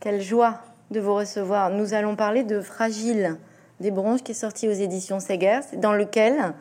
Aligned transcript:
Quelle 0.00 0.22
joie 0.22 0.60
de 0.90 0.98
vous 0.98 1.14
recevoir. 1.14 1.70
Nous 1.70 1.94
allons 1.94 2.16
parler 2.16 2.42
de 2.42 2.60
Fragile 2.60 3.36
des 3.80 3.90
bronches 3.90 4.22
qui 4.22 4.32
est 4.32 4.34
sorti 4.34 4.68
aux 4.68 4.72
éditions 4.72 5.20
Segers, 5.20 5.60
dans 5.76 5.92
lequel 5.92 6.54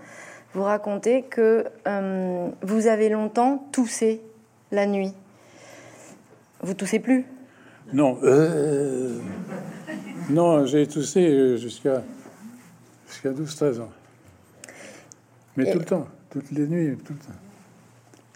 vous 0.54 0.63
racontez 0.63 1.23
que 1.23 1.65
euh, 1.88 2.49
vous 2.62 2.88
avez 2.88 3.10
longtemps 3.10 3.63
toussé 3.71 4.21
la 4.71 4.86
nuit. 4.86 5.13
Vous 6.62 6.73
toussez 6.73 6.99
plus? 6.99 7.25
Non. 7.94 8.17
Euh, 8.23 9.20
non, 10.30 10.66
j'ai 10.66 10.86
toussé 10.86 11.58
jusqu'à 11.58 12.04
jusqu'à 13.08 13.32
12-13 13.32 13.82
ans. 13.82 13.90
Mais 15.58 15.71
tout 15.71 15.80
le 15.80 15.86
temps, 15.86 16.08
toutes 16.30 16.52
les 16.52 16.68
nuits, 16.68 16.98
tout 16.98 17.14
le 17.14 17.20
temps. 17.20 17.40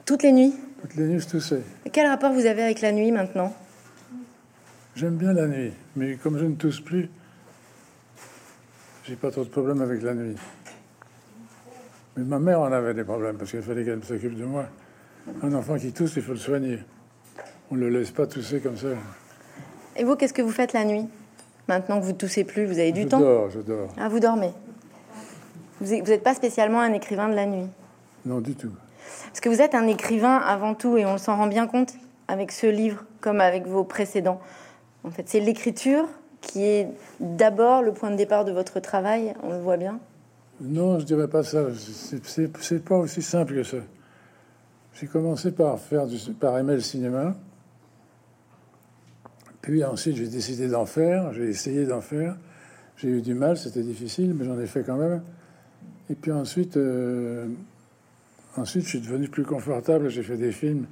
Toutes 0.06 0.24
les 0.24 0.32
nuits? 0.32 0.54
Toutes 0.82 0.96
les 0.96 1.04
nuits, 1.04 1.20
je 1.20 1.28
toussais. 1.28 1.62
Et 1.86 1.90
quel 1.90 2.08
rapport 2.08 2.34
vous 2.34 2.46
avez 2.46 2.64
avec 2.64 2.82
la 2.82 2.92
nuit 2.92 3.12
maintenant? 3.12 3.54
J'aime 4.96 5.16
bien 5.16 5.34
la 5.34 5.48
nuit, 5.48 5.74
mais 5.96 6.16
comme 6.16 6.38
je 6.38 6.46
ne 6.46 6.54
tousse 6.54 6.80
plus, 6.80 7.10
j'ai 9.06 9.16
pas 9.16 9.32
trop 9.32 9.44
de 9.44 9.50
problèmes 9.50 9.82
avec 9.82 10.04
la 10.04 10.14
nuit. 10.14 10.36
Mais 12.16 12.24
ma 12.24 12.38
mère 12.38 12.60
en 12.62 12.72
avait 12.72 12.94
des 12.94 13.04
problèmes 13.04 13.38
parce 13.38 13.50
qu'il 13.50 13.64
fallait 13.64 13.84
qu'elle 13.84 14.04
s'occupe 14.04 14.38
de 14.38 14.46
moi. 14.46 14.66
Un 15.42 15.52
enfant 15.54 15.78
qui 15.78 15.92
tousse, 15.92 16.14
il 16.16 16.22
faut 16.22 16.34
le 16.34 16.38
soigner. 16.38 16.80
On 17.72 17.76
ne 17.76 17.82
le 17.82 17.90
laisse 17.90 18.12
pas 18.12 18.28
tousser 18.28 18.60
comme 18.60 18.78
ça. 18.78 18.90
Et 19.96 20.04
vous, 20.04 20.16
qu'est-ce 20.16 20.34
que 20.34 20.44
vous 20.44 20.52
faites 20.52 20.74
la 20.74 20.86
nuit? 20.86 21.08
Maintenant 21.68 22.00
que 22.00 22.06
vous 22.06 22.14
toussez 22.14 22.44
plus, 22.44 22.66
vous 22.66 22.78
avez 22.78 22.92
du 22.92 23.04
je 23.04 23.08
temps? 23.08 23.20
dors, 23.20 23.50
je 23.50 23.62
dors. 23.62 23.90
Ah, 23.98 24.10
vous 24.10 24.20
dormez 24.20 24.52
Vous 25.82 25.88
n'êtes 25.88 26.24
pas 26.24 26.36
spécialement 26.36 26.82
un 26.82 26.94
écrivain 26.94 27.30
de 27.30 27.36
la 27.36 27.48
nuit? 27.48 27.68
Non, 28.26 28.42
du 28.42 28.54
tout. 28.54 28.72
Parce 29.28 29.40
que 29.40 29.50
vous 29.50 29.62
êtes 29.62 29.74
un 29.74 29.88
écrivain 29.88 30.38
avant 30.38 30.76
tout, 30.76 30.98
et 30.98 31.06
on 31.06 31.18
s'en 31.18 31.36
rend 31.36 31.48
bien 31.48 31.66
compte 31.66 31.94
avec 32.28 32.52
ce 32.52 32.68
livre, 32.68 33.06
comme 33.22 33.42
avec 33.42 33.66
vos 33.66 33.84
précédents. 33.84 34.40
En 35.04 35.12
fait, 35.12 35.28
c'est 35.28 35.40
l'écriture 35.40 36.08
qui 36.42 36.64
est 36.64 36.88
d'abord 37.20 37.82
le 37.82 37.94
point 37.94 38.12
de 38.12 38.16
départ 38.16 38.46
de 38.46 38.52
votre 38.52 38.80
travail, 38.80 39.34
on 39.44 39.52
le 39.52 39.60
voit 39.60 39.78
bien 39.78 40.00
Non, 40.62 41.00
je 41.00 41.06
dirais 41.06 41.28
pas 41.28 41.44
ça. 41.44 41.68
C'est 42.24 42.84
pas 42.84 42.98
aussi 42.98 43.22
simple 43.22 43.56
que 43.56 43.64
ça. 43.64 43.78
J'ai 44.94 45.08
commencé 45.08 45.52
par 45.52 45.80
faire 45.80 46.06
du, 46.06 46.18
par 46.34 46.58
aimer 46.58 46.76
le 46.76 46.82
cinéma. 46.82 47.36
Puis 49.62 49.84
ensuite, 49.84 50.18
j'ai 50.18 50.28
décidé 50.28 50.68
d'en 50.68 50.86
faire. 50.86 51.34
J'ai 51.34 51.50
essayé 51.50 51.86
d'en 51.86 52.02
faire. 52.02 52.38
J'ai 52.98 53.10
eu 53.10 53.22
du 53.22 53.34
mal, 53.34 53.58
c'était 53.58 53.82
difficile, 53.82 54.34
mais 54.34 54.46
j'en 54.46 54.60
ai 54.60 54.68
fait 54.68 54.84
quand 54.84 54.98
même. 54.98 55.24
Et 56.10 56.16
puis 56.16 56.32
ensuite, 56.32 56.78
euh, 56.78 57.48
ensuite, 58.56 58.84
je 58.84 58.90
suis 58.90 59.02
devenu 59.02 59.28
plus 59.28 59.44
confortable. 59.44 60.10
J'ai 60.10 60.24
fait 60.24 60.38
des 60.38 60.52
films 60.52 60.86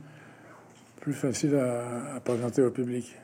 plus 1.01 1.13
faciles 1.13 1.55
à, 1.55 2.15
à 2.15 2.19
présenter 2.21 2.61
au 2.63 2.71
public. 2.71 3.15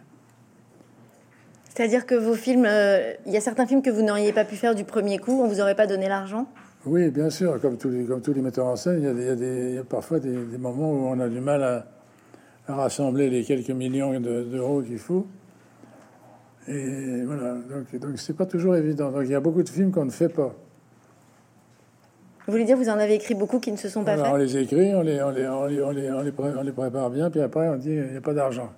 C'est-à-dire 1.77 2.07
que 2.07 2.15
vos 2.15 2.33
films, 2.33 2.65
euh, 2.67 3.13
il 3.27 3.33
y 3.33 3.37
a 3.37 3.39
certains 3.39 3.67
films 3.67 3.83
que 3.83 3.91
vous 3.91 4.01
n'auriez 4.01 4.33
pas 4.33 4.45
pu 4.45 4.55
faire 4.55 4.73
du 4.73 4.83
premier 4.83 5.19
coup, 5.19 5.43
on 5.43 5.47
vous 5.47 5.61
aurait 5.61 5.75
pas 5.75 5.85
donné 5.85 6.09
l'argent? 6.09 6.47
Oui, 6.87 7.11
bien 7.11 7.29
sûr, 7.29 7.61
comme 7.61 7.77
tous 7.77 7.89
les, 7.89 8.03
comme 8.03 8.19
tous 8.19 8.33
les 8.33 8.41
metteurs 8.41 8.65
en 8.65 8.75
scène, 8.75 8.99
il 9.03 9.23
y 9.23 9.71
y 9.71 9.75
y 9.75 9.77
a 9.77 9.83
parfois 9.83 10.19
des, 10.19 10.31
des, 10.31 10.57
moments 10.57 10.91
où 10.91 11.05
on 11.05 11.19
a 11.19 11.29
du 11.29 11.39
mal 11.39 11.61
à, 11.61 11.85
à 12.67 12.73
rassembler 12.73 13.29
les 13.29 13.43
quelques 13.43 13.69
millions 13.69 14.19
d'euros 14.19 14.81
qu'il 14.81 14.97
faut. 14.97 15.27
Et 16.67 17.21
voilà, 17.23 17.53
donc 17.53 18.01
donc 18.01 18.17
c'est 18.17 18.35
pas 18.35 18.47
toujours 18.47 18.75
évident. 18.75 19.11
Donc 19.11 19.21
il 19.25 19.31
y 19.31 19.35
a 19.35 19.39
beaucoup 19.39 19.61
de 19.61 19.69
films 19.69 19.91
qu'on 19.91 20.05
ne 20.05 20.09
fait 20.09 20.29
pas. 20.29 20.55
Vous 22.47 22.53
voulez 22.53 22.65
dire, 22.65 22.77
vous 22.77 22.89
en 22.89 22.97
avez 22.97 23.13
écrit 23.13 23.35
beaucoup 23.35 23.59
qui 23.59 23.71
ne 23.71 23.77
se 23.77 23.87
sont 23.87 24.03
pas 24.03 24.15
voilà, 24.15 24.31
faits? 24.31 24.33
On 24.33 24.37
les 24.37 24.57
écrit, 24.57 24.95
on 24.95 25.01
les, 25.03 25.21
on 25.21 25.29
les, 25.29 25.47
on 25.47 25.91
les, 25.91 26.11
on 26.11 26.63
les 26.63 26.71
prépare 26.71 27.11
bien, 27.11 27.29
puis 27.29 27.41
après 27.41 27.67
on 27.69 27.75
dit 27.75 27.91
il 27.91 28.13
n'y 28.13 28.17
a 28.17 28.21
pas 28.21 28.33
d'argent. 28.33 28.71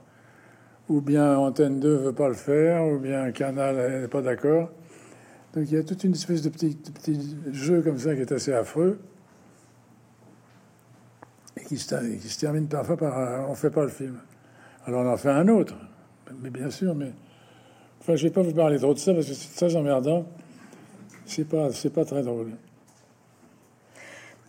Ou 0.90 1.02
bien 1.02 1.38
Antenne 1.38 1.80
2 1.80 1.96
veut 1.96 2.14
pas 2.14 2.28
le 2.28 2.34
faire, 2.34 2.84
ou 2.86 2.98
bien 2.98 3.32
Canal 3.32 4.02
n'est 4.02 4.08
pas 4.08 4.22
d'accord. 4.22 4.70
Donc 5.54 5.66
il 5.68 5.74
y 5.74 5.78
a 5.78 5.84
toute 5.84 6.04
une 6.04 6.14
espèce 6.14 6.42
de 6.42 6.50
petit, 6.50 6.78
jeu 7.52 7.82
comme 7.82 7.98
ça 7.98 8.16
qui 8.16 8.22
est 8.22 8.32
assez 8.32 8.54
affreux. 8.54 9.00
Et 11.58 11.64
qui 11.64 11.78
se, 11.78 12.18
qui 12.18 12.30
se 12.30 12.40
termine 12.40 12.68
parfois 12.68 12.98
par 12.98 13.18
un, 13.18 13.46
on 13.48 13.56
fait 13.56 13.70
pas 13.70 13.84
le 13.84 13.90
film. 13.90 14.18
Alors 14.86 15.06
on 15.06 15.10
en 15.10 15.18
fait 15.18 15.30
un 15.30 15.48
autre, 15.48 15.76
mais 16.42 16.50
bien 16.50 16.70
sûr, 16.70 16.96
mais 16.96 17.12
enfin 18.02 18.16
je 18.16 18.24
vais 18.24 18.34
pas 18.34 18.42
vous 18.42 18.54
parler 18.54 18.80
trop 18.80 18.94
de 18.94 19.00
ça 19.00 19.14
parce 19.14 19.28
que 19.28 19.34
c'est 19.34 19.56
très 19.56 19.76
emmerdant. 19.76 20.26
C'est 21.26 21.48
pas, 21.48 21.72
c'est 21.72 21.94
pas 21.94 22.06
très 22.06 22.24
drôle. 22.24 22.54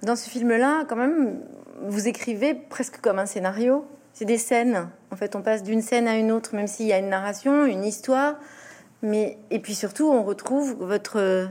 Dans 0.02 0.16
ce 0.16 0.30
film-là, 0.30 0.86
quand 0.88 0.96
même, 0.96 1.40
vous 1.82 2.08
écrivez 2.08 2.54
presque 2.54 3.00
comme 3.02 3.18
un 3.18 3.26
scénario. 3.26 3.84
C'est 4.20 4.26
des 4.26 4.36
scènes. 4.36 4.86
En 5.10 5.16
fait, 5.16 5.34
on 5.34 5.40
passe 5.40 5.62
d'une 5.62 5.80
scène 5.80 6.06
à 6.06 6.18
une 6.18 6.30
autre, 6.30 6.54
même 6.54 6.66
s'il 6.66 6.84
y 6.86 6.92
a 6.92 6.98
une 6.98 7.08
narration, 7.08 7.64
une 7.64 7.86
histoire. 7.86 8.34
Mais 9.00 9.38
et 9.50 9.60
puis 9.60 9.74
surtout, 9.74 10.10
on 10.10 10.22
retrouve 10.24 10.74
votre 10.78 11.48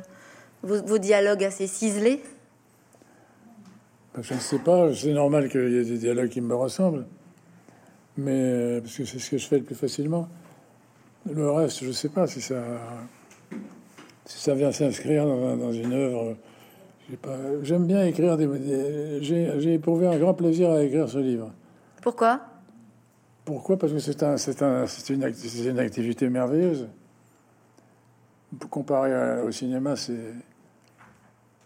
vos, 0.62 0.80
vos 0.84 1.00
dialogues 1.00 1.44
assez 1.44 1.66
ciselés. 1.66 2.22
Je 4.22 4.36
ne 4.36 4.40
sais 4.40 4.60
pas. 4.60 4.94
C'est 4.94 5.14
normal 5.14 5.50
qu'il 5.50 5.68
y 5.68 5.78
ait 5.80 5.84
des 5.84 5.98
dialogues 5.98 6.30
qui 6.30 6.42
me 6.42 6.54
ressemblent, 6.54 7.08
mais 8.18 8.34
euh, 8.36 8.82
parce 8.82 8.96
que 8.98 9.04
c'est 9.04 9.18
ce 9.18 9.32
que 9.32 9.40
je 9.40 9.48
fais 9.48 9.58
le 9.58 9.64
plus 9.64 9.74
facilement. 9.74 10.28
Le 11.28 11.50
reste, 11.50 11.80
je 11.82 11.88
ne 11.88 11.92
sais 11.92 12.10
pas 12.10 12.28
si 12.28 12.40
ça, 12.40 12.62
si 14.26 14.38
ça 14.38 14.54
vient 14.54 14.72
s'inscrire 14.72 15.26
dans, 15.26 15.58
dans 15.58 15.72
une 15.74 15.92
œuvre. 15.92 16.36
J'aime 17.64 17.88
bien 17.88 18.06
écrire 18.06 18.38
des. 18.38 18.46
des- 18.46 19.24
j'ai 19.24 19.74
éprouvé 19.74 20.06
un 20.06 20.20
grand 20.20 20.36
plaisir 20.36 20.70
à 20.70 20.84
écrire 20.84 21.10
ce 21.10 21.18
livre. 21.18 21.52
Pourquoi? 22.04 22.42
Pourquoi? 23.50 23.80
Parce 23.80 23.92
que 23.92 23.98
c'est 23.98 24.22
un, 24.22 24.38
c'est 24.38 24.62
un, 24.62 24.86
c'est 24.86 25.10
une, 25.10 25.24
activité 25.24 26.30
merveilleuse. 26.30 26.88
Comparé 28.70 29.42
au 29.42 29.50
cinéma, 29.50 29.96
c'est 29.96 30.36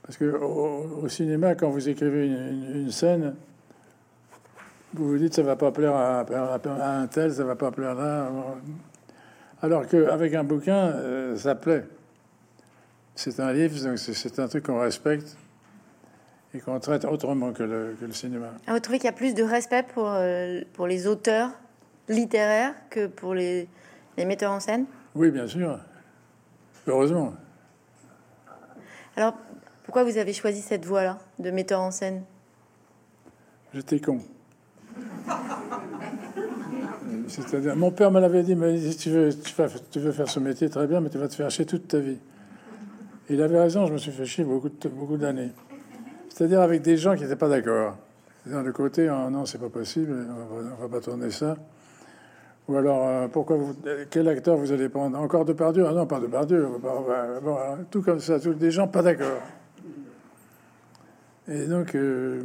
parce 0.01 0.15
que 0.15 0.23
au, 0.23 1.09
cinéma, 1.09 1.55
quand 1.55 1.69
vous 1.69 1.89
écrivez 1.89 2.27
une, 2.27 2.89
scène, 2.89 3.35
vous 4.93 5.09
vous 5.09 5.17
dites 5.17 5.33
ça 5.33 5.43
va 5.43 5.57
pas 5.57 5.73
plaire 5.73 5.93
à, 5.93 6.23
un 7.01 7.07
tel, 7.07 7.33
ça 7.33 7.43
va 7.43 7.57
pas 7.57 7.69
plaire 7.69 7.95
là. 7.95 8.31
Alors 9.61 9.85
qu'avec 9.85 10.33
un 10.35 10.45
bouquin, 10.45 10.87
euh, 10.87 11.35
ça 11.35 11.53
plaît. 11.53 11.83
C'est 13.13 13.41
un 13.41 13.51
livre, 13.51 13.97
c'est- 13.97 14.39
un 14.39 14.47
truc 14.47 14.67
qu'on 14.67 14.79
respecte 14.79 15.35
et 16.53 16.61
qu'on 16.61 16.79
traite 16.79 17.03
autrement 17.03 17.51
que 17.51 17.63
le, 17.63 18.11
cinéma. 18.11 18.51
Ah, 18.67 18.73
Vous 18.73 18.79
trouvez 18.79 18.99
qu'il 18.99 19.07
y 19.07 19.09
a 19.09 19.11
plus 19.11 19.33
de 19.33 19.43
respect 19.43 19.83
pour, 19.93 20.07
euh, 20.07 20.61
pour 20.75 20.87
les 20.87 21.07
auteurs 21.07 21.49
littéraires 22.09 22.73
que 22.89 23.07
pour 23.07 23.33
les, 23.33 23.67
les 24.17 24.25
metteurs 24.25 24.51
en 24.51 24.59
scène 24.59 24.85
Oui, 25.15 25.31
bien 25.31 25.47
sûr. 25.47 25.79
Heureusement. 26.87 27.33
Alors, 29.15 29.33
pourquoi 29.83 30.03
vous 30.03 30.17
avez 30.17 30.33
choisi 30.33 30.61
cette 30.61 30.85
voie-là 30.85 31.19
de 31.39 31.51
metteur 31.51 31.79
en 31.81 31.91
scène? 31.91 32.23
J'étais 33.73 33.99
con. 33.99 34.19
C'est-à-dire, 37.27 37.75
mon 37.75 37.91
père 37.91 38.11
me 38.11 38.19
l'avait 38.19 38.43
dit, 38.43 38.55
mais 38.55 38.77
si 38.79 38.97
tu 38.97 39.09
veux, 39.09 39.29
tu, 39.33 39.53
vas- 39.55 39.67
tu 39.91 39.99
veux 39.99 40.11
faire 40.11 40.29
ce 40.29 40.39
métier 40.39 40.69
très 40.69 40.87
bien, 40.87 40.99
mais 40.99 41.09
tu 41.09 41.17
vas 41.17 41.27
te 41.27 41.35
faire 41.35 41.49
chier 41.49 41.65
toute 41.65 41.87
ta 41.87 41.99
vie. 41.99 42.17
Et 43.29 43.33
il 43.35 43.41
avait 43.41 43.59
raison, 43.59 43.85
je 43.87 43.93
me 43.93 43.97
suis 43.97 44.11
fait 44.11 44.25
chier 44.25 44.43
beaucoup, 44.43 44.69
beaucoup 44.91 45.17
d'années. 45.17 45.51
C'est-à-dire 46.29 46.61
avec 46.61 46.81
des 46.81 46.97
gens 46.97 47.15
qui 47.15 47.23
n'étaient 47.23 47.35
pas 47.35 47.47
d'accord. 47.49 47.97
Dans 48.45 48.61
le 48.61 48.71
côté, 48.73 49.09
oh, 49.09 49.29
non, 49.29 49.45
c'est 49.45 49.57
pas 49.57 49.69
possible, 49.69 50.27
on 50.29 50.55
va, 50.55 50.69
on 50.77 50.81
va 50.81 50.89
pas 50.89 50.99
tourner 50.99 51.31
ça. 51.31 51.55
Ou 52.69 52.77
alors, 52.77 53.05
euh, 53.07 53.27
pourquoi 53.27 53.57
vous, 53.57 53.75
quel 54.09 54.27
acteur 54.29 54.55
vous 54.55 54.71
allez 54.71 54.87
prendre? 54.87 55.19
Encore 55.19 55.43
de 55.43 55.51
Pardieu 55.53 55.85
Ah 55.87 55.91
non, 55.93 56.05
pas 56.05 56.19
de 56.19 56.27
Pardieu. 56.27 56.65
bon, 56.81 57.55
hein, 57.57 57.79
tout 57.91 58.01
comme 58.01 58.19
ça, 58.21 58.39
tous 58.39 58.53
des 58.53 58.71
gens 58.71 58.87
pas 58.87 59.01
d'accord. 59.01 59.41
Et 61.49 61.65
donc, 61.65 61.93
euh, 61.95 62.41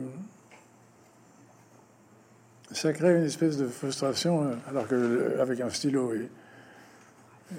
ça 2.73 2.93
crée 2.93 3.17
une 3.17 3.25
espèce 3.25 3.56
de 3.56 3.67
frustration, 3.69 4.43
euh, 4.43 4.47
alors 4.69 4.89
que 4.89 5.39
avec 5.41 5.61
un 5.61 5.71
stylo 5.71 6.12
et, 6.15 6.29
et- 7.53 7.56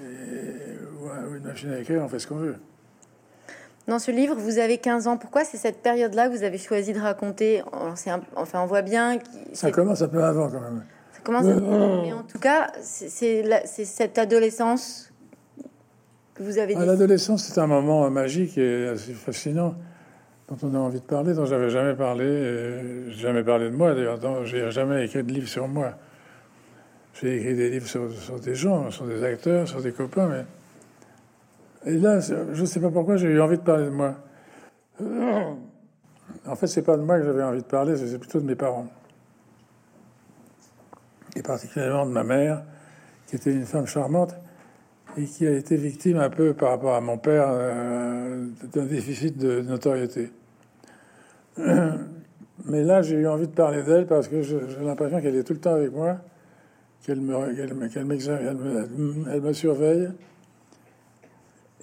ou 1.02 1.08
un- 1.08 1.26
ou 1.30 1.36
une 1.36 1.44
machine 1.44 1.70
à 1.72 1.78
écrire, 1.78 2.02
on 2.04 2.08
fait 2.08 2.18
ce 2.18 2.26
qu'on 2.26 2.36
veut. 2.36 2.56
Dans 3.88 3.98
ce 3.98 4.10
livre, 4.10 4.34
vous 4.36 4.58
avez 4.58 4.76
15 4.76 5.06
ans. 5.06 5.16
Pourquoi 5.16 5.44
c'est 5.44 5.56
cette 5.56 5.82
période-là 5.82 6.28
que 6.28 6.36
vous 6.36 6.44
avez 6.44 6.58
choisi 6.58 6.92
de 6.92 7.00
raconter? 7.00 7.62
On- 7.72 7.96
c'est 7.96 8.10
un- 8.10 8.20
Enfin, 8.36 8.60
on 8.60 8.66
voit 8.66 8.82
bien 8.82 9.18
Ça 9.54 9.72
commence 9.72 10.02
un 10.02 10.08
peu 10.08 10.22
avant 10.22 10.50
quand 10.50 10.60
même. 10.60 10.84
Ça 11.42 11.54
Mais 12.02 12.12
en 12.12 12.22
tout 12.22 12.38
cas, 12.38 12.70
c'est- 12.82 13.42
cette 13.66 14.18
adolescence 14.18 15.12
que 16.34 16.42
vous 16.42 16.58
avez 16.58 16.74
dit. 16.74 16.80
l'adolescence, 16.86 17.44
c'est 17.44 17.60
un 17.60 17.66
moment 17.66 18.08
magique 18.10 18.56
et 18.58 18.88
assez 18.88 19.12
fascinant 19.12 19.74
dont 20.48 20.56
on 20.62 20.74
a 20.74 20.78
envie 20.78 21.00
de 21.00 21.04
parler, 21.04 21.32
dont 21.34 21.44
j'avais 21.46 21.70
jamais 21.70 21.94
parlé, 21.94 23.10
jamais 23.12 23.44
parlé 23.44 23.70
de 23.70 23.76
moi 23.76 23.94
d'ailleurs, 23.94 24.18
dont 24.18 24.44
j'ai 24.44 24.70
jamais 24.70 25.04
écrit 25.04 25.22
de 25.22 25.32
livre 25.32 25.48
sur 25.48 25.68
moi. 25.68 25.92
J'ai 27.20 27.36
écrit 27.36 27.54
des 27.54 27.70
livres 27.70 27.86
sur, 27.86 28.10
sur 28.12 28.40
des 28.40 28.54
gens, 28.54 28.90
sur 28.90 29.04
des 29.04 29.22
acteurs, 29.22 29.68
sur 29.68 29.82
des 29.82 29.92
copains, 29.92 30.28
mais 30.28 30.44
et 31.92 31.96
là, 31.98 32.20
je 32.20 32.60
ne 32.60 32.66
sais 32.66 32.80
pas 32.80 32.90
pourquoi 32.90 33.16
j'ai 33.16 33.28
eu 33.28 33.40
envie 33.40 33.56
de 33.58 33.62
parler 33.62 33.84
de 33.84 33.90
moi. 33.90 34.14
En 36.46 36.54
fait, 36.56 36.66
c'est 36.66 36.82
pas 36.82 36.96
de 36.96 37.02
moi 37.02 37.18
que 37.18 37.24
j'avais 37.24 37.42
envie 37.42 37.60
de 37.62 37.64
parler, 37.66 37.96
c'est 37.96 38.18
plutôt 38.18 38.40
de 38.40 38.46
mes 38.46 38.54
parents, 38.54 38.86
et 41.36 41.42
particulièrement 41.42 42.06
de 42.06 42.12
ma 42.12 42.24
mère, 42.24 42.62
qui 43.26 43.36
était 43.36 43.52
une 43.52 43.66
femme 43.66 43.86
charmante 43.86 44.34
et 45.16 45.24
qui 45.24 45.46
a 45.46 45.52
été 45.52 45.76
victime 45.76 46.18
un 46.18 46.30
peu 46.30 46.54
par 46.54 46.70
rapport 46.70 46.94
à 46.94 47.00
mon 47.00 47.18
père 47.18 47.46
euh, 47.48 48.46
d'un 48.72 48.86
déficit 48.86 49.36
de 49.38 49.60
notoriété. 49.60 50.30
Mais 52.66 52.82
là, 52.84 53.02
j'ai 53.02 53.16
eu 53.16 53.26
envie 53.26 53.46
de 53.46 53.52
parler 53.52 53.82
d'elle 53.82 54.06
parce 54.06 54.28
que 54.28 54.42
j'ai 54.42 54.60
l'impression 54.82 55.20
qu'elle 55.20 55.36
est 55.36 55.44
tout 55.44 55.54
le 55.54 55.60
temps 55.60 55.74
avec 55.74 55.92
moi, 55.92 56.18
qu'elle 57.04 57.20
me, 57.20 57.34
elle, 57.34 57.74
elle 59.30 59.40
me, 59.40 59.52
surveille 59.52 60.10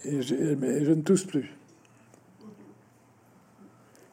et 0.06 0.22
je, 0.22 0.36
et 0.36 0.86
je 0.86 0.92
ne 0.92 1.02
tousse 1.02 1.26
plus. 1.26 1.52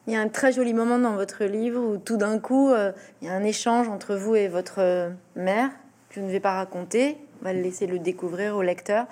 Il 0.07 0.13
y 0.13 0.15
a 0.15 0.19
un 0.19 0.27
très 0.27 0.51
joli 0.51 0.73
moment 0.73 0.99
dans 0.99 1.15
votre 1.15 1.45
livre 1.45 1.81
où 1.81 1.97
tout 1.97 2.17
d'un 2.17 2.39
coup, 2.39 2.69
euh, 2.69 2.91
il 3.21 3.27
y 3.27 3.31
a 3.31 3.33
un 3.33 3.43
échange 3.43 3.87
entre 3.87 4.15
vous 4.15 4.35
et 4.35 4.47
votre 4.47 5.11
mère 5.35 5.69
que 6.09 6.15
je 6.15 6.25
ne 6.25 6.31
vais 6.31 6.39
pas 6.39 6.55
raconter. 6.55 7.17
On 7.41 7.45
va 7.45 7.53
laisser 7.53 7.87
le 7.87 7.99
découvrir 7.99 8.55
au 8.55 8.61
lecteur. 8.61 9.05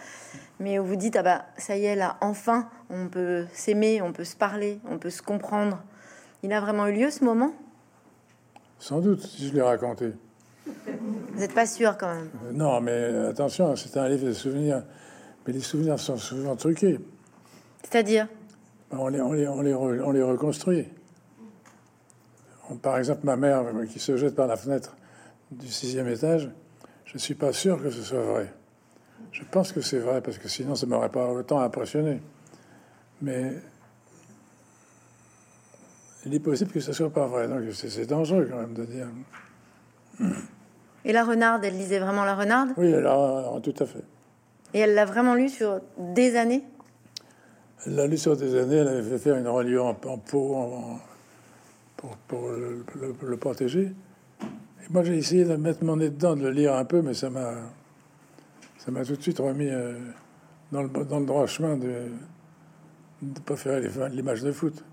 Mais 0.59 0.79
où 0.79 0.85
vous 0.85 0.95
dites, 0.95 1.15
ah 1.15 1.23
bah, 1.23 1.45
ça 1.57 1.77
y 1.77 1.85
est, 1.85 1.95
là, 1.95 2.17
enfin, 2.21 2.69
on 2.89 3.07
peut 3.07 3.45
s'aimer, 3.53 4.01
on 4.01 4.13
peut 4.13 4.23
se 4.23 4.35
parler, 4.35 4.79
on 4.89 4.97
peut 4.97 5.09
se 5.09 5.21
comprendre. 5.21 5.83
Il 6.41 6.53
a 6.53 6.61
vraiment 6.61 6.87
eu 6.87 6.93
lieu 6.93 7.11
ce 7.11 7.23
moment? 7.23 7.53
Sans 8.79 8.99
doute, 8.99 9.21
si 9.21 9.47
je 9.47 9.53
l'ai 9.53 9.61
raconté. 9.61 10.13
Vous 10.65 11.39
n'êtes 11.39 11.53
pas 11.53 11.65
sûr 11.65 11.97
quand 11.97 12.13
même 12.13 12.29
euh, 12.45 12.51
Non, 12.53 12.79
mais 12.79 13.27
attention, 13.27 13.75
c'est 13.75 13.97
un 13.97 14.07
livre 14.07 14.25
de 14.25 14.33
souvenirs. 14.33 14.83
Mais 15.45 15.53
les 15.53 15.59
souvenirs 15.59 15.99
sont 15.99 16.17
souvent 16.17 16.55
truqués. 16.55 16.99
C'est-à-dire? 17.83 18.27
On 18.91 19.07
les, 19.07 19.21
on 19.21 19.33
les, 19.33 19.47
on 19.47 19.61
les, 19.61 19.73
on 19.73 20.11
les 20.11 20.21
reconstruit. 20.21 20.87
par 22.81 22.97
exemple, 22.97 23.21
ma 23.23 23.35
mère 23.35 23.63
qui 23.91 23.99
se 23.99 24.15
jette 24.15 24.35
par 24.35 24.47
la 24.47 24.55
fenêtre 24.55 24.95
du 25.57 25.67
sixième 25.67 26.07
étage, 26.07 26.49
je 27.05 27.13
ne 27.13 27.19
suis 27.19 27.35
pas 27.35 27.53
sûr 27.53 27.81
que 27.81 27.89
ce 27.89 28.01
soit 28.01 28.21
vrai. 28.21 28.53
Je 29.31 29.43
pense 29.49 29.71
que 29.71 29.81
c'est 29.81 29.99
vrai 29.99 30.21
parce 30.21 30.37
que 30.37 30.47
sinon 30.47 30.75
ça 30.75 30.85
m'aurait 30.85 31.09
pas 31.09 31.27
autant 31.27 31.59
impressionné. 31.59 32.21
Mais 33.21 33.53
il 36.25 36.33
est 36.33 36.39
possible 36.39 36.71
que 36.71 36.79
ce 36.79 36.93
soit 36.93 37.09
pas 37.09 37.27
vrai. 37.27 37.47
Donc 37.47 37.61
c'est 37.73 38.05
dangereux 38.05 38.47
quand 38.51 38.59
même 38.59 38.73
de 38.73 38.85
dire. 38.85 39.07
Et 41.05 41.11
la 41.11 41.23
renarde, 41.23 41.63
elle 41.65 41.77
lisait 41.77 41.99
vraiment 41.99 42.23
la 42.25 42.35
renarde? 42.35 42.69
Oui, 42.77 42.91
elle 42.91 43.07
a, 43.07 43.59
tout 43.61 43.73
à 43.79 43.85
fait. 43.85 44.03
Et 44.73 44.79
elle 44.79 44.93
l'a 44.93 45.05
vraiment 45.05 45.35
lu 45.35 45.49
sur 45.49 45.81
des 45.97 46.35
années? 46.35 46.63
Elle 47.85 47.95
l'a 47.95 48.07
lu 48.07 48.17
sur 48.17 48.37
des 48.37 48.55
années, 48.55 48.77
elle 48.77 48.87
avait 48.87 49.03
fait 49.03 49.17
faire 49.17 49.35
une 49.35 49.47
reliure 49.47 49.85
en, 49.85 49.93
peau 49.93 50.17
pour, 52.27 52.49
le, 52.49 53.37
protéger. 53.37 53.91
Et 54.83 54.91
moi, 54.91 55.03
j'ai 55.03 55.17
essayé 55.17 55.45
de 55.45 55.55
mettre 55.55 55.83
mon 55.83 55.97
nez 55.97 56.09
dedans, 56.09 56.35
de 56.35 56.41
le 56.41 56.51
lire 56.51 56.75
un 56.75 56.85
peu, 56.85 57.01
mais 57.01 57.13
ça 57.13 57.29
m'a, 57.29 57.53
ça 58.77 58.91
m'a 58.91 59.05
tout 59.05 59.15
de 59.15 59.21
suite 59.21 59.39
remis 59.39 59.69
euh, 59.69 59.97
dans, 60.71 60.83
le, 60.83 60.89
dans 60.89 61.19
le 61.19 61.25
droit 61.25 61.45
chemin 61.47 61.77
de 61.77 62.09
ne 63.21 63.33
pas 63.45 63.55
faire 63.55 63.79
l'image 64.09 64.41
de 64.41 64.51
foot. 64.51 64.83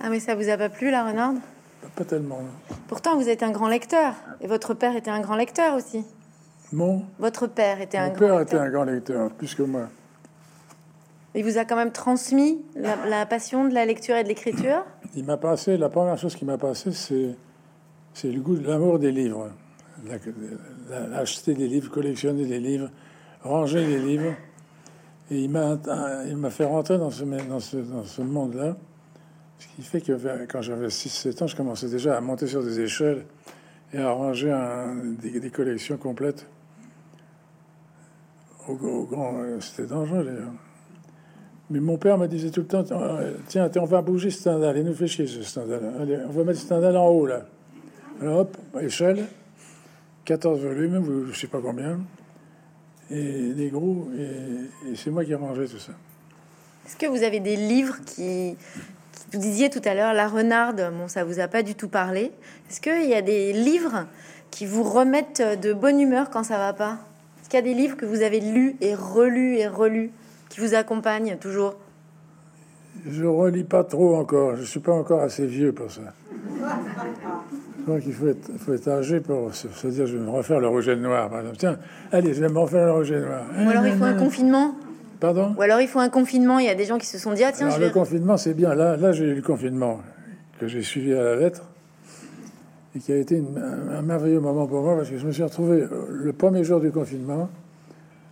Ah, 0.00 0.10
mais 0.10 0.20
ça 0.20 0.34
vous 0.34 0.48
a 0.48 0.56
pas 0.56 0.68
plu, 0.68 0.90
la 0.90 1.04
renarde 1.04 1.38
pas, 1.96 2.04
tellement. 2.04 2.40
Pourtant, 2.86 3.16
vous 3.16 3.28
êtes 3.28 3.42
un 3.42 3.50
grand 3.50 3.68
lecteur. 3.68 4.14
Et 4.40 4.46
votre 4.46 4.74
père 4.74 4.96
était 4.96 5.10
un 5.10 5.20
grand 5.20 5.36
lecteur 5.36 5.74
aussi. 5.74 6.04
Mon? 6.72 7.04
Votre 7.18 7.46
père 7.46 7.80
était 7.80 7.98
un 7.98 8.10
grand 8.10 8.12
lecteur. 8.12 8.28
Mon 8.28 8.34
père 8.34 8.42
était 8.42 8.56
un 8.56 8.70
grand 8.70 8.84
lecteur, 8.84 9.30
plus 9.32 9.54
que 9.54 9.62
moi. 9.62 9.88
Il 11.34 11.44
vous 11.44 11.58
a 11.58 11.64
quand 11.64 11.76
même 11.76 11.92
transmis 11.92 12.60
la, 12.74 13.26
passion 13.26 13.68
de 13.68 13.74
la 13.74 13.84
lecture 13.84 14.16
et 14.16 14.22
de 14.22 14.28
l'écriture? 14.28 14.84
Il 15.14 15.24
m'a 15.24 15.36
passé, 15.36 15.76
la 15.76 15.88
première 15.88 16.18
chose 16.18 16.34
qui 16.34 16.44
m'a 16.44 16.58
passé, 16.58 16.90
c'est, 16.92 17.36
c'est 18.20 18.32
le 18.32 18.40
goût 18.40 18.56
de 18.56 18.66
l'amour 18.66 18.98
des 18.98 19.12
livres. 19.12 19.48
acheter 21.14 21.54
des 21.54 21.68
livres, 21.68 21.88
collectionner 21.88 22.46
des 22.46 22.58
livres, 22.58 22.90
ranger 23.42 23.86
les 23.86 24.00
livres. 24.00 24.34
Et 25.30 25.42
il 25.44 25.50
m'a, 25.50 26.50
fait 26.50 26.64
rentrer 26.64 26.98
dans 26.98 27.10
ce, 27.10 28.22
monde-là. 28.22 28.76
Ce 29.60 29.66
qui 29.68 29.82
fait 29.82 30.00
que 30.00 30.46
quand 30.46 30.62
j'avais 30.62 30.88
6-7 30.88 31.44
ans, 31.44 31.46
je 31.46 31.54
commençais 31.54 31.88
déjà 31.88 32.16
à 32.16 32.20
monter 32.20 32.48
sur 32.48 32.64
des 32.64 32.80
échelles 32.80 33.24
et 33.92 33.98
à 33.98 34.10
ranger 34.10 34.52
des, 35.22 35.50
collections 35.50 35.96
complètes. 35.96 36.46
Grand, 38.68 39.60
c'était 39.60 39.86
dangereux 39.86 40.24
d'ailleurs. 40.24 40.52
Mais 41.70 41.78
mon 41.78 41.98
père 41.98 42.18
me 42.18 42.26
disait 42.26 42.50
tout 42.50 42.62
le 42.62 42.66
temps 42.66 42.84
Tiens, 43.46 43.70
on 43.76 43.84
va 43.84 44.02
bouger 44.02 44.30
Stendhal. 44.30 44.76
Il 44.76 44.84
nous 44.84 44.94
fait 44.94 45.06
chier 45.06 45.26
ce 45.28 45.42
Stendhal. 45.42 45.94
Allez, 46.00 46.18
on 46.26 46.32
va 46.32 46.44
mettre 46.44 46.58
Stendhal 46.58 46.96
en 46.96 47.06
haut 47.08 47.26
là. 47.26 47.46
Alors 48.20 48.40
hop, 48.40 48.56
échelle, 48.80 49.26
14 50.24 50.60
volumes, 50.60 51.28
je 51.30 51.38
sais 51.38 51.46
pas 51.46 51.60
combien, 51.62 52.00
et 53.10 53.52
des 53.52 53.68
gros, 53.68 54.08
et, 54.18 54.96
c'est 54.96 55.10
moi 55.10 55.24
qui 55.24 55.30
ai 55.30 55.36
rangé 55.36 55.66
tout 55.66 55.78
ça. 55.78 55.92
Est-ce 56.84 56.96
que 56.96 57.06
vous 57.06 57.22
avez 57.22 57.38
des 57.38 57.54
livres 57.54 57.96
qui, 58.04 58.56
vous 59.32 59.38
disiez 59.38 59.70
tout 59.70 59.82
à 59.84 59.94
l'heure, 59.94 60.14
La 60.14 60.26
Renarde, 60.26 60.90
bon, 60.98 61.06
ça 61.06 61.22
vous 61.22 61.38
a 61.38 61.46
pas 61.46 61.62
du 61.62 61.76
tout 61.76 61.88
parlé. 61.88 62.32
Est-ce 62.68 62.80
qu'il 62.80 63.08
y 63.08 63.14
a 63.14 63.22
des 63.22 63.52
livres 63.52 64.06
qui 64.50 64.66
vous 64.66 64.82
remettent 64.82 65.42
de 65.62 65.72
bonne 65.72 66.00
humeur 66.00 66.30
quand 66.30 66.42
ça 66.42 66.58
va 66.58 66.72
pas? 66.72 66.98
Est-ce 67.40 67.50
qu'il 67.50 67.58
y 67.58 67.62
a 67.62 67.74
des 67.74 67.74
livres 67.74 67.96
que 67.96 68.06
vous 68.06 68.22
avez 68.22 68.40
lus 68.40 68.74
et 68.80 68.96
relus 68.96 69.58
et 69.58 69.68
relus 69.68 70.10
qui 70.48 70.60
vous 70.60 70.74
accompagne 70.74 71.36
toujours? 71.36 71.76
Je 73.08 73.24
relis 73.24 73.64
pas 73.64 73.84
trop 73.84 74.16
encore. 74.16 74.56
Je 74.56 74.64
suis 74.64 74.80
pas 74.80 74.92
encore 74.92 75.20
assez 75.20 75.46
vieux 75.46 75.72
pour 75.72 75.90
ça. 75.90 76.02
Crois 77.88 78.00
qu'il 78.00 78.12
faut 78.12 78.28
être, 78.28 78.50
faut 78.58 78.74
être 78.74 78.88
âgé 78.88 79.20
pour 79.20 79.54
se, 79.54 79.86
dire 79.86 80.06
je 80.06 80.18
vais 80.18 80.22
me 80.22 80.28
refaire 80.28 80.60
le 80.60 80.68
rouge 80.68 80.88
et 80.88 80.96
noir, 80.96 81.30
par 81.30 81.40
exemple. 81.40 81.56
Tiens, 81.56 81.78
allez, 82.12 82.34
je 82.34 82.42
vais 82.42 82.50
me 82.50 82.58
refaire 82.58 82.84
le 82.84 82.92
rouge 82.92 83.10
et 83.12 83.18
noir. 83.18 83.46
Ou 83.64 83.70
alors 83.70 83.86
il 83.86 83.94
faut 83.94 84.04
un 84.04 84.12
confinement 84.12 84.74
Pardon 85.20 85.54
Ou 85.56 85.62
alors 85.62 85.80
il 85.80 85.88
faut 85.88 85.98
un 85.98 86.10
confinement. 86.10 86.58
Il 86.58 86.66
y 86.66 86.68
a 86.68 86.74
des 86.74 86.84
gens 86.84 86.98
qui 86.98 87.06
se 87.06 87.16
sont 87.16 87.32
dit 87.32 87.44
ah 87.44 87.50
tiens, 87.50 87.70
je 87.70 87.80
le 87.80 87.88
confinement 87.88 88.36
c'est 88.36 88.52
bien. 88.52 88.74
Là, 88.74 88.98
là 88.98 89.12
j'ai 89.12 89.24
eu 89.24 89.34
le 89.34 89.40
confinement 89.40 90.00
que 90.60 90.68
j'ai 90.68 90.82
suivi 90.82 91.14
à 91.14 91.22
la 91.22 91.36
lettre 91.36 91.62
et 92.94 92.98
qui 92.98 93.10
a 93.10 93.16
été 93.16 93.42
un 93.90 94.02
merveilleux 94.02 94.40
moment 94.40 94.66
pour 94.66 94.82
moi 94.82 94.94
parce 94.94 95.08
que 95.08 95.16
je 95.16 95.26
me 95.26 95.32
suis 95.32 95.42
retrouvé 95.42 95.80
euh, 95.80 95.88
le 96.10 96.34
premier 96.34 96.64
jour 96.64 96.80
du 96.80 96.90
confinement 96.90 97.48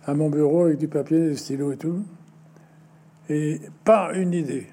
à 0.05 0.13
mon 0.13 0.29
bureau 0.29 0.65
avec 0.65 0.77
du 0.77 0.87
papier, 0.87 1.29
des 1.29 1.35
stylos 1.35 1.71
et 1.71 1.77
tout. 1.77 2.03
Et 3.27 3.59
pas 3.83 4.11
une 4.13 4.33
idée. 4.33 4.67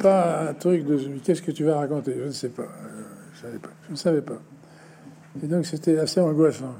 Pas 0.00 0.48
un 0.48 0.54
truc 0.54 0.84
de 0.84 0.98
qu'est-ce 1.24 1.42
que 1.42 1.52
tu 1.52 1.62
vas 1.62 1.76
raconter? 1.76 2.16
Je 2.18 2.24
ne 2.24 2.30
sais 2.32 2.48
pas. 2.48 2.66
Je, 3.34 3.40
savais 3.40 3.58
pas. 3.58 3.70
Je 3.86 3.92
ne 3.92 3.96
savais 3.96 4.22
pas. 4.22 4.40
Et 5.42 5.46
donc 5.46 5.66
c'était 5.66 5.98
assez 5.98 6.20
angoissant. 6.20 6.74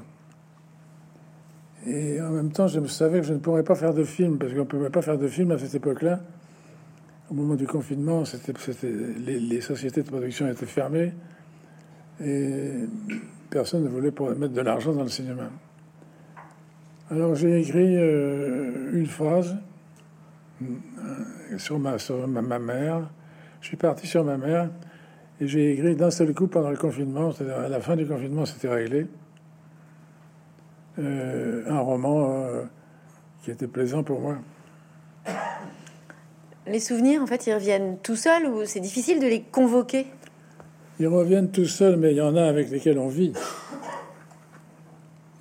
Et 1.87 2.19
en 2.19 2.31
même 2.31 2.51
temps, 2.51 2.67
je 2.67 2.79
savais 2.87 3.19
que 3.19 3.27
je 3.27 3.33
ne 3.33 3.37
pourrais 3.37 3.63
pas 3.63 3.75
faire 3.75 3.93
de 3.93 4.03
film, 4.03 4.39
parce 4.39 4.51
qu'on 4.51 4.59
ne 4.59 4.63
pouvait 4.63 4.89
pas 4.89 5.03
faire 5.03 5.19
de 5.19 5.27
film 5.27 5.51
à 5.51 5.59
cette 5.59 5.75
époque-là. 5.75 6.19
Au 7.29 7.33
moment 7.33 7.55
du 7.55 7.67
confinement, 7.67 8.25
c'était, 8.25 8.53
les, 9.17 9.61
sociétés 9.61 10.01
de 10.01 10.07
production 10.07 10.47
étaient 10.47 10.65
fermées 10.65 11.13
et 12.23 12.85
personne 13.49 13.83
ne 13.83 13.89
voulait 13.89 14.13
mettre 14.37 14.53
de 14.53 14.61
l'argent 14.61 14.93
dans 14.93 15.03
le 15.03 15.09
cinéma. 15.09 15.49
Alors 17.11 17.35
j'ai 17.35 17.61
écrit 17.61 17.97
euh, 17.97 18.91
une 18.93 19.05
phrase 19.07 19.55
euh, 20.61 21.57
sur, 21.57 21.79
ma, 21.79 21.97
sur 21.97 22.27
ma, 22.27 22.59
mère. 22.59 23.09
Je 23.61 23.67
suis 23.67 23.77
parti 23.77 24.07
sur 24.07 24.23
ma 24.23 24.37
mère 24.37 24.69
et 25.41 25.47
j'ai 25.47 25.73
écrit 25.73 25.95
d'un 25.95 26.11
seul 26.11 26.33
coup 26.33 26.47
pendant 26.47 26.69
le 26.69 26.77
confinement, 26.77 27.31
c'est-à-dire 27.31 27.59
à 27.59 27.67
la 27.67 27.79
fin 27.79 27.95
du 27.95 28.07
confinement, 28.07 28.45
c'était 28.45 28.69
réglé. 28.69 29.07
Euh, 30.97 31.63
un 31.67 31.79
roman 31.79 32.45
qui 33.43 33.51
était 33.51 33.67
plaisant 33.67 34.03
pour 34.03 34.21
moi. 34.21 34.37
Les 36.67 36.79
souvenirs, 36.79 37.21
en 37.21 37.27
fait, 37.27 37.45
ils 37.45 37.53
reviennent 37.53 37.97
tout 38.01 38.15
seuls 38.15 38.47
ou 38.47 38.65
c'est 38.65 38.79
difficile 38.79 39.19
de 39.19 39.27
les 39.27 39.41
convoquer? 39.41 40.07
Ils 40.99 41.07
reviennent 41.07 41.51
tout 41.51 41.65
seuls, 41.65 41.97
mais 41.97 42.11
il 42.11 42.17
y 42.17 42.21
en 42.21 42.35
a 42.35 42.43
avec 42.43 42.71
lesquels 42.71 42.97
on 42.97 43.09
vit. 43.09 43.33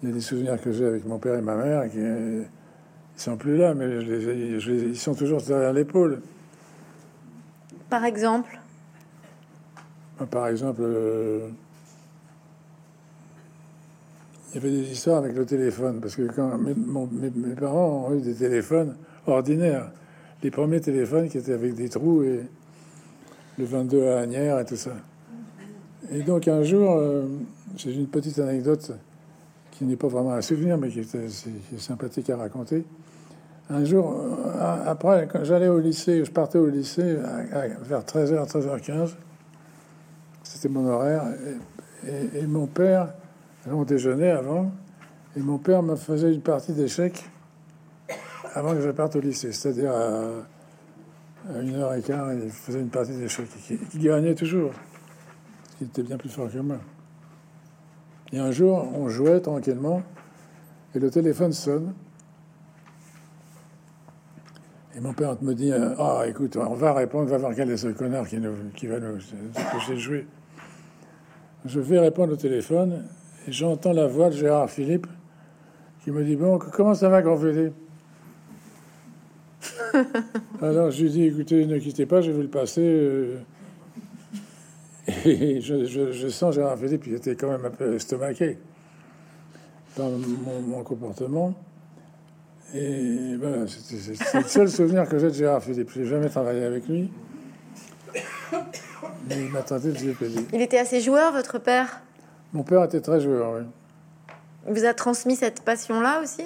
Il 0.02 0.08
y 0.08 0.12
a 0.12 0.14
des 0.14 0.20
souvenirs 0.20 0.60
que 0.60 0.70
j'ai 0.72 0.84
avec 0.84 1.06
mon 1.06 1.18
père 1.18 1.36
et 1.36 1.40
ma 1.40 1.54
mère 1.54 1.88
qui 1.90 1.98
ne 1.98 2.42
sont 3.16 3.36
plus 3.36 3.56
là, 3.56 3.72
mais 3.72 4.02
je 4.02 4.70
les, 4.70 4.82
ils 4.82 4.98
sont 4.98 5.14
toujours 5.14 5.40
derrière 5.40 5.72
l'épaule. 5.72 6.20
Par 7.88 8.04
exemple? 8.04 8.58
Par 10.30 10.48
exemple, 10.48 10.82
euh, 10.84 11.48
il 14.50 14.54
y 14.54 14.58
avait 14.58 14.70
des 14.70 14.92
histoires 14.92 15.18
avec 15.18 15.34
le 15.34 15.44
téléphone, 15.44 16.00
parce 16.00 16.14
que 16.14 16.22
quand 16.22 16.56
mes, 16.56 17.54
parents 17.54 18.06
ont 18.08 18.14
eu 18.14 18.20
des 18.20 18.34
téléphones 18.34 18.94
ordinaires, 19.26 19.90
les 20.42 20.50
premiers 20.52 20.80
téléphones 20.80 21.28
qui 21.28 21.38
étaient 21.38 21.54
avec 21.54 21.74
des 21.74 21.88
trous 21.88 22.22
et 22.22 22.42
le 23.58 23.64
22 23.64 24.08
à 24.08 24.20
Agnières 24.20 24.60
et 24.60 24.64
tout 24.64 24.76
ça. 24.76 24.92
Et 26.12 26.22
donc 26.22 26.46
un 26.46 26.62
jour, 26.62 26.92
euh, 26.92 27.26
j'ai 27.76 27.92
une 27.92 28.06
petite 28.06 28.38
anecdote 28.38 28.92
qui 29.72 29.84
n'est 29.84 29.96
pas 29.96 30.06
vraiment 30.06 30.32
un 30.32 30.42
souvenir, 30.42 30.78
mais 30.78 30.88
qui 30.90 31.00
est, 31.00 31.78
sympathique 31.78 32.30
à 32.30 32.36
raconter. 32.36 32.84
Un 33.68 33.84
jour, 33.84 34.14
euh, 34.14 34.82
après, 34.86 35.26
quand 35.32 35.42
j'allais 35.42 35.68
au 35.68 35.80
lycée, 35.80 36.24
je 36.24 36.30
partais 36.30 36.58
au 36.58 36.68
lycée 36.68 37.16
vers 37.82 38.04
13h, 38.04 38.46
13h15. 38.46 39.14
Mon 40.68 40.86
horaire. 40.86 41.24
Et, 42.06 42.46
mon 42.46 42.66
père, 42.66 43.14
on 43.70 43.84
déjeunait 43.84 44.30
avant, 44.30 44.70
Et 45.36 45.40
mon 45.40 45.58
père 45.58 45.82
me 45.82 45.96
faisait 45.96 46.32
une 46.32 46.42
partie 46.42 46.72
d'échecs 46.72 47.24
avant 48.54 48.72
que 48.72 48.80
je 48.80 48.90
parte 48.90 49.16
au 49.16 49.20
lycée, 49.20 49.52
c'est-à-dire 49.52 49.90
à, 49.90 51.58
une 51.60 51.74
heure 51.74 51.92
et 51.94 52.02
quart, 52.02 52.32
il 52.32 52.50
faisait 52.50 52.80
une 52.80 52.88
partie 52.88 53.16
d'échecs 53.16 53.48
qui, 53.66 53.76
qui 53.76 53.98
gagnait 53.98 54.34
toujours, 54.34 54.70
qui 55.76 55.84
était 55.84 56.02
bien 56.02 56.16
plus 56.16 56.28
fort 56.28 56.50
que 56.50 56.58
moi. 56.58 56.76
Et 58.32 58.38
un 58.38 58.50
jour, 58.50 58.86
on 58.94 59.08
jouait 59.08 59.40
tranquillement 59.40 60.02
et 60.94 60.98
le 60.98 61.10
téléphone 61.10 61.52
sonne. 61.52 61.94
Et 64.96 65.00
mon 65.00 65.12
père 65.12 65.36
me 65.42 65.54
dit 65.54 65.72
Ah, 65.72 66.22
écoute, 66.26 66.56
on 66.56 66.74
va 66.74 66.92
répondre, 66.92 67.24
on 67.24 67.30
va 67.30 67.38
voir 67.38 67.54
quel 67.54 67.70
est 67.70 67.76
ce 67.76 67.88
connard 67.88 68.28
qui, 68.28 68.38
nous, 68.38 68.54
qui 68.76 68.86
va 68.86 69.00
nous 69.00 69.18
empêcher 69.56 69.94
de 69.94 69.98
jouer. 69.98 70.26
Je 71.64 71.80
vais 71.80 71.98
répondre 71.98 72.34
au 72.34 72.36
téléphone 72.36 73.04
et 73.48 73.52
j'entends 73.52 73.92
la 73.92 74.06
voix 74.06 74.28
de 74.28 74.36
Gérard 74.36 74.68
Philippe 74.70 75.06
qui 76.02 76.10
me 76.10 76.22
dit 76.22 76.36
Bon, 76.36 76.58
comment 76.58 76.94
ça 76.94 77.08
va, 77.08 77.22
grand 77.22 77.38
Fédé? 77.38 77.72
Alors 80.62 80.90
je 80.90 81.02
lui 81.02 81.10
dis 81.10 81.24
Écoutez, 81.24 81.64
ne 81.64 81.78
quittez 81.78 82.04
pas, 82.04 82.20
je 82.20 82.30
vais 82.30 82.42
le 82.42 82.48
passer. 82.48 82.82
Euh. 82.82 83.38
Et 85.24 85.60
je, 85.60 86.28
sens 86.28 86.54
Gérard 86.54 86.78
Philippe, 86.78 87.04
qui 87.04 87.14
était 87.14 87.34
quand 87.34 87.50
même 87.50 87.64
un 87.64 87.70
peu 87.70 87.94
estomaqué 87.94 88.58
par 89.96 90.08
mon, 90.10 90.82
comportement. 90.82 91.54
Et 92.74 93.36
voilà, 93.36 93.66
c'est 93.66 94.34
le 94.34 94.44
seul 94.44 94.68
souvenir 94.68 95.08
que 95.08 95.18
j'ai 95.18 95.28
de 95.28 95.34
Gérard 95.34 95.62
Philippe. 95.62 95.90
Je 95.94 96.00
n'ai 96.00 96.06
jamais 96.06 96.28
travaillé 96.28 96.64
avec 96.64 96.88
lui. 96.88 97.10
Mais 99.28 99.36
il 99.44 99.50
m'a 99.50 99.62
tenté 99.62 99.92
de 99.92 99.98
Il 100.52 100.60
était 100.60 100.78
assez 100.78 101.00
joueur, 101.00 101.32
votre 101.32 101.58
père? 101.58 102.00
Mon 102.52 102.62
père 102.62 102.84
était 102.84 103.00
très 103.00 103.20
joueur, 103.20 103.54
oui. 103.58 103.62
Il 104.68 104.74
vous 104.74 104.84
a 104.84 104.94
transmis 104.94 105.36
cette 105.36 105.62
passion-là 105.62 106.20
aussi? 106.22 106.44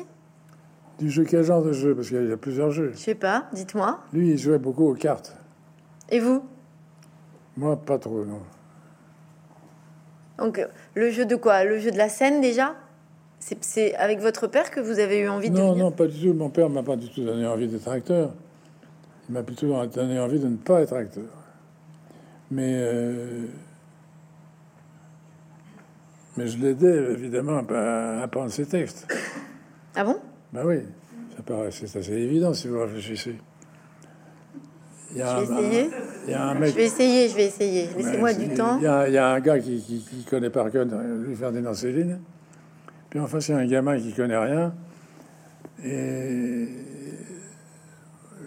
Du 0.98 1.10
jeu, 1.10 1.24
quel 1.24 1.44
genre 1.44 1.62
de 1.62 1.72
jeu 1.72 1.94
Parce 1.94 2.08
qu'il 2.08 2.28
y 2.28 2.32
a 2.32 2.36
plusieurs 2.36 2.70
jeux. 2.70 2.92
Je 2.94 2.98
sais 2.98 3.14
pas, 3.14 3.46
dites-moi. 3.52 4.00
Lui, 4.12 4.30
il 4.30 4.38
jouait 4.38 4.58
beaucoup 4.58 4.88
aux 4.88 4.94
cartes. 4.94 5.36
Et 6.10 6.18
vous? 6.18 6.42
Moi, 7.56 7.76
pas 7.76 7.98
trop, 7.98 8.24
non. 8.24 8.40
Donc, 10.38 10.64
le 10.94 11.10
jeu 11.10 11.26
de 11.26 11.36
quoi? 11.36 11.64
Le 11.64 11.78
jeu 11.78 11.90
de 11.90 11.98
la 11.98 12.08
scène 12.08 12.40
déjà? 12.40 12.74
C'est 13.40 13.94
avec 13.94 14.20
votre 14.20 14.46
père 14.46 14.70
que 14.70 14.80
vous 14.80 14.98
avez 14.98 15.20
eu 15.20 15.28
envie 15.28 15.50
de 15.50 15.56
Non, 15.56 15.76
non, 15.76 15.92
pas 15.92 16.06
du 16.06 16.20
tout. 16.20 16.34
Mon 16.34 16.50
père 16.50 16.68
m'a 16.68 16.82
pas 16.82 16.96
du 16.96 17.08
tout 17.08 17.24
donné 17.24 17.46
envie 17.46 17.68
d'être 17.68 17.88
acteur. 17.88 18.32
Il 19.28 19.34
m'a 19.34 19.42
plutôt 19.42 19.68
donné 19.86 20.18
envie 20.18 20.40
de 20.40 20.48
ne 20.48 20.56
pas 20.56 20.80
être 20.80 20.94
acteur. 20.94 21.24
Mais, 22.50 22.72
euh, 22.76 23.46
mais 26.36 26.46
je 26.46 26.58
l'aidais 26.58 27.12
évidemment 27.12 27.62
à 27.70 28.22
apprendre 28.22 28.50
ses 28.50 28.66
textes. 28.66 29.06
Ah 29.94 30.04
bon? 30.04 30.16
Ben 30.52 30.64
oui, 30.64 30.78
ça 31.36 31.42
paraît, 31.42 31.70
c'est 31.70 31.94
assez 31.98 32.12
évident 32.12 32.54
si 32.54 32.68
vous 32.68 32.80
réfléchissez. 32.80 33.36
Il 35.10 35.18
y 35.18 35.22
a 35.22 35.40
je 35.40 35.52
vais 35.52 35.54
essayer. 35.54 35.90
Il 36.26 36.30
y 36.30 36.34
a 36.34 36.48
un 36.48 36.54
mec, 36.54 36.70
je 36.70 36.76
vais 36.76 36.84
essayer, 36.84 37.28
je 37.28 37.34
vais 37.34 37.46
essayer. 37.46 37.88
Laissez-moi 37.96 38.34
du 38.34 38.48
temps. 38.54 38.78
Il 38.78 38.84
y, 38.84 38.86
a, 38.86 39.08
il 39.08 39.14
y, 39.14 39.18
a, 39.18 39.28
un 39.28 39.40
gars 39.40 39.58
qui, 39.58 39.80
qui, 39.80 40.00
qui 40.00 40.24
connaît 40.24 40.50
par 40.50 40.70
cœur 40.70 40.84
lui 40.84 41.34
Ferdinand 41.34 41.74
Céline. 41.74 42.20
Puis 43.08 43.18
enfin, 43.20 43.40
c'est 43.40 43.54
un 43.54 43.66
gamin 43.66 43.98
qui 43.98 44.12
connaît 44.12 44.36
rien. 44.36 44.74
Et 45.82 46.68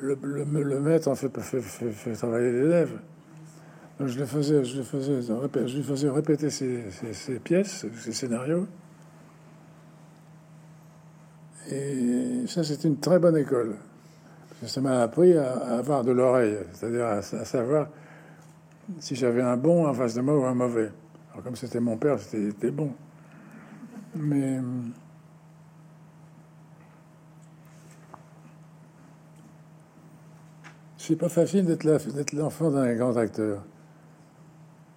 le, 0.01 0.17
le, 0.21 0.79
maître 0.79 1.07
en 1.07 1.15
fait, 1.15 1.31
fait, 1.39 1.61
fait, 1.61 2.13
travailler 2.13 2.51
l'élève. 2.51 2.91
Je 4.07 4.19
le 4.19 4.25
faisais, 4.25 4.63
je 4.63 4.77
le 4.77 4.83
faisais, 4.83 5.21
je 5.21 5.75
lui 5.75 5.83
faisais 5.83 6.09
répéter 6.09 6.49
ses, 6.49 7.39
pièces, 7.43 7.85
ses 7.99 8.13
scénarios. 8.13 8.65
Et 11.69 12.45
ça, 12.47 12.63
c'est 12.63 12.83
une 12.83 12.97
très 12.97 13.19
bonne 13.19 13.37
école. 13.37 13.75
Ça 14.65 14.81
m'a 14.81 15.01
appris 15.01 15.37
à, 15.37 15.77
avoir 15.77 16.03
de 16.03 16.11
l'oreille, 16.11 16.57
c'est-à-dire 16.73 17.05
à, 17.05 17.21
savoir 17.21 17.89
si 18.99 19.15
j'avais 19.15 19.41
un 19.41 19.57
bon 19.57 19.87
en 19.87 19.93
face 19.93 20.15
de 20.15 20.21
moi 20.21 20.37
ou 20.37 20.45
un 20.45 20.53
mauvais. 20.53 20.91
Alors, 21.31 21.43
comme 21.43 21.55
c'était 21.55 21.79
mon 21.79 21.97
père, 21.97 22.17
c'était 22.19 22.71
bon. 22.71 22.93
Mais 24.15 24.59
c'est 30.97 31.15
pas 31.15 31.29
facile 31.29 31.65
d'être 31.65 32.33
l'enfant 32.33 32.71
d'un 32.71 32.93
grand 32.95 33.15
acteur. 33.17 33.63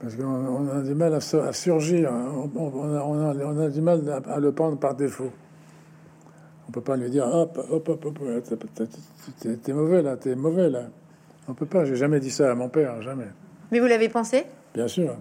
Parce 0.00 0.16
qu'on 0.16 0.68
a 0.68 0.82
du 0.82 0.94
mal 0.94 1.14
à, 1.14 1.20
surgir, 1.20 2.10
on, 2.12 3.58
a, 3.58 3.68
du 3.68 3.80
mal 3.80 4.22
à, 4.28 4.38
le 4.38 4.52
prendre 4.52 4.78
par 4.78 4.94
défaut. 4.94 5.30
On 6.68 6.72
peut 6.72 6.80
pas 6.80 6.96
lui 6.96 7.10
dire 7.10 7.26
hop, 7.26 7.58
hop, 7.70 7.88
hop, 7.88 8.04
hop, 8.04 8.18
t'es 9.62 9.72
mauvais 9.72 10.02
là, 10.02 10.16
t'es 10.16 10.34
mauvais 10.34 10.68
là. 10.68 10.84
On 11.48 11.54
peut 11.54 11.66
pas, 11.66 11.84
j'ai 11.84 11.96
jamais 11.96 12.20
dit 12.20 12.30
ça 12.30 12.50
à 12.50 12.54
mon 12.54 12.68
père, 12.68 13.00
jamais. 13.02 13.28
Mais 13.70 13.80
vous 13.80 13.86
l'avez 13.86 14.08
pensé? 14.08 14.44
Bien 14.74 14.88
sûr. 14.88 15.16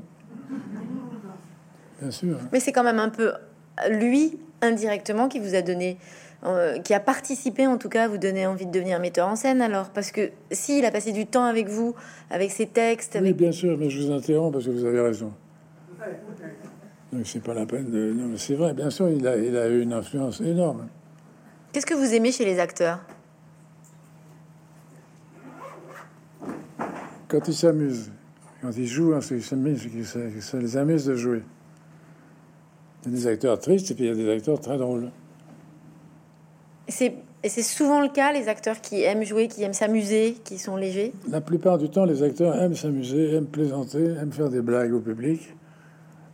Bien 2.01 2.11
sûr. 2.11 2.37
Mais 2.51 2.59
c'est 2.59 2.71
quand 2.71 2.83
même 2.83 2.99
un 2.99 3.09
peu 3.09 3.33
lui, 3.89 4.37
indirectement, 4.61 5.27
qui 5.29 5.39
vous 5.39 5.55
a 5.55 5.61
donné, 5.61 5.97
euh, 6.45 6.79
qui 6.79 6.93
a 6.93 6.99
participé 6.99 7.67
en 7.67 7.77
tout 7.77 7.89
cas 7.89 8.05
à 8.05 8.07
vous 8.07 8.17
donner 8.17 8.45
envie 8.45 8.65
de 8.65 8.71
devenir 8.71 8.99
metteur 8.99 9.27
en 9.27 9.35
scène 9.35 9.61
alors 9.61 9.89
Parce 9.89 10.11
que 10.11 10.31
s'il 10.51 10.83
a 10.83 10.91
passé 10.91 11.11
du 11.11 11.25
temps 11.25 11.45
avec 11.45 11.69
vous, 11.69 11.95
avec 12.29 12.51
ses 12.51 12.67
textes. 12.67 13.17
Oui, 13.21 13.33
bien 13.33 13.51
sûr, 13.51 13.77
mais 13.77 13.89
je 13.89 14.01
vous 14.01 14.11
interromps 14.11 14.51
parce 14.51 14.65
que 14.65 14.71
vous 14.71 14.85
avez 14.85 14.99
raison. 14.99 15.31
Donc 17.13 17.25
c'est 17.25 17.43
pas 17.43 17.53
la 17.53 17.65
peine 17.65 17.89
de. 17.91 18.11
Non, 18.11 18.35
c'est 18.37 18.55
vrai, 18.55 18.73
bien 18.73 18.89
sûr, 18.89 19.09
il 19.09 19.25
a, 19.27 19.37
il 19.37 19.55
a 19.55 19.67
eu 19.69 19.81
une 19.81 19.93
influence 19.93 20.41
énorme. 20.41 20.87
Qu'est-ce 21.71 21.85
que 21.85 21.93
vous 21.93 22.13
aimez 22.13 22.31
chez 22.31 22.45
les 22.45 22.59
acteurs? 22.59 22.99
Quand 27.27 27.47
ils 27.47 27.53
s'amusent, 27.53 28.11
quand 28.61 28.71
ils 28.77 28.87
jouent, 28.87 29.13
hein, 29.13 29.21
ça 29.21 30.57
les 30.59 30.77
amuse 30.77 31.05
de 31.05 31.15
jouer. 31.15 31.41
Il 33.05 33.11
y 33.11 33.15
a 33.15 33.17
des 33.17 33.27
acteurs 33.27 33.59
tristes 33.59 33.91
et 33.91 33.95
puis 33.95 34.05
il 34.05 34.07
y 34.07 34.11
a 34.11 34.15
des 34.15 34.29
acteurs 34.29 34.59
très 34.59 34.77
drôles. 34.77 35.09
C'est 36.87 37.15
et 37.45 37.49
c'est 37.49 37.61
souvent 37.61 37.99
le 37.99 38.07
cas, 38.07 38.31
les 38.31 38.47
acteurs 38.47 38.79
qui 38.79 39.03
aiment 39.03 39.25
jouer, 39.25 39.49
qui 39.49 39.63
aiment 39.63 39.73
s'amuser, 39.73 40.37
qui 40.45 40.57
sont 40.57 40.77
légers 40.77 41.11
La 41.27 41.41
plupart 41.41 41.77
du 41.77 41.89
temps, 41.89 42.05
les 42.05 42.23
acteurs 42.23 42.55
aiment 42.55 42.75
s'amuser, 42.75 43.35
aiment 43.35 43.47
plaisanter, 43.47 44.01
aiment 44.01 44.31
faire 44.31 44.49
des 44.49 44.61
blagues 44.61 44.93
au 44.93 45.01
public, 45.01 45.53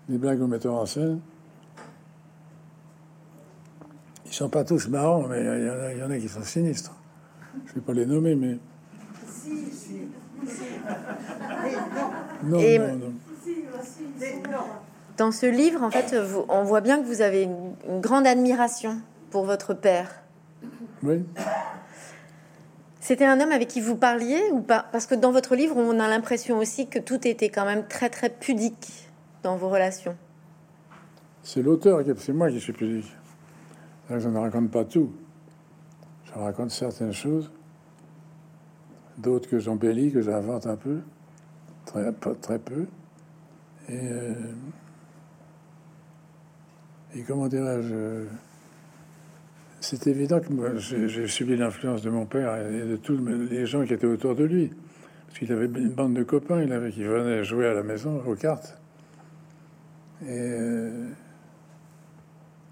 des 0.08 0.20
blagues 0.20 0.40
aux 0.40 0.48
metteurs 0.48 0.76
en 0.76 0.86
scène. 0.86 1.20
Ils 4.28 4.34
sont 4.34 4.50
pas 4.50 4.64
tous 4.64 4.88
marrants, 4.88 5.28
mais 5.28 5.40
il 5.42 5.98
y, 6.00 6.04
en 6.04 6.12
a, 6.12 6.18
qui 6.20 6.30
sont 6.30 6.44
sinistres. 6.44 6.94
Je 7.66 7.72
ne 7.72 7.76
vais 7.76 7.82
pas 7.82 7.94
les 7.94 8.06
nommer, 8.06 8.36
mais... 8.36 8.60
Non, 12.44 12.60
non, 12.60 12.96
non. 12.96 13.14
Dans 15.18 15.32
ce 15.32 15.48
livre, 15.48 15.82
en 15.82 15.90
fait, 15.90 16.16
on 16.48 16.64
voit 16.64 16.82
bien 16.82 17.02
que 17.02 17.08
vous 17.08 17.22
avez 17.22 17.44
une, 17.44 18.00
grande 18.00 18.28
admiration 18.28 19.02
pour 19.32 19.46
votre 19.46 19.74
père. 19.74 20.22
Oui. 21.04 21.26
C'était 23.00 23.26
un 23.26 23.40
homme 23.40 23.52
avec 23.52 23.68
qui 23.68 23.82
vous 23.82 23.96
parliez 23.96 24.42
ou 24.52 24.62
pas? 24.62 24.86
Parce 24.92 25.06
que 25.06 25.16
dans 25.16 25.32
votre 25.32 25.56
livre, 25.56 25.76
on 25.78 26.00
a 26.00 26.08
l'impression 26.08 26.58
aussi 26.58 26.88
que 26.88 27.00
tout 27.00 27.28
était 27.28 27.50
quand 27.50 27.66
même 27.66 27.88
très 27.88 28.10
très 28.10 28.30
pudique 28.30 29.10
dans 29.44 29.56
vos 29.56 29.70
relations. 29.70 30.16
C'est 31.44 31.62
l'auteur, 31.62 32.02
c'est 32.18 32.34
moi 32.34 32.50
qui 32.50 32.60
suis 32.60 32.74
pudique. 32.74 33.12
Je 34.10 34.28
ne 34.28 34.38
raconte 34.38 34.70
pas 34.72 34.86
tout. 34.86 35.12
Je 36.26 36.34
raconte 36.34 36.72
certaines 36.72 37.14
choses, 37.14 37.52
d'autres 39.18 39.50
que 39.50 39.58
j'embellis, 39.58 40.12
que 40.12 40.22
j'invente 40.22 40.68
un 40.68 40.76
peu, 40.76 41.00
très, 41.86 42.12
très 42.42 42.60
peu. 42.60 42.86
Et 43.88 43.98
euh, 43.98 44.34
et 47.16 47.24
comment 47.24 47.48
dirais-je 47.48 48.26
C'est 49.82 50.08
évident 50.08 50.42
que 50.42 50.52
moi, 50.52 50.76
j'ai 50.76 51.28
subi 51.28 51.56
l'influence 51.56 52.02
de 52.02 52.10
mon 52.10 52.26
père 52.26 52.56
et 52.58 52.86
de 52.86 52.98
tous 52.98 53.18
les 53.50 53.66
gens 53.66 53.86
qui 53.86 53.94
étaient 53.94 54.08
autour 54.08 54.36
de 54.36 54.44
lui. 54.44 54.72
Parce 55.28 55.40
qu'il 55.40 55.52
avait 55.54 55.66
une 55.68 55.92
bande 55.92 56.16
de 56.16 56.24
copains 56.24 56.62
il 56.62 56.74
avait, 56.74 56.92
qui 56.92 57.04
venaient 57.04 57.44
jouer 57.44 57.68
à 57.68 57.74
la 57.74 57.84
maison 57.84 58.22
aux 58.26 58.36
cartes. 58.36 58.78
Et 60.24 60.28
euh, 60.32 61.08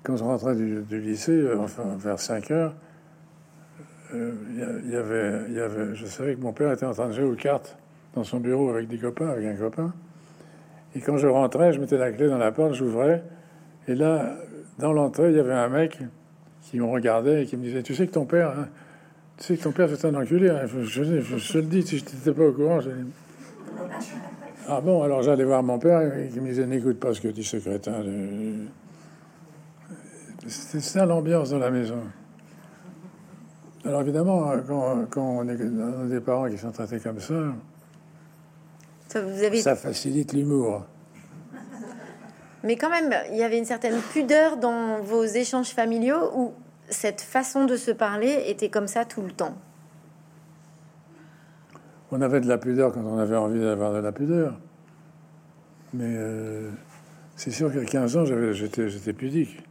quand 0.03 0.17
je 0.17 0.23
rentrais 0.23 0.55
du, 0.55 0.83
lycée, 0.99 1.31
euh, 1.31 1.65
vers 1.97 2.19
5 2.19 2.51
heures, 2.51 2.75
euh, 4.13 4.33
y 4.85 4.95
avait, 4.95 5.51
y 5.51 5.59
avait, 5.59 5.95
je 5.95 6.05
savais 6.05 6.35
que 6.35 6.41
mon 6.41 6.51
père 6.51 6.71
était 6.71 6.85
en 6.85 6.93
train 6.93 7.07
de 7.07 7.13
jouer 7.13 7.25
aux 7.25 7.35
cartes 7.35 7.77
dans 8.15 8.23
son 8.23 8.39
bureau 8.39 8.69
avec 8.69 8.87
des 8.87 8.97
copains, 8.97 9.29
avec 9.29 9.45
un 9.45 9.55
copain. 9.55 9.93
Et 10.95 10.99
quand 10.99 11.17
je 11.17 11.27
rentrais, 11.27 11.71
je 11.73 11.79
mettais 11.79 11.97
la 11.97 12.11
clé 12.11 12.27
dans 12.27 12.37
la 12.37 12.51
porte, 12.51 12.73
j'ouvrais, 12.73 13.23
et 13.87 13.95
là, 13.95 14.35
dans 14.79 14.93
l'entrée, 14.93 15.29
il 15.29 15.37
y 15.37 15.39
avait 15.39 15.53
un 15.53 15.69
mec 15.69 15.99
qui 16.69 16.79
me 16.79 16.85
regardait 16.85 17.43
et 17.43 17.45
qui 17.45 17.55
me 17.57 17.63
disait 17.63 17.83
Tu 17.83 17.95
sais 17.95 18.07
que 18.07 18.11
ton 18.13 18.25
père, 18.25 18.49
hein, 18.49 18.67
tu 19.37 19.45
sais 19.45 19.57
que 19.57 19.63
ton 19.63 19.71
père, 19.71 19.89
c'est 19.89 20.07
un 20.07 20.15
enculé. 20.15 20.49
Hein. 20.49 20.65
Je, 20.65 20.81
je, 20.83 21.57
le 21.57 21.65
dis, 21.65 21.83
si 21.83 21.97
je 21.99 22.03
n'étais 22.05 22.31
pas 22.33 22.43
au 22.43 22.51
courant. 22.51 22.79
Ah 24.67 24.81
bon, 24.81 25.01
alors 25.03 25.23
j'allais 25.23 25.45
voir 25.45 25.63
mon 25.63 25.79
père 25.79 26.17
et 26.17 26.27
qui 26.27 26.41
me 26.41 26.47
disait 26.47 26.65
N'écoute 26.65 26.99
pas 26.99 27.13
ce 27.13 27.21
que 27.21 27.29
dit 27.29 27.43
ce 27.43 27.57
crétin. 27.57 28.03
C'était 30.45 30.83
ça 30.83 31.05
l'ambiance 31.05 31.51
dans 31.51 31.59
la 31.59 31.71
maison. 31.71 31.99
Alors 33.85 34.01
évidemment, 34.01 34.51
quand, 34.67 35.05
quand 35.09 35.21
on 35.21 35.47
est 35.47 35.55
dans 35.55 36.05
des 36.05 36.19
parents 36.19 36.49
qui 36.49 36.57
sont 36.57 36.71
traités 36.71 36.99
comme 36.99 37.19
ça, 37.19 37.35
Ça, 39.07 39.21
vous 39.21 39.43
avez... 39.43 39.61
ça 39.61 39.75
facilite 39.75 40.33
l'humour. 40.33 40.85
Mais 42.67 42.75
quand 42.75 42.89
même, 42.89 43.15
il 43.31 43.37
y 43.37 43.43
avait 43.43 43.57
une 43.57 43.63
certaine 43.63 43.97
pudeur 44.11 44.57
dans 44.57 44.99
vos 44.99 45.23
échanges 45.23 45.69
familiaux 45.69 46.31
où 46.35 46.53
cette 46.89 47.21
façon 47.21 47.63
de 47.63 47.77
se 47.77 47.91
parler 47.91 48.43
était 48.47 48.67
comme 48.67 48.87
ça 48.87 49.05
tout 49.05 49.21
le 49.21 49.31
temps. 49.31 49.55
On 52.11 52.21
avait 52.21 52.41
de 52.41 52.47
la 52.49 52.57
pudeur 52.57 52.91
quand 52.91 53.05
on 53.05 53.19
avait 53.19 53.37
envie 53.37 53.61
d'avoir 53.61 53.93
de 53.93 53.99
la 53.99 54.11
pudeur. 54.11 54.59
Mais 55.93 56.13
euh, 56.17 56.69
c'est 57.37 57.51
sûr 57.51 57.71
qu'à 57.71 57.85
15 57.85 58.17
ans, 58.17 58.25
j'étais 58.25 59.13
pudique. 59.13 59.63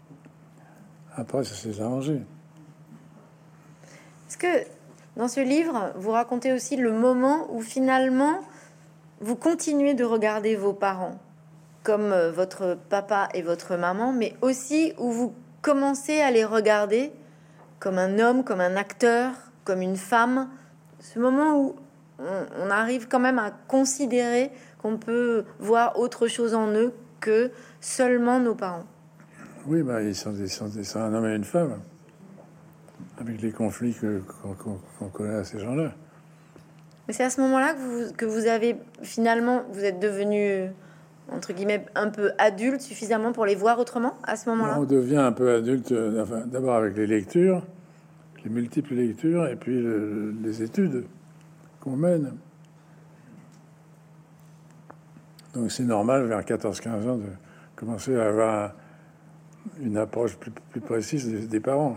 Après, 1.17 1.45
ça 1.45 1.55
s'est 1.55 1.83
arrangé. 1.83 2.23
Est-ce 4.27 4.39
que 4.39 4.67
dans 5.19 5.29
ce 5.29 5.41
livre, 5.41 5.93
vous 5.97 6.13
racontez 6.13 6.55
aussi 6.55 6.79
le 6.79 6.93
moment 6.93 7.47
où 7.55 7.61
finalement 7.61 8.41
vous 9.21 9.37
continuez 9.37 9.93
de 9.93 10.05
regarder 10.05 10.57
vos 10.57 10.73
parents? 10.73 11.19
Comme 11.87 12.13
euh, 12.13 12.33
votre 12.33 12.77
papa 12.91 13.29
et 13.33 13.43
votre 13.43 13.77
maman, 13.77 14.13
mais 14.13 14.35
aussi 14.43 14.93
où 14.99 15.13
vous 15.13 15.33
commencez 15.63 16.21
à 16.21 16.33
les 16.33 16.45
regarder 16.45 17.13
comme 17.79 17.97
un 17.97 18.19
homme, 18.19 18.43
comme 18.43 18.61
un 18.61 18.75
acteur, 18.75 19.31
comme 19.63 19.83
une 19.83 19.97
femme. 19.97 20.49
Ce 20.99 21.21
moment 21.21 21.57
où 21.61 21.77
on, 22.19 22.71
arrive 22.71 23.07
quand 23.07 23.21
même 23.21 23.39
à 23.39 23.53
considérer 23.69 24.51
qu'on 24.83 24.97
peut 24.97 25.45
voir 25.61 25.97
autre 25.97 26.27
chose 26.27 26.55
en 26.55 26.73
eux 26.73 26.93
que 27.21 27.53
seulement 27.81 28.41
nos 28.41 28.57
parents. 28.57 28.87
Oui, 29.69 29.85
bah, 29.85 30.03
ils, 30.03 30.15
sont, 30.17 30.35
ils, 30.35 30.49
sont, 30.51 30.69
ils 30.71 30.85
sont 30.85 30.99
un 30.99 31.15
homme 31.15 31.27
et 31.27 31.37
une 31.37 31.45
femme. 31.45 31.79
Avec 33.21 33.41
les 33.41 33.53
conflits 33.53 33.95
que- 33.95 34.23
qu'on 34.43 34.55
qu'on- 34.55 34.81
qu'on 34.99 35.09
connaît 35.09 35.37
à 35.37 35.45
ces 35.45 35.61
gens-là. 35.61 35.93
Mais 37.07 37.15
c'est 37.15 37.23
à 37.25 37.31
ce 37.31 37.41
moment-là 37.43 37.75
que 37.75 37.79
vous, 37.79 38.13
que 38.15 38.25
vous 38.25 38.47
avez 38.49 38.77
finalement, 39.03 39.63
vous 39.71 39.85
êtes 39.85 40.01
devenu 40.01 40.71
entre 41.33 41.53
guillemets 41.53 41.85
un 41.95 42.09
peu 42.11 42.33
adulte 42.39 42.81
suffisamment 42.81 43.33
pour 43.33 43.47
les 43.47 43.55
voir 43.55 43.79
autrement 43.79 44.15
à 44.25 44.37
ce 44.37 44.49
moment-là? 44.51 44.79
On 44.79 44.85
devient 44.85 45.17
un 45.17 45.33
peu 45.33 45.55
adulte, 45.55 45.93
euh, 45.93 46.23
enfin, 46.23 46.43
d'abord 46.47 46.75
avec 46.77 46.97
les 46.97 47.07
lectures, 47.07 47.63
les 48.45 48.51
multiples 48.51 48.95
lectures, 48.95 49.47
et 49.49 49.57
puis 49.57 49.81
le- 49.81 50.35
les 50.43 50.63
études 50.63 51.05
qu'on 51.81 51.97
mène. 51.97 52.33
Donc 55.55 55.71
c'est 55.73 55.85
normal, 55.85 56.27
vers 56.27 56.45
14-15 56.45 57.07
ans, 57.09 57.17
de 57.17 57.25
commencer 57.75 58.15
à 58.17 58.29
avoir 58.29 58.73
une 59.81 59.97
approche 59.97 60.37
plus, 60.37 60.51
plus 60.71 60.81
précise 60.81 61.29
des, 61.31 61.47
des 61.47 61.61
parents. 61.61 61.97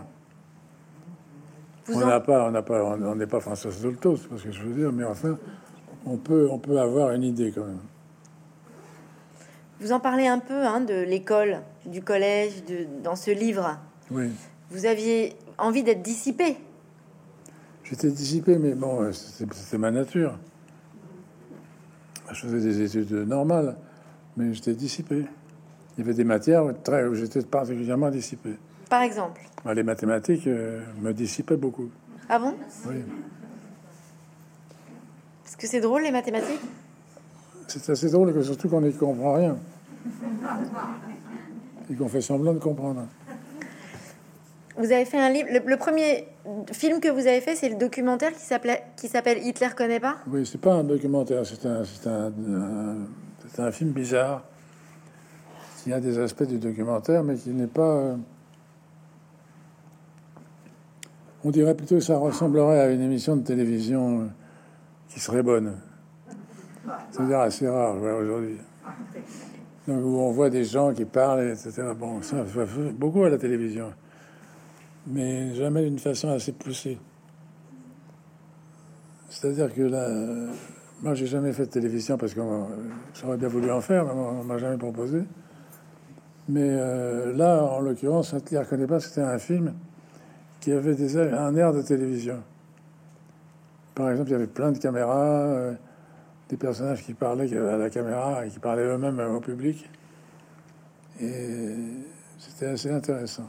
Vous 1.86 1.98
on 2.00 2.02
en- 2.04 2.06
n'a 2.08 2.20
pas, 2.20 2.46
on 2.48 2.50
n'a 2.50 2.62
pas, 2.62 2.82
on 2.84 3.14
n'est 3.14 3.26
pas 3.26 3.40
François 3.40 3.70
Dolto, 3.82 4.16
c'est 4.16 4.28
pas 4.28 4.36
ce 4.38 4.44
que 4.44 4.52
je 4.52 4.62
veux 4.62 4.74
dire, 4.74 4.92
mais 4.92 5.04
enfin, 5.04 5.38
on 6.06 6.16
peut, 6.16 6.48
on 6.50 6.58
peut 6.58 6.80
avoir 6.80 7.12
une 7.12 7.22
idée 7.22 7.52
quand 7.54 7.64
même. 7.64 7.78
Vous 9.80 9.92
en 9.92 10.00
parlez 10.00 10.26
un 10.26 10.38
peu 10.38 10.66
hein, 10.66 10.80
de 10.80 10.94
l'école, 10.94 11.60
du 11.86 12.02
collège, 12.02 12.64
de, 12.66 12.86
dans 13.02 13.16
ce 13.16 13.30
livre. 13.30 13.78
Oui. 14.10 14.30
Vous 14.70 14.84
aviez 14.84 15.34
envie 15.56 15.82
d'être 15.82 16.02
dissipé. 16.02 16.56
J'étais 17.84 18.10
dissipé, 18.10 18.58
mais 18.58 18.74
bon, 18.74 19.02
euh, 19.02 19.12
c'était 19.12 19.78
ma 19.78 19.90
nature. 19.90 20.38
Je 22.30 22.46
faisais 22.46 22.60
des 22.60 22.82
études 22.82 23.12
normales, 23.26 23.76
mais 24.36 24.52
j'étais 24.54 24.74
dissipé. 24.74 25.24
Il 25.96 26.00
y 26.00 26.02
avait 26.02 26.14
des 26.14 26.24
matières 26.24 26.64
où 26.64 26.72
très, 26.72 27.06
où 27.06 27.14
j'étais 27.14 27.42
particulièrement 27.42 28.10
dissipé. 28.10 28.56
Par 28.88 29.02
exemple. 29.02 29.40
Bah, 29.64 29.74
Les 29.74 29.82
mathématiques 29.82 30.46
euh, 30.46 30.84
me 31.00 31.12
dissipaient 31.12 31.56
beaucoup. 31.56 31.90
Ah 32.28 32.38
bon? 32.38 32.54
Oui. 32.86 33.02
Parce 35.42 35.56
que 35.56 35.66
c'est 35.66 35.80
drôle 35.80 36.02
les 36.02 36.12
mathématiques? 36.12 36.60
C'est 37.70 37.92
assez 37.92 38.10
drôle, 38.10 38.34
que 38.34 38.42
surtout 38.42 38.68
qu'on 38.68 38.80
n'y 38.80 38.92
comprend 38.92 39.34
rien. 39.34 39.56
Et 41.88 41.94
qu'on 41.94 42.08
fait 42.08 42.20
semblant 42.20 42.52
de 42.52 42.58
comprendre. 42.58 43.06
Vous 44.76 44.90
avez 44.90 45.04
fait 45.04 45.20
un 45.20 45.30
livre. 45.30 45.48
Le, 45.52 45.60
le 45.64 45.76
premier 45.76 46.26
film 46.72 46.98
que 46.98 47.08
vous 47.08 47.28
avez 47.28 47.40
fait, 47.40 47.54
c'est 47.54 47.68
le 47.68 47.76
documentaire 47.76 48.32
qui 48.32 48.40
s'appelait 48.40 48.82
qui 48.96 49.06
s'appelle 49.06 49.38
Hitler 49.46 49.68
connaît 49.76 50.00
pas? 50.00 50.16
Oui, 50.26 50.44
c'est 50.44 50.60
pas 50.60 50.74
un 50.74 50.84
documentaire, 50.84 51.42
c'est 51.46 51.64
un, 52.08 52.32
un 53.58 53.70
film 53.70 53.90
bizarre 53.90 54.42
qui 55.84 55.92
a 55.92 56.00
des 56.00 56.18
aspects 56.18 56.42
du 56.42 56.58
documentaire, 56.58 57.22
mais 57.22 57.36
qui 57.36 57.50
n'est 57.50 57.66
pas. 57.68 57.82
euh, 57.82 58.16
On 61.44 61.50
dirait 61.50 61.74
plutôt 61.74 61.96
que 61.96 62.00
ça 62.00 62.18
ressemblerait 62.18 62.80
à 62.80 62.90
une 62.90 63.02
émission 63.02 63.36
de 63.36 63.42
télévision 63.42 64.22
euh, 64.22 64.24
qui 65.08 65.20
serait 65.20 65.42
bonne. 65.42 65.76
C'est-à-dire 67.10 67.40
assez 67.40 67.68
rare 67.68 67.96
aujourd'hui. 67.96 68.58
Donc, 69.86 70.04
où 70.04 70.18
on 70.18 70.30
voit 70.30 70.50
des 70.50 70.64
gens 70.64 70.92
qui 70.92 71.04
parlent, 71.04 71.50
etc. 71.50 71.82
Bon, 71.98 72.22
ça, 72.22 72.44
fait 72.44 72.92
beaucoup 72.92 73.24
à 73.24 73.30
la 73.30 73.38
télévision, 73.38 73.92
mais 75.06 75.54
jamais 75.54 75.84
d'une 75.84 75.98
façon 75.98 76.30
assez 76.30 76.52
poussée. 76.52 76.98
C'est-à-dire 79.28 79.72
que 79.74 79.82
là, 79.82 80.08
moi, 81.02 81.14
j'ai 81.14 81.26
jamais 81.26 81.52
fait 81.52 81.66
de 81.66 81.70
télévision 81.70 82.18
parce 82.18 82.34
que 82.34 82.40
j'aurais 83.14 83.38
bien 83.38 83.48
voulu 83.48 83.70
en 83.70 83.80
faire, 83.80 84.04
mais 84.04 84.12
on 84.12 84.44
m'a 84.44 84.58
jamais 84.58 84.76
proposé. 84.76 85.22
Mais 86.48 86.68
euh, 86.68 87.34
là, 87.36 87.62
en 87.62 87.80
l'occurrence, 87.80 88.34
Hitler 88.36 88.58
ne 88.58 88.64
connaît 88.64 88.86
pas, 88.86 89.00
c'était 89.00 89.20
un 89.20 89.38
film 89.38 89.72
qui 90.60 90.72
avait 90.72 90.96
un 91.32 91.54
air 91.56 91.72
de 91.72 91.80
télévision. 91.80 92.42
Par 93.94 94.10
exemple, 94.10 94.30
il 94.30 94.32
y 94.32 94.34
avait 94.34 94.46
plein 94.46 94.72
de 94.72 94.78
caméras, 94.78 95.16
euh, 95.16 95.72
des 96.50 96.56
personnages 96.56 97.04
qui 97.04 97.14
parlaient 97.14 97.56
à 97.56 97.76
la 97.76 97.88
caméra 97.90 98.44
et 98.44 98.48
qui 98.48 98.58
parlaient 98.58 98.82
eux-mêmes 98.82 99.20
au 99.20 99.40
public. 99.40 99.88
Et 101.20 101.76
c'était 102.38 102.66
assez 102.66 102.90
intéressant. 102.90 103.48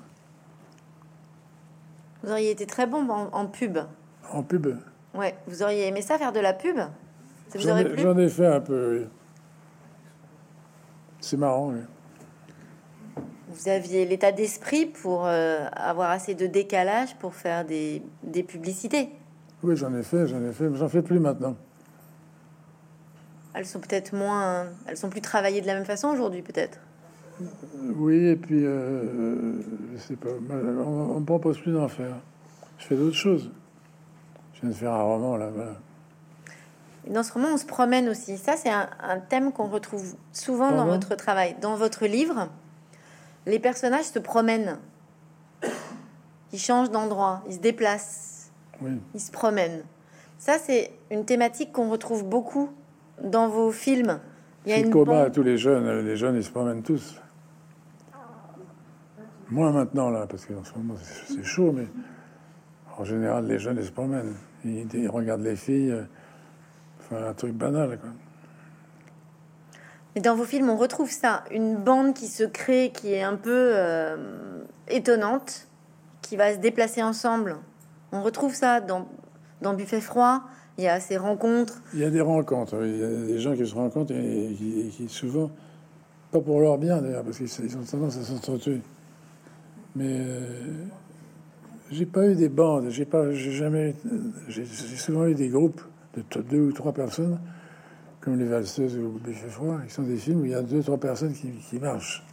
Vous 2.23 2.29
auriez 2.31 2.51
été 2.51 2.67
très 2.67 2.85
bon 2.85 3.09
en, 3.09 3.29
en 3.33 3.47
pub. 3.47 3.79
En 4.31 4.43
pub, 4.43 4.77
Ouais. 5.15 5.35
Vous 5.47 5.63
auriez 5.63 5.87
aimé 5.87 6.01
ça 6.01 6.17
faire 6.19 6.31
de 6.31 6.39
la 6.39 6.53
pub? 6.53 6.77
J'en 7.55 7.75
ai, 7.77 7.85
plu? 7.85 8.21
ai 8.21 8.29
fait 8.29 8.45
un 8.45 8.61
peu. 8.61 8.99
oui. 8.99 9.07
C'est 11.19 11.37
marrant, 11.37 11.71
oui. 11.71 11.79
Vous 13.49 13.67
aviez 13.67 14.05
l'état 14.05 14.31
d'esprit 14.31 14.85
pour 14.85 15.25
euh, 15.25 15.65
avoir 15.73 16.11
assez 16.11 16.35
de 16.35 16.47
décalage 16.47 17.17
pour 17.17 17.33
faire 17.35 17.65
des, 17.65 18.01
des 18.23 18.43
publicités? 18.43 19.09
Oui, 19.63 19.75
j'en 19.75 19.93
ai 19.95 20.03
fait, 20.03 20.27
j'en 20.27 20.41
ai 20.43 20.53
fait, 20.53 20.69
mais 20.69 20.77
j'en 20.77 20.87
fais 20.87 21.01
plus 21.01 21.19
maintenant. 21.19 21.57
Elles 23.53 23.65
sont 23.65 23.79
peut-être 23.79 24.13
moins, 24.13 24.67
elles 24.87 24.97
sont 24.97 25.09
plus 25.09 25.21
travaillées 25.21 25.61
de 25.61 25.67
la 25.67 25.73
même 25.73 25.85
façon 25.85 26.07
aujourd'hui, 26.09 26.41
peut-être? 26.41 26.79
Oui, 27.95 28.27
et 28.27 28.35
puis, 28.35 28.65
euh, 28.65 29.53
je 29.93 29.99
sais 29.99 30.15
pas, 30.15 30.29
on, 30.29 31.19
me 31.19 31.25
propose 31.25 31.59
plus 31.59 31.73
d'en 31.73 31.87
faire. 31.87 32.15
Je 32.77 32.85
fais 32.85 32.95
d'autres 32.95 33.15
choses. 33.15 33.51
Je 34.53 34.61
viens 34.61 34.69
de 34.69 34.75
faire 34.75 34.93
un 34.93 35.03
roman, 35.03 35.37
là, 35.37 35.49
voilà. 35.49 35.73
Dans 37.07 37.23
ce 37.23 37.33
roman, 37.33 37.49
on 37.53 37.57
se 37.57 37.65
promène 37.65 38.07
aussi. 38.09 38.37
Ça, 38.37 38.55
c'est 38.57 38.69
un, 38.69 38.87
un 39.01 39.19
thème 39.19 39.51
qu'on 39.51 39.67
retrouve 39.67 40.15
souvent 40.33 40.71
dans 40.71 40.85
votre 40.85 41.15
travail. 41.15 41.55
Dans 41.59 41.75
votre 41.75 42.05
livre, 42.05 42.47
les 43.47 43.57
personnages 43.59 44.05
se 44.05 44.19
promènent. 44.19 44.77
Ils 46.53 46.59
changent 46.59 46.91
d'endroit, 46.91 47.41
ils 47.47 47.55
se 47.55 47.59
déplacent, 47.59 48.51
Oui, 48.81 48.99
ils 49.13 49.21
se 49.21 49.31
promènent. 49.31 49.83
Ça, 50.37 50.57
c'est 50.59 50.91
une 51.09 51.25
thématique 51.25 51.71
qu'on 51.71 51.89
retrouve 51.89 52.23
beaucoup 52.23 52.69
dans 53.23 53.47
vos 53.47 53.71
films. 53.71 54.19
Il 54.65 54.71
y 54.71 54.73
a 54.73 54.77
une 54.77 54.91
combat 54.91 55.23
à 55.23 55.29
tous 55.29 55.43
les 55.43 55.57
jeunes. 55.57 56.05
Les 56.05 56.15
jeunes, 56.15 56.35
ils 56.35 56.43
se 56.43 56.51
promènent 56.51 56.83
tous. 56.83 57.19
Moins 59.49 59.71
maintenant, 59.71 60.09
là, 60.09 60.27
parce 60.27 60.45
qu'en 60.45 60.63
ce 60.63 60.73
moment, 60.77 60.93
c'est 61.27 61.43
chaud, 61.43 61.71
mais 61.73 61.87
en 62.97 63.03
général, 63.03 63.47
les 63.47 63.59
jeunes, 63.59 63.77
ils 63.79 63.85
se 63.85 63.91
promènent. 63.91 64.35
Ils, 64.63 64.87
ils 64.93 65.09
regardent 65.09 65.41
les 65.41 65.55
filles. 65.55 65.91
euh, 65.91 66.03
Enfin, 66.99 67.27
un 67.27 67.33
truc 67.33 67.53
banal, 67.53 67.97
quoi. 67.99 68.09
Mais 70.15 70.21
dans 70.21 70.35
vos 70.35 70.45
films, 70.45 70.69
on 70.69 70.77
retrouve 70.77 71.09
ça, 71.09 71.43
une 71.51 71.75
bande 71.75 72.13
qui 72.13 72.27
se 72.27 72.43
crée, 72.43 72.91
qui 72.93 73.13
est 73.13 73.23
un 73.23 73.35
peu 73.35 73.71
euh, 73.75 74.63
étonnante, 74.87 75.67
qui 76.21 76.35
va 76.37 76.53
se 76.53 76.59
déplacer 76.59 77.01
ensemble. 77.01 77.57
On 78.11 78.21
retrouve 78.21 78.53
ça 78.53 78.81
dans, 78.81 79.07
dans 79.61 79.73
Buffet 79.73 80.01
froid. 80.01 80.43
Il 80.77 80.85
y 80.85 80.87
a 80.87 80.99
ces 80.99 81.17
rencontres. 81.17 81.81
Il 81.93 81.99
y 81.99 82.05
a 82.05 82.09
des 82.09 82.21
rencontres, 82.21 82.75
il 82.83 82.97
y 82.97 83.03
a 83.03 83.07
des 83.07 83.39
gens 83.39 83.55
qui 83.55 83.67
se 83.67 83.75
rencontrent 83.75 84.13
et 84.13 84.55
qui, 84.57 85.07
souvent, 85.09 85.51
pas 86.31 86.39
pour 86.39 86.61
leur 86.61 86.77
bien 86.77 87.01
d'ailleurs, 87.01 87.23
parce 87.23 87.37
qu'ils 87.37 87.65
ils 87.65 87.77
ont 87.77 87.83
tendance 87.83 88.17
à 88.17 88.23
s'entretuer. 88.23 88.81
Mais 89.95 90.19
euh, 90.21 90.85
j'ai 91.91 92.05
pas 92.05 92.25
eu 92.27 92.35
des 92.35 92.47
bandes, 92.47 92.89
j'ai 92.89 93.05
pas, 93.05 93.33
j'ai 93.33 93.51
jamais, 93.51 93.95
j'ai 94.47 94.65
souvent 94.65 95.27
eu 95.27 95.35
des 95.35 95.49
groupes 95.49 95.81
de 96.15 96.41
deux 96.41 96.61
ou 96.61 96.71
trois 96.71 96.93
personnes, 96.93 97.39
comme 98.21 98.39
les 98.39 98.45
valseuses 98.45 98.97
ou 98.97 99.19
Buffet 99.23 99.49
froid, 99.49 99.79
qui 99.85 99.93
sont 99.93 100.03
des 100.03 100.17
films 100.17 100.41
où 100.41 100.45
il 100.45 100.51
y 100.51 100.55
a 100.55 100.61
deux 100.61 100.81
trois 100.81 100.97
personnes 100.97 101.33
qui, 101.33 101.79
marchent. 101.79 102.23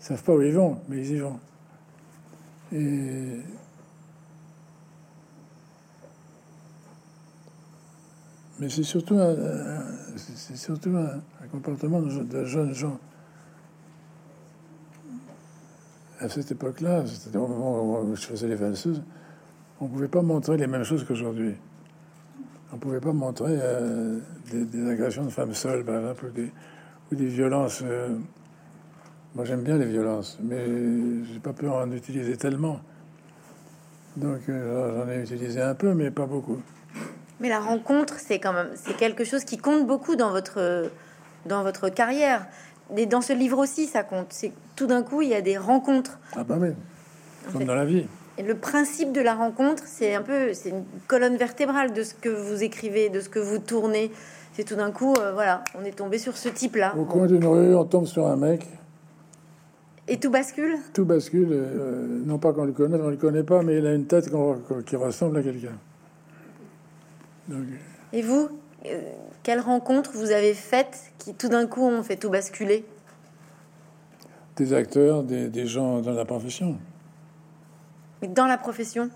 Ils 0.00 0.04
savent 0.04 0.22
pas 0.22 0.34
où 0.34 0.42
ils 0.42 0.52
vont, 0.52 0.78
mais 0.88 0.98
ils 0.98 1.10
y 1.12 1.18
vont. 1.18 1.38
Mais 8.58 8.68
c'est 8.68 8.84
surtout 8.84 9.18
un, 9.18 9.34
comportement 11.50 12.00
de, 12.00 12.44
jeunes 12.44 12.74
gens. 12.74 12.98
À 16.20 16.28
cette 16.28 16.52
époque-là, 16.52 17.04
c'était 17.06 17.36
au 17.36 17.48
moment 17.48 18.02
où 18.02 18.14
je 18.14 18.22
faisais 18.22 18.48
les 18.48 18.54
valseuses, 18.54 19.02
on 19.80 19.88
pouvait 19.88 20.08
pas 20.08 20.22
montrer 20.22 20.56
les 20.56 20.66
mêmes 20.66 20.84
choses 20.84 21.04
qu'aujourd'hui. 21.04 21.54
On 22.72 22.78
pouvait 22.78 23.00
pas 23.00 23.12
montrer 23.12 23.58
euh, 23.60 24.20
des, 24.50 24.88
agressions 24.88 25.24
de 25.24 25.30
femmes 25.30 25.54
seules, 25.54 25.84
par 25.84 25.96
exemple, 25.96 26.30
ou 27.10 27.14
des, 27.14 27.26
violences. 27.26 27.82
Euh, 27.84 28.16
moi, 29.34 29.44
j'aime 29.44 29.62
bien 29.62 29.76
les 29.76 29.86
violences, 29.86 30.38
mais 30.42 30.64
j'ai 31.24 31.40
pas 31.40 31.52
peur 31.52 31.74
en 31.74 31.90
utiliser 31.90 32.36
tellement. 32.36 32.80
Donc, 34.16 34.48
euh, 34.48 35.04
j'en 35.04 35.10
ai 35.10 35.22
utilisé 35.22 35.60
un 35.60 35.74
peu, 35.74 35.92
mais 35.92 36.10
pas 36.10 36.26
beaucoup. 36.26 36.60
Mais 37.40 37.48
la 37.48 37.60
rencontre, 37.60 38.14
c'est 38.18 38.38
quand 38.38 38.52
même 38.52 38.70
c'est 38.74 38.96
quelque 38.96 39.24
chose 39.24 39.44
qui 39.44 39.58
compte 39.58 39.86
beaucoup 39.86 40.16
dans 40.16 40.30
votre 40.30 40.90
dans 41.46 41.62
votre 41.62 41.88
carrière. 41.88 42.46
Et 42.96 43.06
dans 43.06 43.20
ce 43.20 43.32
livre 43.32 43.58
aussi, 43.58 43.86
ça 43.86 44.02
compte. 44.02 44.26
C'est 44.30 44.52
tout 44.76 44.86
d'un 44.86 45.02
coup, 45.02 45.22
il 45.22 45.28
y 45.28 45.34
a 45.34 45.40
des 45.40 45.56
rencontres. 45.56 46.18
Ah 46.36 46.44
bah 46.44 46.56
oui, 46.60 46.68
comme 47.52 47.64
dans 47.64 47.74
la 47.74 47.84
vie. 47.84 48.06
Et 48.36 48.42
le 48.42 48.56
principe 48.56 49.12
de 49.12 49.20
la 49.20 49.34
rencontre, 49.34 49.84
c'est 49.86 50.14
un 50.14 50.22
peu, 50.22 50.52
c'est 50.54 50.70
une 50.70 50.84
colonne 51.06 51.36
vertébrale 51.36 51.92
de 51.92 52.02
ce 52.02 52.14
que 52.14 52.28
vous 52.28 52.62
écrivez, 52.62 53.08
de 53.08 53.20
ce 53.20 53.28
que 53.28 53.38
vous 53.38 53.58
tournez. 53.58 54.10
C'est 54.54 54.64
tout 54.64 54.74
d'un 54.74 54.90
coup, 54.90 55.14
euh, 55.14 55.32
voilà, 55.32 55.62
on 55.80 55.84
est 55.84 55.96
tombé 55.96 56.18
sur 56.18 56.36
ce 56.36 56.48
type-là. 56.48 56.94
Au 56.96 57.04
coin 57.04 57.26
d'une 57.26 57.44
rue, 57.44 57.74
on 57.74 57.84
tombe 57.84 58.06
sur 58.06 58.26
un 58.26 58.36
mec. 58.36 58.66
Et 60.08 60.18
tout 60.18 60.30
bascule? 60.30 60.76
Tout 60.92 61.04
bascule. 61.04 61.48
Euh, 61.50 62.22
non 62.26 62.38
pas 62.38 62.52
qu'on 62.52 62.64
le 62.64 62.72
connaisse, 62.72 63.00
on 63.02 63.08
le 63.08 63.16
connaît 63.16 63.42
pas, 63.44 63.62
mais 63.62 63.78
il 63.78 63.86
a 63.86 63.94
une 63.94 64.06
tête 64.06 64.30
qui 64.86 64.96
ressemble 64.96 65.38
à 65.38 65.42
quelqu'un. 65.42 65.72
Et 68.12 68.22
vous, 68.22 68.48
euh, 68.86 69.00
quelle 69.42 69.60
rencontre 69.60 70.12
vous 70.14 70.30
avez 70.30 70.54
faite 70.54 71.12
qui 71.18 71.34
tout 71.34 71.48
d'un 71.48 71.66
coup 71.66 71.82
ont 71.82 72.02
fait 72.02 72.16
tout 72.16 72.30
basculer? 72.30 72.84
Des 74.56 74.72
acteurs, 74.72 75.24
des, 75.24 75.66
gens 75.66 76.00
dans 76.00 76.12
la 76.12 76.24
profession. 76.24 76.78
Mais 78.22 78.28
dans 78.28 78.46
la 78.46 78.56
profession? 78.56 79.10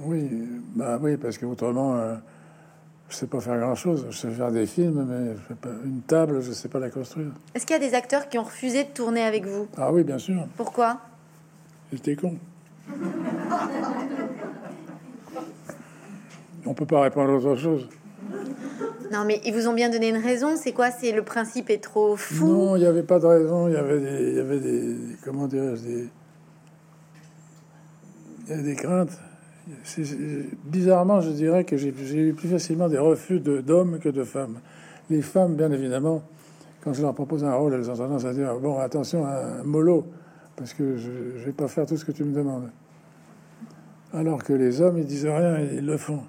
Oui, 0.00 0.30
bah 0.74 0.98
oui, 1.00 1.16
parce 1.16 1.36
que 1.36 1.44
autrement, 1.44 1.96
euh, 1.96 2.14
je 3.10 3.16
sais 3.16 3.26
pas 3.26 3.40
faire 3.40 3.58
grand 3.58 3.74
chose. 3.74 4.06
Je 4.10 4.16
sais 4.16 4.30
faire 4.30 4.50
des 4.50 4.66
films, 4.66 5.06
mais 5.08 5.34
une 5.84 6.00
table, 6.02 6.40
je 6.40 6.52
sais 6.52 6.68
pas 6.68 6.78
la 6.78 6.90
construire. 6.90 7.32
Est-ce 7.54 7.66
qu'il 7.66 7.74
y 7.74 7.84
a 7.84 7.86
des 7.86 7.94
acteurs 7.94 8.28
qui 8.28 8.38
ont 8.38 8.44
refusé 8.44 8.84
de 8.84 8.90
tourner 8.90 9.22
avec 9.22 9.44
vous? 9.44 9.68
Ah 9.76 9.92
oui, 9.92 10.04
bien 10.04 10.18
sûr. 10.18 10.46
Pourquoi? 10.56 11.00
J'étais 11.92 12.16
con. 12.16 12.36
On 16.66 16.74
peut 16.74 16.86
pas 16.86 17.00
répondre 17.00 17.30
à 17.30 17.34
autre 17.34 17.56
chose. 17.56 17.88
Non, 19.10 19.24
mais 19.26 19.40
ils 19.46 19.54
vous 19.54 19.68
ont 19.68 19.74
bien 19.74 19.88
donné 19.88 20.10
une 20.10 20.22
raison. 20.22 20.56
C'est 20.56 20.72
quoi? 20.72 20.90
C'est 20.90 21.12
le 21.12 21.22
principe 21.22 21.70
est 21.70 21.82
trop 21.82 22.16
fou? 22.16 22.46
Non, 22.46 22.76
il 22.76 22.80
n'y 22.80 22.86
avait 22.86 23.02
pas 23.02 23.18
de 23.18 23.26
raison. 23.26 23.68
Il 23.68 23.74
y 23.74 23.76
avait 23.76 24.00
des, 24.00 24.30
il 24.30 24.36
y 24.36 24.40
avait 24.40 24.60
des 24.60 24.96
comment 25.24 25.46
dirais-je 25.46 25.82
des, 25.82 26.08
y 28.50 28.62
des 28.62 28.74
craintes. 28.74 29.18
Bizarrement, 30.64 31.20
je 31.20 31.30
dirais 31.30 31.64
que 31.64 31.76
j'ai 31.76 31.90
eu 32.16 32.34
plus 32.34 32.48
facilement 32.48 32.88
des 32.88 32.98
refus 32.98 33.40
d'hommes 33.40 33.98
que 33.98 34.08
de 34.08 34.24
femmes. 34.24 34.60
Les 35.10 35.22
femmes, 35.22 35.56
bien 35.56 35.70
évidemment, 35.72 36.22
quand 36.82 36.92
je 36.92 37.02
leur 37.02 37.14
propose 37.14 37.44
un 37.44 37.54
rôle, 37.54 37.74
elles 37.74 37.90
ont 37.90 37.96
tendance 37.96 38.24
à 38.24 38.32
dire 38.32 38.58
bon, 38.60 38.78
attention, 38.78 39.26
un 39.26 39.62
mollo, 39.64 40.06
parce 40.56 40.72
que 40.74 40.96
je 40.96 41.10
ne 41.10 41.44
vais 41.44 41.52
pas 41.52 41.68
faire 41.68 41.86
tout 41.86 41.96
ce 41.96 42.04
que 42.04 42.12
tu 42.12 42.24
me 42.24 42.34
demandes. 42.34 42.70
Alors 44.12 44.42
que 44.42 44.54
les 44.54 44.80
hommes, 44.80 44.98
ils 44.98 45.06
disent 45.06 45.26
rien, 45.26 45.58
ils 45.60 45.84
le 45.84 45.96
font. 45.96 46.20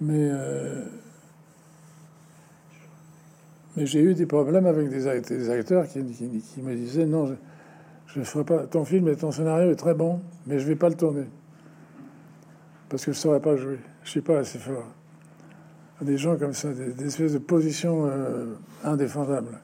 Mais, 0.00 0.28
euh, 0.30 0.84
mais 3.76 3.86
j'ai 3.86 4.00
eu 4.00 4.14
des 4.14 4.26
problèmes 4.26 4.66
avec 4.66 4.88
des, 4.88 5.06
acteurs 5.50 5.86
qui, 5.88 6.00
me 6.00 6.74
disaient 6.74 7.06
non, 7.06 7.36
je 8.06 8.18
ne 8.18 8.24
ferai 8.24 8.44
pas. 8.44 8.66
Ton 8.66 8.84
film 8.84 9.08
et 9.08 9.16
ton 9.16 9.30
scénario 9.30 9.70
est 9.70 9.76
très 9.76 9.94
bon, 9.94 10.20
mais 10.46 10.58
je 10.58 10.66
vais 10.66 10.76
pas 10.76 10.88
le 10.88 10.96
tourner 10.96 11.26
parce 12.94 13.06
que 13.06 13.12
je 13.12 13.18
ne 13.18 13.22
saurais 13.22 13.40
pas 13.40 13.56
jouer. 13.56 13.80
Je 14.04 14.10
suis 14.10 14.20
pas 14.20 14.38
assez 14.38 14.56
fort. 14.56 14.86
Des 16.00 16.16
gens 16.16 16.36
comme 16.36 16.52
ça, 16.52 16.72
des, 16.72 17.06
espèces 17.06 17.32
de 17.32 17.38
positions 17.38 18.06
euh, 18.06 18.54
indéfendables. 18.84 19.58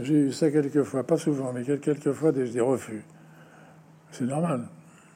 J'ai 0.00 0.26
eu 0.26 0.32
ça 0.32 0.50
quelques 0.50 0.82
fois, 0.82 1.02
pas 1.02 1.16
souvent, 1.16 1.50
mais 1.54 1.62
quelques 1.62 2.12
fois 2.12 2.30
des 2.30 2.60
refus. 2.60 3.02
C'est 4.10 4.26
normal. 4.26 4.68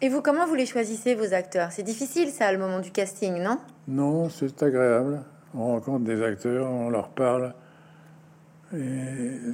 Et 0.02 0.08
vous, 0.08 0.22
comment 0.22 0.46
vous 0.46 0.54
les 0.54 0.64
choisissez, 0.64 1.14
vos 1.14 1.34
acteurs? 1.34 1.72
C'est 1.72 1.82
difficile, 1.82 2.30
ça, 2.30 2.50
le 2.52 2.58
moment 2.58 2.80
du 2.80 2.90
casting, 2.90 3.42
non? 3.42 3.58
Non, 3.86 4.30
c'est 4.30 4.62
agréable. 4.62 5.22
On 5.54 5.66
rencontre 5.66 6.04
des 6.04 6.22
acteurs, 6.22 6.70
on 6.70 6.88
leur 6.88 7.10
parle. 7.10 7.52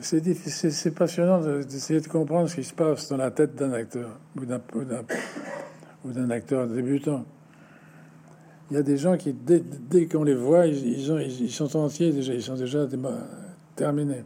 C'est 0.03 0.95
passionnant 0.95 1.41
d'essayer 1.41 2.01
de 2.01 2.07
comprendre 2.07 2.49
ce 2.49 2.57
qui 2.57 2.65
se 2.65 2.75
passe 2.75 3.09
dans 3.09 3.17
la 3.17 3.33
tête 3.33 3.57
d'un 3.57 3.73
acteur 3.73 4.21
ou 4.37 4.45
d'un 4.45 6.31
acteur 6.31 6.69
débutant. 6.69 7.25
Il 8.71 8.77
y 8.77 8.81
a 8.81 8.83
des 8.83 8.99
gens 8.99 9.17
qui, 9.17 9.33
dès, 9.33 10.07
qu'on 10.07 10.23
les 10.23 10.35
voit, 10.35 10.67
ils, 10.67 11.51
sont 11.51 11.77
entiers 11.77 12.13
déjà, 12.13 12.35
ils 12.35 12.43
sont 12.43 12.57
déjà 12.57 12.87
terminés. 13.75 14.25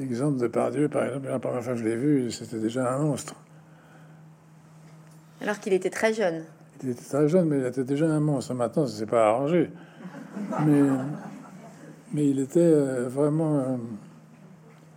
Exemple 0.00 0.38
de 0.38 0.48
Pardieu, 0.48 0.88
par 0.88 1.04
exemple, 1.04 1.28
la 1.28 1.38
première 1.38 1.62
fois 1.62 1.74
que 1.74 1.78
je 1.78 1.84
l'ai 1.84 1.96
vu, 1.96 2.30
c'était 2.30 2.58
déjà 2.58 2.92
un 2.92 2.98
monstre. 2.98 3.34
Alors 5.40 5.60
qu'il 5.60 5.72
était 5.72 5.90
très 5.90 6.14
jeune. 6.14 6.44
Il 6.82 6.90
était 6.90 7.04
très 7.04 7.28
jeune, 7.28 7.48
mais 7.48 7.58
il 7.58 7.64
était 7.64 7.84
déjà 7.84 8.06
un 8.06 8.20
monstre. 8.20 8.54
Maintenant, 8.54 8.86
ça 8.86 8.98
s'est 8.98 9.06
pas 9.06 9.28
arrangé. 9.28 9.70
Mais, 10.66 10.82
mais 12.12 12.28
il 12.28 12.40
était 12.40 12.60
euh, 12.60 13.08
vraiment 13.08 13.58
euh, 13.58 13.76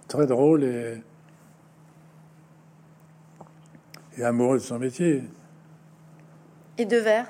très 0.07 0.27
drôle 0.27 0.63
et, 0.63 1.01
et 4.17 4.23
amoureux 4.23 4.57
de 4.57 4.63
son 4.63 4.79
métier. 4.79 5.23
Et 6.77 6.85
de 6.85 6.97
verre? 6.97 7.27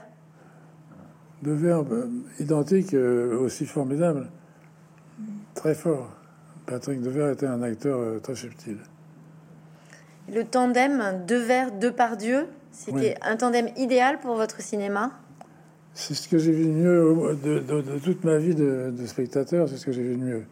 De 1.44 1.52
verre, 1.52 1.84
euh, 1.92 2.10
identique, 2.40 2.94
aussi 2.94 3.66
formidable. 3.66 4.30
Très 5.56 5.76
fort. 5.76 6.10
Patrick 6.66 7.02
Devers 7.02 7.32
était 7.32 7.48
un 7.48 7.62
acteur 7.64 8.22
très 8.22 8.36
subtil. 8.36 8.78
Le 10.32 10.44
tandem 10.44 11.26
Devers, 11.26 11.72
C'était 12.72 13.16
un 13.22 13.36
tandem 13.36 13.70
idéal 13.78 14.20
pour 14.20 14.36
votre 14.36 14.62
cinéma? 14.62 15.12
C'est 15.94 16.14
ce 16.14 16.30
que 16.30 16.38
j'ai 16.38 16.52
vu 16.52 16.66
de 16.66 16.72
mieux 16.72 17.36
de, 17.44 18.00
toute 18.00 18.24
ma 18.24 18.38
vie 18.38 18.56
de, 18.56 18.94
spectateur, 19.06 19.68
c'est 19.68 19.78
ce 19.78 19.86
que 19.86 19.92
j'ai 19.92 20.04
vu 20.04 20.16
de 20.16 20.24
mieux. 20.24 20.44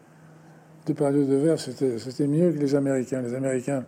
Depardieu 0.86 1.24
de 1.24 1.36
Verre, 1.36 1.58
c'était 1.58 2.26
mieux 2.26 2.52
que 2.52 2.58
les 2.58 2.74
Américains. 2.74 3.22
Les 3.22 3.34
Américains, 3.34 3.84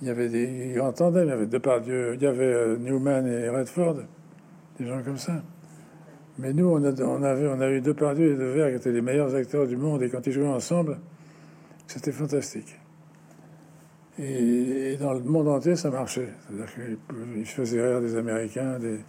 il 0.00 0.08
y 0.08 0.10
avait 0.10 0.28
des 0.28 0.72
grands 0.74 0.92
tandems, 0.92 1.24
il 1.24 1.30
y 1.30 1.32
avait 1.32 1.46
Depardieu, 1.46 2.14
il 2.14 2.22
y 2.22 2.26
avait 2.26 2.44
euh, 2.44 2.76
Newman 2.76 3.26
et 3.26 3.48
Redford, 3.48 3.96
des 4.78 4.86
gens 4.86 5.02
comme 5.02 5.18
ça. 5.18 5.42
Mais 6.38 6.52
nous, 6.52 6.66
on 6.66 6.84
a, 6.84 7.02
on 7.02 7.22
avait, 7.22 7.46
on 7.46 7.60
a 7.60 7.70
eu 7.70 7.80
Depardieu 7.80 8.32
et 8.32 8.36
Devers 8.36 8.70
qui 8.70 8.76
étaient 8.76 8.92
les 8.92 9.02
meilleurs 9.02 9.34
acteurs 9.34 9.66
du 9.66 9.76
monde, 9.76 10.02
et 10.02 10.10
quand 10.10 10.26
ils 10.26 10.32
jouaient 10.32 10.46
ensemble, 10.46 10.98
c'était 11.86 12.12
fantastique. 12.12 12.78
Et, 14.18 14.96
dans 15.00 15.12
le 15.12 15.20
monde 15.20 15.48
entier, 15.48 15.76
ça 15.76 15.90
marchait. 15.90 16.28
C'est-à-dire 16.46 16.74
qu'il 16.74 17.46
faisait 17.46 17.82
rire 17.82 18.00
des 18.00 18.16
Américains, 18.16 18.78
des, 18.78 19.00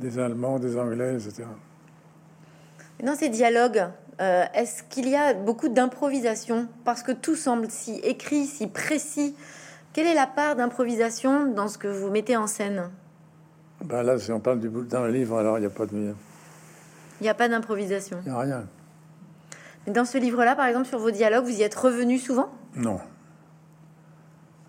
des 0.00 0.18
Allemands, 0.18 0.58
des 0.58 0.76
Anglais, 0.76 1.14
etc. 1.14 1.44
Dans 3.02 3.14
ces 3.14 3.28
dialogues, 3.28 3.86
euh, 4.20 4.44
est-ce 4.54 4.82
qu'il 4.84 5.08
y 5.08 5.16
a 5.16 5.34
beaucoup 5.34 5.68
d'improvisation? 5.68 6.68
Parce 6.84 7.02
que 7.02 7.12
tout 7.12 7.34
semble 7.34 7.70
si 7.70 7.96
écrit, 8.00 8.46
si 8.46 8.66
précis. 8.66 9.34
Quelle 9.92 10.06
est 10.06 10.14
la 10.14 10.26
part 10.26 10.56
d'improvisation 10.56 11.46
dans 11.46 11.68
ce 11.68 11.78
que 11.78 11.88
vous 11.88 12.10
mettez 12.10 12.36
en 12.36 12.46
scène? 12.46 12.90
Ben 13.84 14.02
Là, 14.02 14.18
si 14.18 14.32
on 14.32 14.40
parle 14.40 14.60
du 14.60 14.68
bout 14.68 14.84
dans 14.84 15.04
le 15.04 15.10
livre, 15.10 15.38
alors 15.38 15.58
il 15.58 15.62
n'y 15.62 15.66
a 15.66 15.70
pas 15.70 15.86
de... 15.86 16.14
Il 17.20 17.22
n'y 17.22 17.28
a 17.28 17.34
pas 17.34 17.48
d'improvisation 17.48 18.18
Il 18.26 18.32
n'y 18.32 18.36
a 18.36 18.40
rien. 18.40 18.66
Mais 19.86 19.92
dans 19.92 20.04
ce 20.04 20.18
livre-là, 20.18 20.56
par 20.56 20.66
exemple, 20.66 20.86
sur 20.86 20.98
vos 20.98 21.10
dialogues, 21.10 21.44
vous 21.44 21.60
y 21.60 21.62
êtes 21.62 21.74
revenu 21.74 22.18
souvent? 22.18 22.50
Non. 22.76 22.98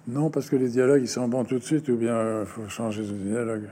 Non, 0.08 0.30
parce 0.30 0.50
que 0.50 0.56
les 0.56 0.70
dialogues, 0.70 1.02
ils 1.02 1.08
sont 1.08 1.28
bons 1.28 1.46
tout 1.46 1.58
de 1.58 1.64
suite, 1.64 1.90
ou 1.90 1.98
bien 1.98 2.14
il 2.14 2.28
euh, 2.28 2.46
faut 2.46 2.68
changer 2.70 3.04
de 3.04 3.14
dialogue. 3.14 3.70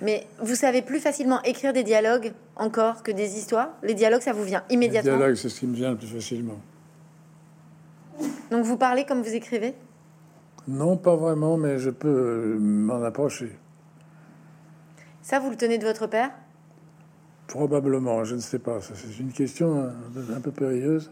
Mais 0.00 0.26
vous 0.40 0.54
savez 0.54 0.82
plus 0.82 0.98
facilement 0.98 1.42
écrire 1.42 1.72
des 1.72 1.84
dialogues 1.84 2.32
encore 2.56 3.02
que 3.02 3.12
des 3.12 3.36
histoires? 3.36 3.70
Les 3.82 3.94
dialogues, 3.94 4.22
ça 4.22 4.32
vous 4.32 4.44
vient 4.44 4.64
immédiatement? 4.70 5.12
Les 5.12 5.18
dialogues, 5.18 5.36
c'est 5.36 5.48
ce 5.48 5.60
qui 5.60 5.66
me 5.66 5.74
vient 5.74 5.90
le 5.90 5.96
plus 5.96 6.08
facilement. 6.08 6.58
Donc 8.50 8.64
vous 8.64 8.76
parlez 8.76 9.04
comme 9.04 9.22
vous 9.22 9.34
écrivez? 9.34 9.74
Non, 10.66 10.96
pas 10.96 11.14
vraiment, 11.14 11.56
mais 11.56 11.78
je 11.78 11.90
peux 11.90 12.08
euh, 12.08 12.58
m'en 12.58 13.02
approcher. 13.02 13.56
Ça, 15.20 15.38
vous 15.38 15.50
le 15.50 15.56
tenez 15.56 15.78
de 15.78 15.84
votre 15.84 16.06
père? 16.06 16.30
Probablement, 17.46 18.24
je 18.24 18.34
ne 18.34 18.40
sais 18.40 18.58
pas. 18.58 18.80
C'est 18.80 19.20
une 19.20 19.32
question 19.32 19.92
un 20.34 20.40
peu 20.40 20.50
périlleuse 20.50 21.10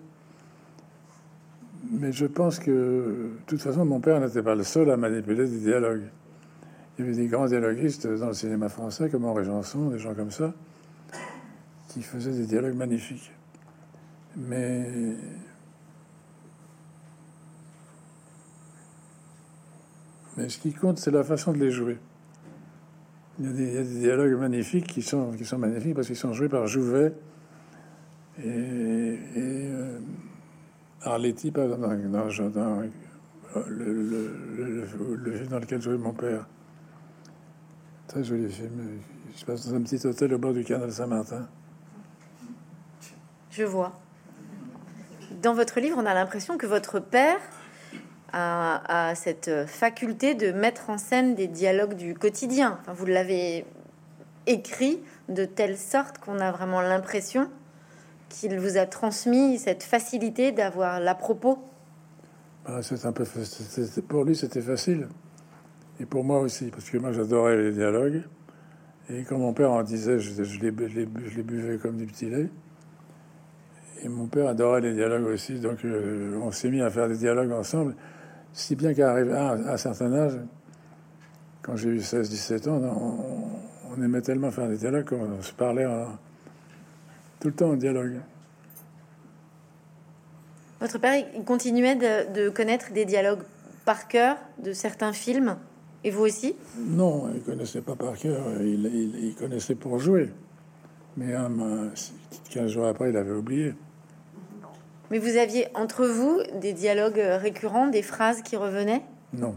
mais 1.88 2.12
je 2.12 2.26
pense 2.26 2.58
que, 2.58 2.70
de 2.70 3.30
toute 3.46 3.60
façon, 3.60 3.84
mon 3.84 4.00
père 4.00 4.20
n'était 4.20 4.42
pas 4.42 4.54
le 4.54 4.64
seul 4.64 4.90
à 4.90 4.96
manipuler 4.96 5.48
des 5.48 5.58
dialogues. 5.58 6.04
Il 6.98 7.04
y 7.04 7.08
avait 7.08 7.16
des 7.16 7.26
grands 7.26 7.46
dialoguistes 7.46 8.06
dans 8.06 8.28
le 8.28 8.34
cinéma 8.34 8.68
français, 8.68 9.08
comme 9.08 9.24
Henri 9.24 9.44
Janson, 9.44 9.88
des 9.88 9.98
gens 9.98 10.14
comme 10.14 10.30
ça, 10.30 10.52
qui 11.88 12.02
faisaient 12.02 12.32
des 12.32 12.46
dialogues 12.46 12.76
magnifiques. 12.76 13.32
Mais 14.36 15.16
ce 20.48 20.58
qui 20.58 20.72
compte, 20.72 20.98
c'est 20.98 21.10
la 21.10 21.24
façon 21.24 21.52
de 21.52 21.58
les 21.58 21.70
jouer. 21.70 21.98
Il 23.38 23.46
y, 23.46 23.48
a 23.48 23.82
des, 23.82 24.00
dialogues 24.00 24.38
magnifiques 24.38 24.86
qui 24.86 25.02
sont, 25.02 25.32
qui 25.32 25.44
sont 25.46 25.58
magnifiques 25.58 25.94
parce 25.94 26.06
qu'ils 26.06 26.16
sont 26.16 26.34
joués 26.34 26.48
par 26.50 26.66
Jouvet 26.66 27.12
et, 28.42 28.48
et 28.48 29.18
euh, 29.36 29.98
Arletty, 31.02 31.50
dans, 31.50 31.68
dans, 31.68 31.78
dans 31.78 32.82
le, 33.66 33.92
le, 33.92 35.16
le, 35.16 35.32
film 35.32 35.48
dans 35.48 35.58
lequel 35.58 35.80
jouait 35.80 35.96
mon 35.96 36.12
père. 36.12 36.46
Très 38.06 38.22
joli 38.22 38.50
film. 38.50 39.00
Je 39.36 39.44
passe 39.44 39.68
dans 39.68 39.76
un 39.76 39.82
petit 39.82 40.04
hôtel 40.06 40.34
au 40.34 40.38
bord 40.38 40.52
du 40.52 40.64
canal 40.64 40.92
Saint-Martin. 40.92 41.48
Je 43.50 43.64
vois. 43.64 43.92
Dans 45.42 45.54
votre 45.54 45.80
livre, 45.80 45.96
on 45.98 46.06
a 46.06 46.14
l'impression 46.14 46.58
que 46.58 46.66
votre 46.66 47.00
père 47.00 47.38
a, 48.32 49.14
cette 49.16 49.66
faculté 49.66 50.34
de 50.34 50.52
mettre 50.52 50.90
en 50.90 50.98
scène 50.98 51.34
des 51.34 51.48
dialogues 51.48 51.94
du 51.94 52.14
quotidien. 52.14 52.78
vous 52.88 53.06
l'avez 53.06 53.64
écrit 54.46 55.00
de 55.28 55.44
telle 55.44 55.76
sorte 55.76 56.18
qu'on 56.18 56.38
a 56.38 56.52
vraiment 56.52 56.80
l'impression 56.80 57.50
qu'il 58.30 58.58
vous 58.58 58.78
a 58.78 58.86
transmis 58.86 59.58
cette 59.58 59.82
facilité 59.82 60.52
d'avoir 60.52 61.00
l'à 61.00 61.14
propos. 61.14 61.58
Bah, 62.64 62.80
c'est 62.82 63.04
un 63.04 63.12
peu 63.12 63.24
pour 64.08 64.24
lui 64.24 64.34
c'était 64.34 64.62
facile. 64.62 65.08
Et 65.98 66.06
pour 66.06 66.24
moi 66.24 66.40
aussi 66.40 66.70
parce 66.70 66.88
que 66.88 66.96
moi 66.96 67.12
j'adorais 67.12 67.58
les 67.58 67.72
dialogues. 67.72 68.22
Et 69.10 69.24
comme 69.24 69.40
mon 69.40 69.52
père 69.52 69.72
en 69.72 69.82
disait 69.82 70.18
je, 70.18 70.60
les, 70.60 70.70
buvais 70.70 71.76
comme 71.76 71.98
du 71.98 72.06
petit 72.06 72.30
lait 72.30 72.48
et 74.02 74.08
mon 74.08 74.26
père 74.26 74.48
adorait 74.48 74.80
les 74.80 74.94
dialogues 74.94 75.26
aussi. 75.26 75.60
Donc 75.60 75.84
euh, 75.84 76.38
on 76.42 76.50
s'est 76.50 76.70
mis 76.70 76.80
à 76.80 76.90
faire 76.90 77.08
des 77.08 77.16
dialogues 77.16 77.52
ensemble. 77.52 77.94
Si 78.52 78.74
bien 78.74 78.94
qu'à 78.94 79.14
un 79.14 79.76
certain 79.76 80.12
âge, 80.12 80.38
quand 81.62 81.76
j'ai 81.76 81.90
eu 81.90 81.98
16-17 81.98 82.68
ans, 82.68 82.80
on, 83.96 84.02
aimait 84.02 84.22
tellement 84.22 84.50
faire 84.50 84.68
des 84.68 84.76
dialogues 84.76 85.04
qu'on 85.04 85.42
se 85.42 85.52
parlait 85.52 85.86
tout 87.40 87.48
le 87.48 87.54
temps 87.54 87.70
en 87.70 87.76
dialogue. 87.76 88.20
Votre 90.80 90.98
père, 90.98 91.22
il 91.34 91.44
continuait 91.44 91.96
de, 91.96 92.48
connaître 92.48 92.92
des 92.92 93.04
dialogues 93.04 93.42
par 93.84 94.08
cœur 94.08 94.36
de 94.62 94.72
certains 94.72 95.12
films, 95.12 95.56
et 96.04 96.10
vous 96.10 96.22
aussi? 96.22 96.54
Non, 96.78 97.30
il 97.34 97.42
connaissait 97.42 97.82
pas 97.82 97.96
par 97.96 98.16
cœur, 98.16 98.40
il, 98.62 99.34
connaissait 99.38 99.74
pour 99.74 99.98
jouer. 99.98 100.32
Mais 101.16 101.34
15 102.50 102.70
jours 102.70 102.86
après, 102.86 103.10
il 103.10 103.16
avait 103.16 103.32
oublié. 103.32 103.74
Mais 105.10 105.18
vous 105.18 105.36
aviez 105.36 105.66
entre 105.74 106.06
vous 106.06 106.40
des 106.60 106.72
dialogues 106.72 107.20
récurrents, 107.20 107.88
des 107.88 108.02
phrases 108.02 108.42
qui 108.42 108.56
revenaient? 108.56 109.02
Non. 109.34 109.56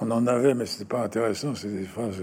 On 0.00 0.10
en 0.10 0.26
avait, 0.26 0.52
mais 0.52 0.66
c'était 0.66 0.84
pas 0.84 1.04
intéressant. 1.04 1.54
C'est 1.54 1.68
des 1.68 1.84
phrases. 1.84 2.22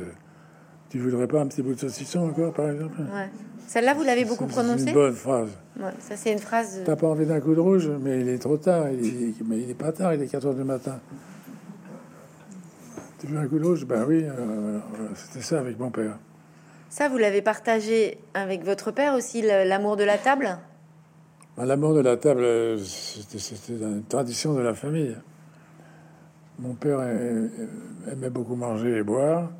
Euh, 0.89 0.91
tu 0.91 0.99
voudrais 0.99 1.28
pas 1.28 1.41
un 1.41 1.47
petit 1.47 1.62
bout 1.62 1.73
de 1.75 1.80
saucisson 1.80 2.19
encore, 2.30 2.54
par 2.54 2.69
exemple 2.69 2.99
Ouais. 3.02 3.30
Celle-là, 3.67 3.93
vous 3.93 4.04
l'avez 4.04 4.25
beaucoup 4.25 4.47
prononcée. 4.47 4.88
Une 4.88 4.93
bonne 4.93 5.13
phrase. 5.13 5.49
Ouais, 5.80 5.91
ça, 5.99 6.15
c'est 6.15 6.32
une 6.32 6.39
phrase. 6.39 6.80
Euh, 6.80 6.84
T'as 6.86 6.95
pas 6.95 7.08
envie 7.08 7.28
d'un 7.28 7.39
coup 7.39 7.54
de 7.54 7.60
rouge, 7.60 7.88
mais 8.02 8.21
il 8.21 8.30
est 8.30 8.39
trop 8.39 8.58
tard. 8.58 8.86
mais 8.86 9.58
il 9.60 9.69
est 9.69 9.78
pas 9.78 9.91
tard. 9.91 10.13
Il 10.15 10.21
est 10.23 10.28
4 10.28 10.47
heures 10.47 10.56
du 10.56 10.63
matin. 10.63 10.99
Tu 13.19 13.28
veux 13.28 13.38
un 13.38 13.47
coup 13.47 13.60
de 13.60 13.65
rouge? 13.65 13.86
Ben 13.86 14.06
oui. 14.08 14.23
Euh, 14.25 14.80
c'était 15.13 15.43
ça 15.43 15.60
avec 15.60 15.78
mon 15.78 15.91
père. 15.91 16.17
Ça, 16.89 17.08
vous 17.10 17.17
l'avez 17.19 17.43
partagé 17.43 18.17
avec 18.34 18.63
votre 18.63 18.89
père 18.89 19.13
aussi, 19.13 19.43
l'amour 19.43 19.95
de 19.97 20.04
la 20.04 20.17
table? 20.17 20.58
L'amour 21.58 21.93
de 21.93 21.99
la 21.99 22.17
table, 22.17 22.80
c'était 22.80 23.73
une 23.73 24.04
tradition 24.06 24.54
de 24.56 24.62
la 24.62 24.73
famille. 24.73 25.15
Mon 26.58 26.73
père 26.73 27.02
aimait 28.12 28.30
beaucoup 28.32 28.56
manger 28.56 28.97
et 28.97 29.04
boire. 29.04 29.52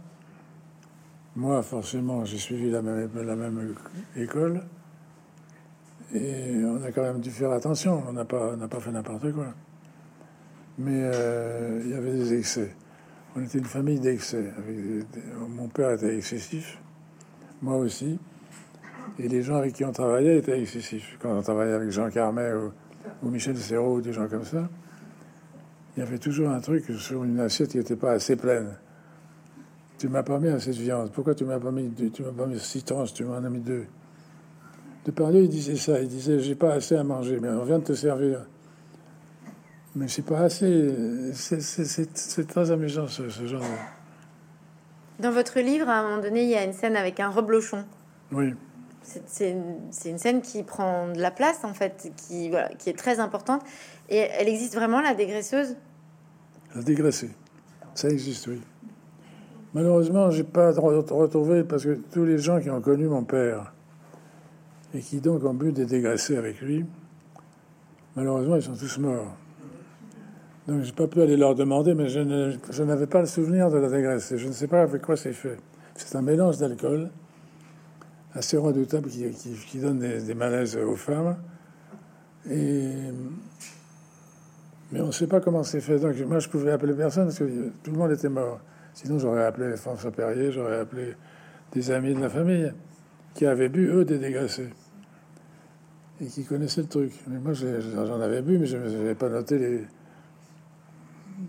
Moi, 1.39 1.63
forcément, 1.63 2.25
j'ai 2.25 2.38
suivi 2.38 2.69
la 2.69 2.82
même, 2.82 3.73
école. 4.17 4.62
Et 6.13 6.54
on 6.65 6.84
a 6.84 6.91
quand 6.91 7.02
même 7.02 7.21
dû 7.21 7.32
faire 7.32 7.52
attention. 7.52 8.04
On 8.10 8.12
n'a 8.12 8.25
pas, 8.25 8.58
pas 8.58 8.80
fait 8.82 8.91
n'importe 8.91 9.32
quoi. 9.32 9.54
Mais 10.78 10.99
euh, 11.02 11.82
il 11.86 11.91
y 11.91 11.93
avait 11.93 12.12
des 12.12 12.34
excès. 12.34 12.75
On 13.38 13.41
était 13.41 13.58
une 13.58 13.63
famille 13.63 14.02
d'excès. 14.02 14.52
Mon 15.47 15.69
père 15.69 15.91
était 15.91 16.17
excessif, 16.17 16.78
moi 17.62 17.78
aussi. 17.78 18.19
Et 19.17 19.30
les 19.30 19.41
gens 19.41 19.56
avec 19.56 19.75
qui 19.75 19.86
on 19.86 19.93
travaillait 19.93 20.39
étaient 20.39 20.62
excessifs. 20.62 21.17
Quand 21.21 21.38
on 21.38 21.41
travaillait 21.41 21.71
avec 21.71 21.89
Jean 21.89 22.10
Carmet 22.10 22.52
ou, 23.23 23.30
Michel 23.30 23.56
Serrault 23.56 23.99
ou 23.99 24.02
des 24.02 24.12
gens 24.12 24.28
comme 24.28 24.43
ça, 24.43 24.67
il 25.95 26.02
y 26.02 26.04
avait 26.04 26.19
toujours 26.19 26.49
un 26.49 26.60
truc 26.60 26.84
sur 26.97 27.23
une 27.23 27.39
assiette 27.39 27.69
qui 27.69 27.78
n'était 27.78 27.95
pas 27.95 28.12
assez 28.12 28.36
pleine. 28.36 28.75
Tu 30.00 30.08
m'as 30.08 30.24
pas 30.24 30.40
mis 30.40 30.48
assez 30.48 30.72
de 30.72 30.78
viande. 30.78 31.12
Pourquoi 31.12 31.36
tu 31.36 31.46
m'as 31.46 31.60
pas 31.60 31.72
mis 31.72 31.92
tu 32.12 32.24
m'as 32.24 32.32
pas 32.32 32.48
mis 32.48 32.60
six 32.60 32.84
tranches, 32.84 33.14
tu 33.14 33.26
m'en 33.26 33.36
as 33.36 33.50
mis 33.50 33.60
deux. 33.60 33.86
De 35.06 35.12
parler, 35.12 35.44
il 35.44 35.50
disait 35.50 35.76
ça. 35.76 36.00
Il 36.02 36.08
disait 36.08 36.40
j'ai 36.40 36.56
pas 36.56 36.74
assez 36.74 36.96
à 36.96 37.04
manger, 37.04 37.40
mais 37.40 37.50
on 37.50 37.64
vient 37.64 37.80
de 37.80 37.84
te 37.84 37.94
servir. 37.94 38.46
Mais 39.96 40.08
c'est 40.08 40.26
pas 40.26 40.40
assez. 40.40 41.34
C'est 41.34 42.48
très 42.48 42.72
amusant 42.72 43.08
ce, 43.08 43.30
ce 43.30 43.46
genre. 43.46 43.62
De... 43.62 45.24
Dans 45.24 45.32
votre 45.32 45.60
livre, 45.60 45.90
à 45.90 46.00
un 46.00 46.04
moment 46.04 46.22
donné, 46.22 46.44
il 46.44 46.50
y 46.50 46.56
a 46.56 46.64
une 46.64 46.74
scène 46.74 46.96
avec 46.96 47.20
un 47.20 47.30
reblochon. 47.30 47.84
Oui 48.32 48.54
c'est 49.26 49.52
une, 49.52 50.18
scène 50.18 50.42
qui 50.42 50.64
prend 50.64 51.12
de 51.12 51.20
la 51.20 51.32
place, 51.32 51.64
en 51.64 51.74
fait, 51.74 52.12
qui, 52.28 52.52
qui 52.78 52.90
est 52.90 52.98
très 52.98 53.20
importante. 53.20 53.64
Et 54.10 54.18
elle 54.18 54.48
existe 54.48 54.76
vraiment, 54.76 55.02
la 55.02 55.14
dégraisseuse? 55.14 55.76
La 56.76 56.82
dégraissée, 56.82 57.32
ça 57.96 58.10
existe, 58.10 58.48
oui. 58.48 58.62
Malheureusement, 59.73 60.32
j'ai 60.32 60.43
pas 60.43 60.71
retrouvé 60.71 61.63
parce 61.63 61.84
que 61.84 61.99
tous 62.12 62.25
les 62.25 62.39
gens 62.39 62.60
qui 62.60 62.69
ont 62.69 62.82
connu 62.82 63.08
mon 63.08 63.23
père 63.23 63.71
et 64.93 64.99
qui 64.99 65.21
donc 65.21 65.43
ont 65.43 65.53
bu 65.53 65.71
des 65.71 65.86
dégraissés 65.86 66.38
avec 66.38 66.60
lui, 66.62 66.86
malheureusement, 68.15 68.55
ils 68.55 68.63
sont 68.63 68.75
tous 68.75 68.97
morts. 68.97 69.36
Donc, 70.67 70.84
j'ai 70.84 70.91
pas 70.91 71.08
pu 71.08 71.21
aller 71.21 71.38
leur 71.38 71.55
demander, 71.55 71.93
mais 71.93 72.10
je 72.10 72.84
n'avais 72.84 73.08
pas 73.08 73.21
le 73.21 73.25
souvenir 73.25 73.69
de 73.69 73.77
la 73.77 73.89
dégraissée. 73.89 74.38
Je 74.38 74.47
ne 74.47 74.53
sais 74.53 74.67
pas 74.67 74.82
avec 74.82 75.01
quoi 75.01 75.17
c'est 75.17 75.34
fait. 75.34 75.58
C'est 75.95 76.15
un 76.15 76.21
mélange 76.21 76.58
d'alcool 76.58 77.10
assez 78.34 78.58
redoutable 78.58 79.10
qui, 79.10 79.79
donne 79.79 79.99
des, 79.99 80.34
malaises 80.34 80.77
aux 80.77 80.95
femmes. 80.95 81.38
Et, 82.49 82.93
mais 84.91 85.01
on 85.01 85.08
ne 85.08 85.12
sait 85.12 85.27
pas 85.27 85.39
comment 85.39 85.63
c'est 85.63 85.82
fait. 85.82 85.99
Donc 85.99 86.15
moi, 86.27 86.39
je 86.39 86.49
pouvais 86.49 86.71
appeler 86.71 86.93
personne 86.93 87.25
parce 87.25 87.39
que 87.39 87.69
tout 87.84 87.91
le 87.91 87.97
monde 87.97 88.12
était 88.12 88.29
mort. 88.29 88.60
Sinon, 88.93 89.19
j'aurais 89.19 89.45
appelé 89.45 89.75
François 89.78 90.12
Perrier, 90.12 90.52
j'aurais 90.52 90.80
appelé 90.80 91.15
des 91.71 91.91
amis 91.91 92.13
de 92.13 92.21
la 92.21 92.30
famille 92.30 92.71
qui 93.34 93.45
avaient 93.45 93.69
bu, 93.69 93.88
eux, 93.88 94.06
des 94.06 94.17
dégraissés. 94.17 94.69
Et 96.21 96.25
qui 96.25 96.43
connaissaient 96.43 96.82
le 96.82 96.88
truc. 96.88 97.13
Mais 97.28 97.39
moi, 97.39 97.54
j'en 97.54 98.19
avais 98.19 98.41
bu, 98.41 98.58
mais 98.58 98.65
je 98.65 98.78
n'avais 98.78 99.15
pas 99.15 99.30
noté 99.30 99.58
les, 99.58 99.86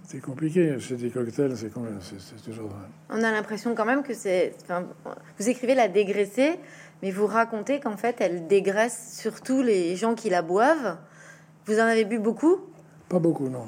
c'est 0.05 0.21
compliqué. 0.21 0.77
C'est 0.81 0.97
des 0.97 1.11
cocktails, 1.11 1.57
c'est 1.57 1.71
toujours. 1.71 2.71
On 3.09 3.23
a 3.23 3.31
l'impression 3.31 3.75
quand 3.75 3.85
même 3.85 4.03
que 4.03 4.15
c'est. 4.15 4.55
vous 5.39 5.49
écrivez 5.49 5.75
la 5.75 5.89
dégraisser, 5.89 6.59
mais 7.03 7.11
vous 7.11 7.27
racontez 7.27 7.81
qu'en 7.81 7.97
fait, 7.97 8.17
elle 8.21 8.47
dégraisse 8.47 9.19
surtout 9.21 9.63
les 9.63 9.97
gens 9.97 10.15
qui 10.15 10.31
la 10.31 10.43
boivent. 10.43 10.97
Vous 11.67 11.79
en 11.79 11.85
avez 11.85 12.05
bu 12.05 12.19
beaucoup? 12.19 12.59
Pas 13.09 13.19
beaucoup, 13.19 13.49
non. 13.49 13.67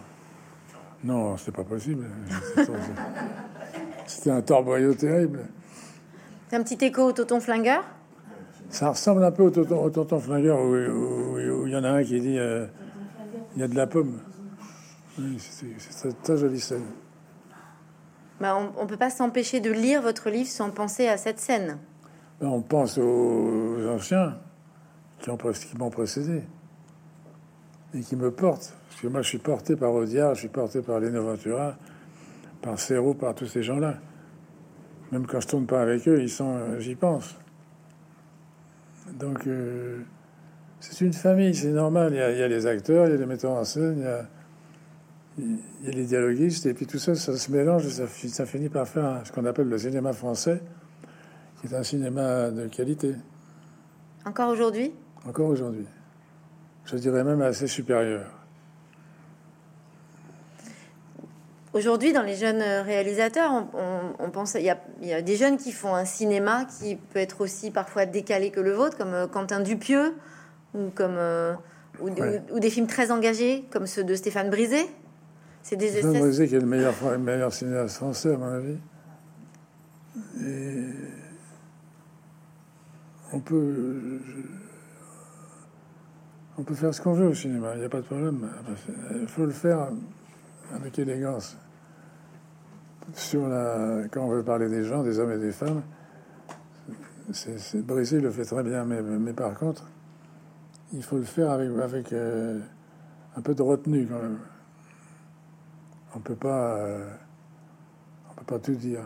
Non, 1.05 1.37
c'est 1.37 1.55
pas 1.55 1.65
possible. 1.65 2.07
C'était 4.15 4.31
un 4.31 4.43
torboyau 4.43 4.95
terrible. 4.95 5.41
C'est 6.49 6.57
un 6.57 6.63
petit 6.63 6.85
écho 6.85 7.03
au 7.03 7.13
tonton 7.13 7.41
flingueur? 7.41 7.83
Ça 8.69 8.91
ressemble 8.91 9.25
un 9.25 9.33
peu 9.33 9.43
au 9.43 9.51
tonton, 9.51 10.21
flingueur 10.21 10.61
où 10.61 11.39
il 11.67 11.71
y 11.71 11.77
en 11.77 11.83
a 11.83 11.91
un 11.91 12.05
qui 12.05 12.21
dit 12.21 12.39
euh, 12.39 12.67
il 13.57 13.61
y 13.61 13.65
a 13.65 13.69
de 13.69 13.75
la 13.75 13.87
pomme. 13.87 14.21
Oui, 15.19 15.39
c'est 15.39 16.23
très 16.23 16.37
jolie 16.37 16.61
scène. 16.61 16.85
Bah, 18.41 18.57
on 18.77 18.83
ne 18.83 18.89
peut 18.89 18.97
pas 18.97 19.11
s'empêcher 19.11 19.61
de 19.61 19.71
lire 19.71 20.03
votre 20.03 20.29
livre 20.29 20.49
sans 20.49 20.71
penser 20.71 21.09
à 21.09 21.17
cette 21.17 21.41
scène. 21.41 21.79
Ben, 22.41 22.49
on 22.49 22.61
pense 22.61 22.99
aux 22.99 23.89
anciens 23.89 24.37
qui 25.21 25.31
m'ont 25.79 25.91
précédé 25.91 26.43
et 27.95 28.01
qui 28.01 28.17
me 28.17 28.31
portent. 28.31 28.75
Parce 28.91 29.01
que 29.01 29.07
moi, 29.09 29.23
je 29.23 29.29
suis 29.29 29.39
porté 29.39 29.75
par 29.75 29.93
Audiard, 29.93 30.35
je 30.35 30.41
suis 30.41 30.49
porté 30.49 30.83
par 30.83 31.01
Leno 31.01 31.23
Ventura, 31.23 31.77
par 32.63 32.79
Serrault, 32.79 33.15
par 33.15 33.35
tous 33.35 33.47
ces 33.47 33.63
gens-là. 33.63 33.97
Même 35.11 35.27
quand 35.27 35.41
je 35.41 35.49
tourne 35.49 35.67
pas 35.67 35.83
avec 35.83 36.09
eux, 36.09 36.23
ils 36.23 36.31
sont, 36.31 36.79
j'y 36.79 36.95
pense. 36.95 37.37
Donc, 39.19 39.47
euh, 39.47 40.01
c'est 40.81 41.05
une 41.05 41.13
famille, 41.13 41.55
c'est 41.55 41.73
normal. 41.73 42.13
Il 42.13 42.17
y, 42.17 42.21
a, 42.21 42.49
les 42.49 42.67
acteurs, 42.67 43.07
il 43.07 43.11
y 43.11 43.15
a 43.15 43.19
les 43.19 43.27
metteurs 43.27 43.53
en 43.53 43.65
scène, 43.65 43.97
il 43.99 44.05
y 44.05 44.07
a, 44.07 44.27
il 45.39 45.87
y 45.87 45.89
a 45.89 45.91
les 45.91 46.05
dialoguistes, 46.05 46.67
et 46.67 46.75
puis 46.75 46.87
tout 46.87 46.99
ça, 46.99 47.15
ça 47.15 47.37
se 47.37 47.53
mélange 47.53 47.87
et 47.87 47.91
ça, 47.91 48.07
ça 48.07 48.47
finit 48.47 48.69
par 48.69 48.89
faire 48.89 49.21
ce 49.25 49.33
qu'on 49.33 49.45
appelle 49.45 49.69
le 49.69 49.79
cinéma 49.79 50.13
français, 50.13 50.63
qui 51.61 51.67
est 51.67 51.77
un 51.77 51.83
cinéma 51.83 52.51
de 52.51 52.69
qualité. 52.69 53.15
Encore 54.25 54.51
aujourd'hui? 54.51 54.93
Encore 55.27 55.49
aujourd'hui. 55.49 55.87
Je 56.85 56.97
dirais 56.97 57.25
même 57.25 57.43
assez 57.43 57.67
supérieur. 57.67 58.42
Aujourd'hui, 61.75 62.13
dans 62.13 62.23
les 62.23 62.35
jeunes 62.35 62.61
réalisateurs, 62.61 63.51
on, 64.19 64.31
pense 64.31 64.55
il 64.55 64.63
y, 64.63 64.71
a, 64.71 64.79
il 65.01 65.09
y, 65.09 65.15
a, 65.15 65.23
des 65.23 65.37
jeunes 65.37 65.57
qui 65.57 65.73
font 65.73 65.95
un 65.95 66.05
cinéma 66.05 66.67
qui 66.67 66.97
peut 66.97 67.19
être 67.19 67.41
aussi 67.41 67.71
parfois 67.71 68.05
décalé 68.05 68.51
que 68.51 68.61
le 68.61 68.73
vôtre, 68.73 68.99
comme 68.99 69.15
euh, 69.15 69.27
Quentin 69.27 69.61
Dupieux, 69.61 70.13
ou 70.75 70.91
comme 70.95 71.17
euh, 71.17 71.55
ou, 72.01 72.11
des 72.11 72.69
films 72.69 72.87
très 72.87 73.11
engagés, 73.11 73.65
comme 73.71 73.87
ceux 73.87 74.05
de 74.05 74.15
Stéphane 74.15 74.51
Brisé. 74.51 74.87
C'est 75.63 75.77
des 75.77 75.89
Stéphane 75.89 76.21
Brisé 76.21 76.47
qui 76.47 76.57
est 76.57 76.61
le 76.61 76.67
meilleur, 76.67 76.95
le 77.11 77.17
meilleur 77.17 77.53
cinéaste 77.55 77.97
français, 77.97 78.35
à 78.35 78.37
mon 78.37 78.53
avis. 78.53 78.77
Et 80.45 80.85
on 83.33 83.41
peut, 83.41 84.21
on 86.59 86.63
peut 86.65 86.75
faire 86.75 86.93
ce 86.93 87.01
qu'on 87.01 87.15
veut 87.15 87.29
au 87.29 87.35
cinéma, 87.35 87.73
il 87.75 87.81
n'y 87.81 87.87
a 87.87 87.89
pas 87.89 88.03
de 88.03 88.07
problème. 88.07 88.47
Il 89.23 89.27
faut 89.27 89.47
le 89.47 89.53
faire 89.53 89.89
avec 90.75 90.99
élégance. 90.99 91.57
Sur 93.15 93.49
la, 93.49 94.03
quand 94.11 94.23
on 94.23 94.29
veut 94.29 94.45
parler 94.45 94.69
des 94.69 94.85
gens, 94.85 95.03
des 95.03 95.19
hommes 95.19 95.33
et 95.33 95.39
des 95.39 95.53
femmes, 95.53 95.83
c'est 97.33 97.85
Brisé 97.85 98.21
le 98.21 98.31
fait 98.31 98.45
très 98.45 98.63
bien, 98.63 98.85
mais, 98.85 99.33
par 99.33 99.55
contre, 99.55 99.87
il 100.93 101.03
faut 101.03 101.17
le 101.17 101.25
faire 101.25 101.51
avec, 101.51 102.13
euh, 102.13 102.61
un 103.37 103.41
peu 103.41 103.55
de 103.55 103.63
retenue 103.63 104.07
quand 104.07 104.21
même. 104.21 104.39
On 106.15 106.19
peut 106.21 106.37
pas, 106.37 106.77
euh, 106.77 107.09
on 108.31 108.35
peut 108.35 108.45
pas 108.45 108.59
tout 108.59 108.75
dire. 108.75 109.03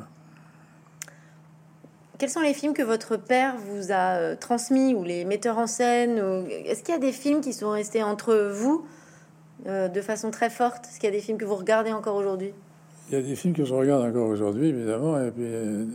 Quels 2.18 2.30
sont 2.30 2.40
les 2.40 2.54
films 2.54 2.72
que 2.72 2.82
votre 2.82 3.16
père 3.16 3.56
vous 3.58 3.92
a 3.92 4.16
euh, 4.16 4.36
transmis 4.36 4.94
ou 4.94 5.04
les 5.04 5.24
metteurs 5.24 5.58
en 5.58 5.66
scène 5.66 6.18
Est-ce 6.48 6.82
qu'il 6.82 6.94
y 6.94 6.96
a 6.96 7.00
des 7.00 7.12
films 7.12 7.42
qui 7.42 7.52
sont 7.52 7.70
restés 7.70 8.02
entre 8.02 8.34
vous 8.52 8.86
euh, 9.66 9.88
de 9.88 10.00
façon 10.00 10.30
très 10.30 10.50
forte 10.50 10.86
Est-ce 10.86 11.00
qu'il 11.00 11.08
y 11.08 11.12
a 11.12 11.16
des 11.16 11.22
films 11.22 11.38
que 11.38 11.44
vous 11.44 11.56
regardez 11.56 11.92
encore 11.92 12.16
aujourd'hui 12.16 12.52
Il 13.08 13.14
y 13.14 13.16
a 13.18 13.22
des 13.22 13.36
films 13.36 13.54
que 13.54 13.64
je 13.64 13.74
regarde 13.74 14.02
encore 14.02 14.28
aujourd'hui, 14.28 14.68
évidemment, 14.68 15.20
et 15.20 15.30
puis 15.30 15.44
euh, 15.44 15.86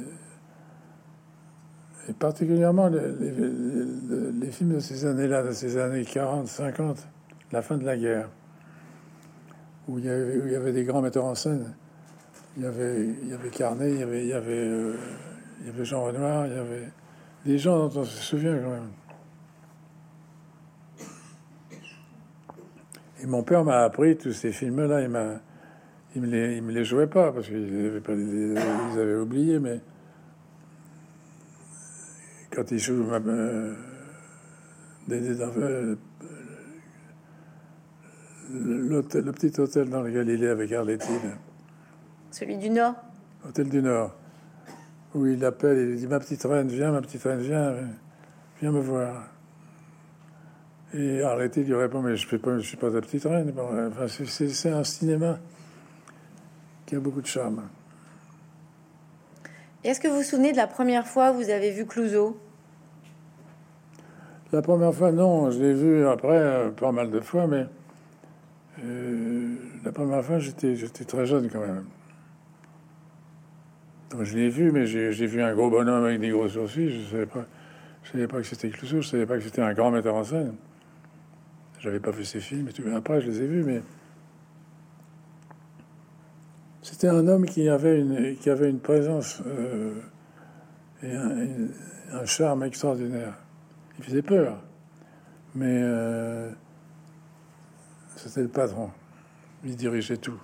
particulièrement 2.19 2.87
les, 2.87 4.51
films 4.51 4.75
de 4.75 4.79
ces 4.79 5.05
années-là, 5.05 5.43
de 5.43 5.51
ces 5.51 5.77
années 5.77 6.03
40, 6.03 6.47
50, 6.47 7.07
la 7.51 7.61
fin 7.61 7.77
de 7.77 7.85
la 7.85 7.97
guerre, 7.97 8.29
où 9.87 9.99
il 9.99 10.05
y 10.05 10.09
avait, 10.09 10.71
des 10.71 10.83
grands 10.83 11.01
metteurs 11.01 11.25
en 11.25 11.35
scène. 11.35 11.73
Il 12.57 12.63
y 12.63 12.65
avait, 12.65 13.05
il 13.23 13.29
y 13.29 13.33
avait 13.33 13.49
Carnet, 13.49 13.91
il 13.91 13.99
y 13.99 14.03
avait, 14.03 14.23
il 14.23 14.27
y 14.27 14.33
avait 14.33 14.69
il 15.61 15.67
y 15.67 15.69
avait 15.69 15.85
Jean 15.85 16.03
Renoir, 16.03 16.47
il 16.47 16.53
y 16.53 16.57
avait 16.57 16.89
des 17.45 17.57
gens 17.57 17.87
dont 17.87 18.01
on 18.01 18.03
se 18.03 18.21
souvient 18.21 18.57
quand 18.57 18.69
même. 18.69 18.89
Et 23.21 23.25
mon 23.25 23.43
père 23.43 23.63
m'a 23.63 23.83
appris 23.83 24.17
tous 24.17 24.33
ces 24.33 24.51
films-là. 24.51 25.01
Il 25.01 25.09
m'a, 25.09 25.39
il 26.15 26.21
me 26.21 26.27
les, 26.27 26.57
il 26.57 26.63
me 26.63 26.71
les 26.71 26.83
jouait 26.83 27.07
pas 27.07 27.31
parce 27.31 27.47
qu'ils 27.47 27.87
avaient 27.87 28.01
pas, 28.01 28.13
ils 28.13 28.99
avaient 28.99 29.15
oublié. 29.15 29.59
Mais 29.59 29.79
quand 32.49 32.71
il 32.71 32.79
joue 32.79 33.05
euh, 33.11 33.75
des, 35.07 35.19
le, 35.19 35.89
le 38.53 39.01
petit 39.31 39.59
hôtel 39.59 39.89
dans 39.89 40.01
le 40.01 40.11
Galilée 40.11 40.49
avec 40.49 40.71
Arletine. 40.71 41.37
Celui 42.31 42.57
du 42.57 42.69
Nord. 42.69 42.95
Hôtel 43.47 43.69
du 43.69 43.81
Nord 43.81 44.15
où 45.13 45.25
il 45.25 45.43
appelle 45.43 45.77
et 45.77 45.91
il 45.91 45.95
dit 45.97 46.07
Ma 46.07 46.19
petite 46.19 46.43
reine, 46.43 46.67
viens, 46.67 46.91
ma 46.91 47.01
petite 47.01 47.23
reine, 47.23 47.39
viens, 47.39 47.75
viens 48.61 48.71
me 48.71 48.79
voir. 48.79 49.30
Et 50.93 51.21
arrêtez, 51.21 51.61
il 51.61 51.67
lui 51.67 51.75
répond 51.75 52.01
Mais 52.01 52.15
je 52.15 52.27
ne 52.35 52.59
suis 52.59 52.77
pas 52.77 52.91
ta 52.91 53.01
petite 53.01 53.23
reine. 53.23 53.53
enfin, 53.57 54.07
c'est 54.07 54.69
un 54.69 54.83
cinéma 54.83 55.39
qui 56.85 56.95
a 56.95 56.99
beaucoup 56.99 57.21
de 57.21 57.27
charme. 57.27 57.63
Est-ce 59.83 59.99
que 59.99 60.07
vous 60.07 60.17
vous 60.17 60.23
souvenez 60.23 60.51
de 60.51 60.57
la 60.57 60.67
première 60.67 61.07
fois 61.07 61.31
où 61.31 61.35
vous 61.35 61.49
avez 61.49 61.71
vu 61.71 61.85
Clouseau? 61.85 62.37
La 64.51 64.61
première 64.61 64.93
fois, 64.93 65.11
non. 65.11 65.49
Je 65.49 65.59
l'ai 65.59 65.73
vu 65.73 66.05
après 66.05 66.37
euh, 66.37 66.69
pas 66.69 66.91
mal 66.91 67.09
de 67.09 67.19
fois, 67.19 67.47
mais 67.47 67.65
euh, 68.83 69.55
la 69.83 69.91
première 69.91 70.23
fois, 70.23 70.39
j'étais 70.39 70.75
très 71.05 71.25
jeune 71.25 71.49
quand 71.49 71.61
même 71.61 71.85
je 74.21 74.37
l'ai 74.37 74.49
vu, 74.49 74.71
mais 74.71 74.85
j'ai 74.85 75.25
vu 75.25 75.41
un 75.41 75.53
gros 75.53 75.69
bonhomme 75.69 76.03
avec 76.05 76.19
des 76.19 76.29
gros 76.29 76.47
sourcils. 76.47 77.01
Je 77.01 77.11
savais 77.11 77.25
pas, 77.25 77.45
je 78.03 78.11
savais 78.11 78.27
pas 78.27 78.37
que 78.37 78.43
c'était 78.43 78.69
Clouseau. 78.69 79.01
Je 79.01 79.07
savais 79.07 79.25
pas 79.25 79.37
que 79.37 79.43
c'était 79.43 79.61
un 79.61 79.73
grand 79.73 79.91
metteur 79.91 80.15
en 80.15 80.23
scène. 80.23 80.53
J'avais 81.81 81.99
pas 81.99 82.11
vu 82.11 82.23
ses 82.23 82.39
films. 82.39 82.69
Mais 82.85 82.95
après, 82.95 83.21
je 83.21 83.27
les 83.27 83.41
ai 83.41 83.47
vus, 83.47 83.63
mais 83.63 83.81
c'était 86.81 87.09
un 87.09 87.27
homme 87.27 87.45
qui 87.45 87.67
avait 87.67 87.99
une, 87.99 88.79
présence 88.79 89.41
euh, 89.45 89.93
et 91.03 91.13
un, 91.13 92.25
charme 92.25 92.63
extraordinaire. 92.63 93.33
Il 93.97 94.05
faisait 94.05 94.21
peur, 94.21 94.63
mais 95.55 95.81
euh, 95.83 96.49
c'était 98.15 98.41
le 98.43 98.47
patron. 98.47 98.89
Il 99.63 99.75
dirigeait 99.75 100.17
tout 100.17 100.39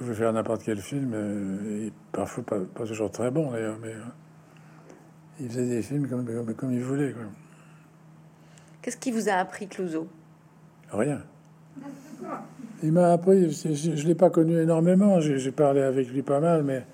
pouvait 0.00 0.14
faire 0.14 0.32
n'importe 0.32 0.62
quel 0.64 0.78
film, 0.78 1.12
euh, 1.14 1.86
et 1.86 1.92
parfois 2.10 2.42
pas, 2.42 2.86
toujours 2.86 3.10
très 3.10 3.30
bon 3.30 3.50
d'ailleurs, 3.50 3.76
mais 3.82 3.92
il 5.38 5.48
faisait 5.48 5.66
des 5.66 5.82
films 5.82 6.08
comme, 6.08 6.72
il 6.72 6.82
voulait. 6.82 7.14
Qu'est-ce 8.82 8.96
qui 8.96 9.10
vous 9.10 9.28
a 9.28 9.34
appris 9.34 9.68
Clouseau? 9.68 10.08
Rien. 10.90 11.22
Il 12.82 12.92
m'a 12.92 13.12
appris, 13.12 13.50
je 13.50 13.90
ne 13.90 14.06
l'ai 14.06 14.14
pas 14.14 14.30
connu 14.30 14.58
énormément, 14.58 15.20
j'ai 15.20 15.52
parlé 15.52 15.82
avec 15.82 16.08
lui 16.08 16.22
pas 16.22 16.40
mal, 16.40 16.62
mais. 16.62 16.84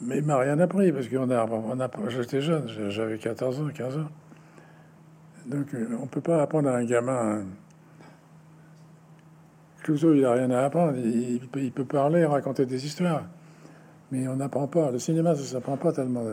Mais 0.00 0.18
il 0.18 0.24
m'a 0.24 0.38
rien 0.38 0.58
appris 0.58 0.90
parce 0.90 1.06
qu'on 1.08 1.30
a, 1.30 1.46
on 1.46 1.78
a, 1.78 1.90
j'étais 2.08 2.40
jeune, 2.40 2.66
j'avais 2.90 3.18
14 3.18 3.60
ans, 3.60 3.68
15 3.72 3.98
ans. 3.98 4.08
Donc 5.46 5.74
euh, 5.74 5.96
on 6.00 6.06
peut 6.06 6.20
pas 6.20 6.42
apprendre 6.42 6.70
à 6.70 6.76
un 6.76 6.84
gamin 6.84 7.44
Clouseau, 9.82 10.14
il 10.14 10.22
n'a 10.22 10.32
rien 10.32 10.50
à 10.50 10.64
apprendre. 10.64 10.96
Il, 10.96 11.72
peut, 11.72 11.84
parler, 11.84 12.24
raconter 12.24 12.66
des 12.66 12.84
histoires. 12.86 13.24
Mais 14.10 14.28
on 14.28 14.36
n'apprend 14.36 14.68
pas. 14.68 14.90
Le 14.90 14.98
cinéma, 14.98 15.34
ça 15.34 15.40
ne 15.40 15.46
s'apprend 15.46 15.76
pas 15.76 15.92
tellement. 15.92 16.24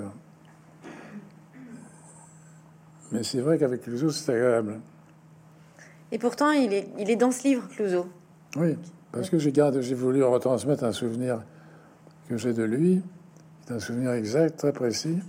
Mais 3.12 3.24
c'est 3.24 3.42
vrai 3.42 3.58
qu'avec 3.58 3.82
Clouseau, 3.82 4.10
c'est 4.10 4.34
agréable. 4.34 4.80
Et 6.12 6.18
pourtant, 6.18 6.52
il 6.52 6.74
est, 6.74 6.88
il 6.98 7.10
est 7.10 7.16
dans 7.16 7.32
ce 7.32 7.44
livre, 7.44 7.68
Clouseau. 7.70 8.08
Oui, 8.56 8.76
parce 9.12 9.30
que 9.30 9.38
j'ai 9.38 9.54
j'ai 9.54 9.96
voulu 9.96 10.24
retransmettre 10.24 10.84
un 10.84 10.92
souvenir 10.92 11.42
que 12.28 12.38
j'ai 12.38 12.54
de 12.54 12.64
lui. 12.64 13.02
C'est 13.66 13.74
un 13.74 13.80
souvenir 13.80 14.12
exact, 14.12 14.58
très 14.58 14.74
précis. 14.74 15.20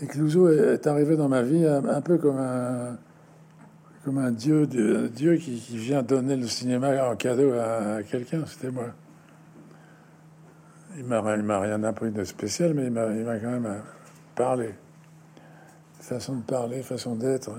Et 0.00 0.06
Clouseau 0.06 0.48
est 0.48 0.86
arrivé 0.86 1.16
dans 1.16 1.28
ma 1.28 1.42
vie 1.42 1.64
un 1.66 2.00
peu 2.00 2.18
comme 2.18 2.38
un, 2.38 2.98
comme 4.04 4.18
un 4.18 4.32
dieu, 4.32 4.66
dieu 4.66 5.36
qui, 5.36 5.60
vient 5.76 6.02
donner 6.02 6.36
le 6.36 6.46
cinéma 6.46 7.08
en 7.08 7.16
cadeau 7.16 7.52
à, 7.52 8.02
quelqu'un. 8.02 8.44
C'était 8.46 8.70
moi. 8.70 8.86
Il 10.98 11.04
m'a, 11.04 11.60
rien 11.60 11.82
appris 11.84 12.10
de 12.10 12.24
spécial, 12.24 12.74
mais 12.74 12.86
il 12.86 12.90
m'a, 12.90 13.38
quand 13.38 13.50
même 13.50 13.82
parlé. 14.34 14.74
Façon 16.00 16.36
de 16.36 16.42
parler, 16.42 16.82
façon 16.82 17.14
d'être. 17.14 17.52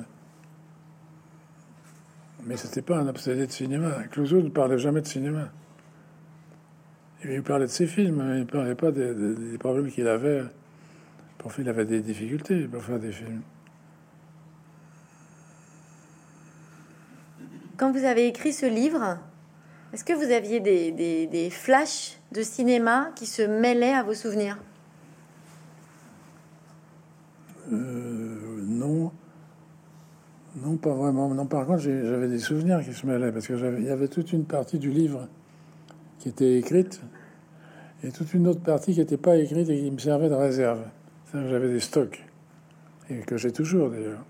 Mais 2.45 2.57
c'était 2.57 2.81
pas 2.81 2.97
un 2.97 3.07
obsédé 3.07 3.47
de 3.47 3.51
cinéma. 3.51 4.03
Clouseau 4.11 4.41
ne 4.41 4.49
parlait 4.49 4.77
jamais 4.77 5.01
de 5.01 5.07
cinéma. 5.07 5.49
Il 7.25 7.41
parlait 7.41 7.65
de 7.65 7.71
ses 7.71 7.87
films, 7.87 8.21
mais 8.21 8.37
il 8.39 8.41
ne 8.41 8.45
parlait 8.45 8.75
pas 8.75 8.91
des, 8.91 9.57
problèmes 9.57 9.89
qu'il 9.89 10.07
avait. 10.07 10.43
Parfois, 11.37 11.63
il 11.63 11.69
avait 11.69 11.85
des 11.85 12.01
difficultés 12.01 12.67
pour 12.67 12.83
faire 12.83 12.99
des 12.99 13.11
films. 13.11 13.41
Quand 17.77 17.91
vous 17.91 18.03
avez 18.03 18.27
écrit 18.27 18.53
ce 18.53 18.65
livre, 18.65 19.17
est-ce 19.93 20.03
que 20.03 20.13
vous 20.13 20.31
aviez 20.31 20.59
des, 20.59 20.91
des, 21.27 21.49
flashs 21.49 22.17
de 22.33 22.41
cinéma 22.41 23.11
qui 23.15 23.25
se 23.25 23.43
mêlaient 23.43 23.93
à 23.93 24.03
vos 24.03 24.13
souvenirs 24.13 24.57
euh, 27.71 28.61
Non. 28.63 29.11
Non, 30.55 30.77
pas 30.77 30.93
vraiment. 30.93 31.33
Non, 31.33 31.45
par 31.45 31.65
contre, 31.65 31.79
j'avais 31.79 32.27
des 32.27 32.39
souvenirs 32.39 32.83
qui 32.83 32.93
se 32.93 33.05
mêlaient 33.05 33.31
parce 33.31 33.47
que 33.47 33.53
il 33.79 33.85
y 33.85 33.89
avait 33.89 34.07
toute 34.07 34.33
une 34.33 34.45
partie 34.45 34.79
du 34.79 34.91
livre 34.91 35.27
qui 36.19 36.29
était 36.29 36.57
écrite 36.57 37.01
et 38.03 38.11
toute 38.11 38.33
une 38.33 38.47
autre 38.47 38.61
partie 38.61 38.93
qui 38.93 38.99
n'était 38.99 39.17
pas 39.17 39.37
écrite 39.37 39.69
et 39.69 39.79
qui 39.79 39.91
me 39.91 39.97
servait 39.97 40.29
de 40.29 40.35
réserve. 40.35 40.81
J'avais 41.33 41.69
des 41.69 41.79
stocks, 41.79 42.23
et 43.09 43.19
que 43.19 43.37
j'ai 43.37 43.51
toujours 43.51 43.89
d'ailleurs. 43.89 44.23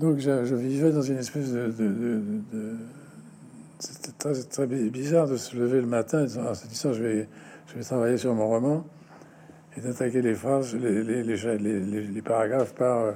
Donc 0.00 0.18
je, 0.18 0.54
vivais 0.54 0.90
dans 0.90 1.00
une 1.00 1.18
espèce 1.18 1.52
de... 1.52 1.72
C'était 3.82 4.12
très, 4.48 4.66
bizarre 4.66 5.26
de 5.26 5.36
se 5.36 5.56
lever 5.56 5.80
le 5.80 5.88
matin 5.88 6.20
et 6.20 6.28
de 6.28 6.28
dire, 6.28 6.92
je 6.92 7.02
vais, 7.02 7.28
travailler 7.82 8.16
sur 8.16 8.32
mon 8.32 8.46
roman 8.46 8.86
et 9.76 9.80
d'attaquer 9.80 10.22
les 10.22 10.34
phrases, 10.34 10.76
les, 10.76 12.22
paragraphes 12.22 12.74
par... 12.74 12.98
Euh, 12.98 13.12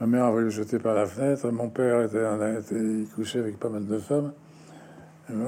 ma 0.00 0.06
mère 0.06 0.24
a 0.24 0.30
voulu 0.32 0.44
le 0.46 0.50
jeter 0.50 0.80
par 0.80 0.94
la 0.94 1.06
fenêtre, 1.06 1.48
mon 1.52 1.68
père 1.68 2.02
était, 2.02 3.04
couché 3.14 3.38
avec 3.38 3.60
pas 3.60 3.68
mal 3.68 3.86
de 3.86 3.98
femmes. 3.98 4.32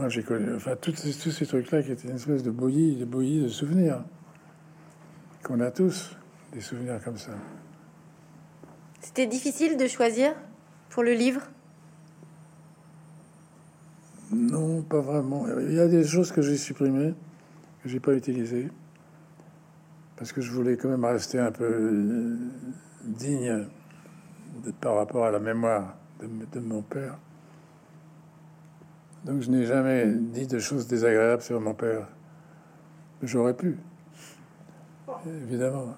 j'ai 0.06 0.22
connu, 0.22 0.54
enfin, 0.54 0.76
tous 0.80 0.94
ces, 0.94 1.10
ces 1.10 1.46
trucs-là 1.46 1.82
qui 1.82 1.90
étaient 1.90 2.06
une 2.06 2.14
espèce 2.14 2.44
de 2.44 2.52
bouillie, 2.52 2.94
de 2.94 3.04
bouillie 3.04 3.42
de 3.42 3.48
souvenirs 3.48 4.04
qu'on 5.42 5.58
a 5.58 5.72
tous, 5.72 6.16
des 6.52 6.60
souvenirs 6.60 7.02
comme 7.02 7.18
ça. 7.18 7.32
C'était 9.00 9.26
difficile 9.26 9.76
de 9.76 9.88
choisir 9.88 10.34
pour 10.88 11.02
le 11.02 11.14
livre? 11.14 11.40
Non, 14.34 14.82
pas 14.82 15.00
vraiment. 15.00 15.46
Il 15.60 15.74
y 15.74 15.80
a 15.80 15.86
des 15.86 16.04
choses 16.04 16.32
que 16.32 16.42
j'ai 16.42 16.56
supprimées, 16.56 17.14
que 17.82 17.88
j'ai 17.88 18.00
pas 18.00 18.14
utilisées, 18.14 18.68
parce 20.16 20.32
que 20.32 20.40
je 20.40 20.50
voulais 20.50 20.76
quand 20.76 20.88
même 20.88 21.04
rester 21.04 21.38
un 21.38 21.52
peu 21.52 21.64
euh, 21.64 22.36
digne 23.04 23.66
par 24.80 24.96
rapport 24.96 25.24
à 25.24 25.30
la 25.30 25.38
mémoire 25.38 25.96
de, 26.20 26.60
mon 26.60 26.82
père. 26.82 27.16
Donc 29.24 29.42
je 29.42 29.50
n'ai 29.50 29.66
jamais 29.66 30.06
dit 30.06 30.46
de 30.46 30.58
choses 30.58 30.86
désagréables 30.86 31.42
sur 31.42 31.60
mon 31.60 31.74
père. 31.74 32.08
J'aurais 33.22 33.54
pu, 33.54 33.78
évidemment, 35.26 35.96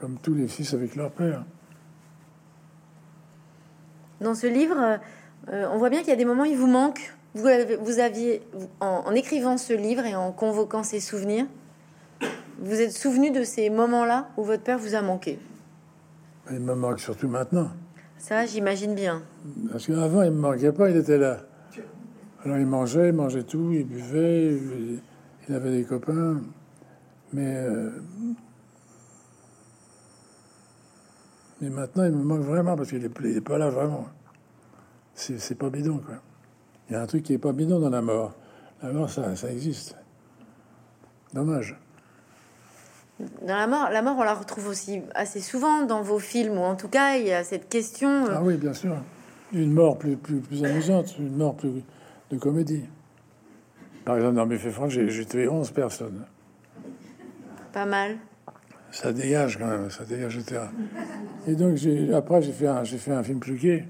comme 0.00 0.18
tous 0.18 0.34
les 0.34 0.48
fils 0.48 0.72
avec 0.74 0.96
leur 0.96 1.10
père. 1.10 1.44
Dans 4.20 4.34
ce 4.34 4.46
livre, 4.46 4.98
euh, 5.48 5.68
on 5.70 5.78
voit 5.78 5.90
bien 5.90 6.00
qu'il 6.00 6.08
y 6.08 6.12
a 6.12 6.16
des 6.16 6.24
moments 6.24 6.42
où 6.42 6.46
il 6.46 6.56
vous 6.56 6.66
manque. 6.66 7.14
Vous, 7.34 7.48
vous 7.80 7.98
aviez, 7.98 8.42
en, 8.80 9.12
écrivant 9.12 9.58
ce 9.58 9.72
livre 9.72 10.04
et 10.04 10.16
en 10.16 10.32
convoquant 10.32 10.82
ces 10.82 11.00
souvenirs, 11.00 11.46
vous 12.60 12.80
êtes 12.80 12.92
souvenu 12.92 13.30
de 13.30 13.44
ces 13.44 13.70
moments-là 13.70 14.28
où 14.36 14.44
votre 14.44 14.62
père 14.62 14.78
vous 14.78 14.94
a 14.94 15.02
manqué? 15.02 15.38
Il 16.50 16.60
me 16.60 16.74
manque 16.74 17.00
surtout 17.00 17.28
maintenant. 17.28 17.70
Ça, 18.16 18.46
j'imagine 18.46 18.94
bien. 18.94 19.22
Parce 19.70 19.86
qu'avant, 19.86 20.22
il 20.22 20.30
me 20.30 20.40
manquait 20.40 20.72
pas, 20.72 20.90
il 20.90 20.96
était 20.96 21.18
là. 21.18 21.38
Alors 22.44 22.58
il 22.58 22.66
mangeait, 22.66 23.08
il 23.08 23.14
mangeait 23.14 23.42
tout, 23.42 23.72
il 23.72 23.84
buvait, 23.84 24.58
il, 25.48 25.54
avait 25.54 25.70
des 25.70 25.84
copains. 25.84 26.40
Mais, 27.32 27.54
euh, 27.56 27.90
mais 31.60 31.68
maintenant, 31.68 32.04
il 32.04 32.12
me 32.12 32.24
manque 32.24 32.40
vraiment 32.40 32.76
parce 32.76 32.88
qu'il 32.88 33.00
n'est 33.00 33.40
pas 33.40 33.58
là 33.58 33.68
vraiment. 33.68 34.06
C'est 35.14 35.58
pas 35.58 35.68
bidon, 35.68 35.98
quoi. 35.98 36.16
Il 36.88 36.94
y 36.94 36.96
a 36.96 37.02
un 37.02 37.06
truc 37.06 37.22
qui 37.22 37.34
est 37.34 37.38
pas 37.38 37.52
bidon 37.52 37.80
dans 37.80 37.90
la 37.90 38.02
mort. 38.02 38.34
La 38.82 38.92
mort, 38.92 39.10
ça, 39.10 39.34
ça 39.36 39.50
existe. 39.50 39.96
Dommage. 41.34 41.76
Dans 43.18 43.56
la 43.56 43.66
mort, 43.66 43.90
la 43.90 44.00
mort, 44.00 44.16
on 44.18 44.22
la 44.22 44.34
retrouve 44.34 44.68
aussi 44.68 45.02
assez 45.14 45.40
souvent 45.40 45.82
dans 45.82 46.02
vos 46.02 46.18
films, 46.18 46.56
ou 46.56 46.62
en 46.62 46.76
tout 46.76 46.88
cas, 46.88 47.16
il 47.16 47.26
y 47.26 47.32
a 47.32 47.42
cette 47.42 47.68
question. 47.68 48.26
Euh, 48.26 48.34
ah 48.36 48.42
oui, 48.42 48.56
bien 48.56 48.72
sûr. 48.72 48.96
Une 49.52 49.72
mort 49.72 49.98
plus, 49.98 50.16
plus, 50.16 50.38
plus 50.38 50.64
amusante, 50.64 51.18
une 51.18 51.36
mort 51.36 51.56
plus 51.56 51.82
de 52.30 52.38
comédie. 52.38 52.84
Par 54.04 54.16
exemple, 54.16 54.36
dans 54.36 54.46
Mes 54.46 54.56
faits 54.56 54.72
j'ai 54.88 55.26
tué 55.26 55.48
11 55.48 55.70
personnes. 55.72 56.24
Pas 57.72 57.86
mal. 57.86 58.16
Ça 58.90 59.12
dégage 59.12 59.58
quand 59.58 59.66
même, 59.66 59.90
ça 59.90 60.04
dégage 60.04 60.36
le 60.36 60.42
terrain. 60.42 60.70
Et 61.46 61.54
donc, 61.54 61.78
après, 62.14 62.40
j'ai 62.40 62.52
fait, 62.52 62.68
un, 62.68 62.84
fait 62.84 63.12
un 63.12 63.22
film 63.22 63.40
plus 63.40 63.56
gai. 63.56 63.84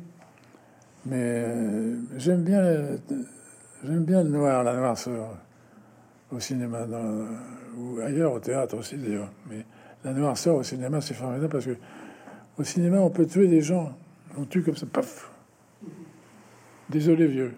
Mais 1.06 1.16
euh, 1.16 1.96
j'aime 2.16 2.42
bien, 2.42 2.62
j'aime 3.84 4.04
bien 4.04 4.22
le 4.22 4.30
noir, 4.30 4.64
la 4.64 4.74
noirceur 4.74 5.36
au 6.30 6.40
cinéma. 6.40 6.84
Dans, 6.86 7.26
ou 7.76 8.00
ailleurs 8.00 8.32
au 8.32 8.40
théâtre 8.40 8.76
aussi 8.76 8.96
d'ailleurs. 8.96 9.30
Mais 9.48 9.64
la 10.04 10.12
noirceur 10.12 10.56
au 10.56 10.62
cinéma, 10.62 11.00
c'est 11.00 11.14
formidable 11.14 11.48
parce 11.48 11.64
que 11.64 11.76
au 12.58 12.64
cinéma, 12.64 12.98
on 12.98 13.10
peut 13.10 13.26
tuer 13.26 13.46
des 13.46 13.62
gens. 13.62 13.92
On 14.36 14.44
tue 14.44 14.62
comme 14.62 14.76
ça, 14.76 14.86
paf. 14.86 15.30
Désolé, 16.88 17.26
vieux. 17.26 17.54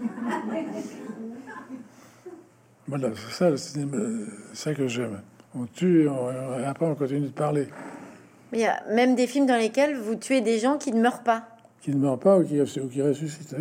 Voilà, 2.88 3.10
c'est 3.14 3.32
ça 3.32 3.50
le 3.50 3.56
cinéma, 3.56 3.98
ça 4.52 4.74
que 4.74 4.88
j'aime. 4.88 5.20
On 5.54 5.64
tue 5.64 6.06
et 6.06 6.64
après 6.64 6.86
on 6.86 6.96
continue 6.96 7.28
de 7.28 7.28
parler. 7.28 7.68
Mais 8.50 8.58
il 8.58 8.62
y 8.62 8.66
a 8.66 8.82
même 8.92 9.14
des 9.14 9.28
films 9.28 9.46
dans 9.46 9.56
lesquels 9.56 9.96
vous 9.96 10.16
tuez 10.16 10.40
des 10.40 10.58
gens 10.58 10.76
qui 10.76 10.90
ne 10.90 11.00
meurent 11.00 11.22
pas. 11.22 11.49
Qui 11.80 11.90
ne 11.90 11.96
meurent 11.96 12.18
pas 12.18 12.38
ou 12.38 12.44
qui, 12.44 12.60
ou 12.60 12.88
qui 12.88 13.02
ressuscitent 13.02 13.54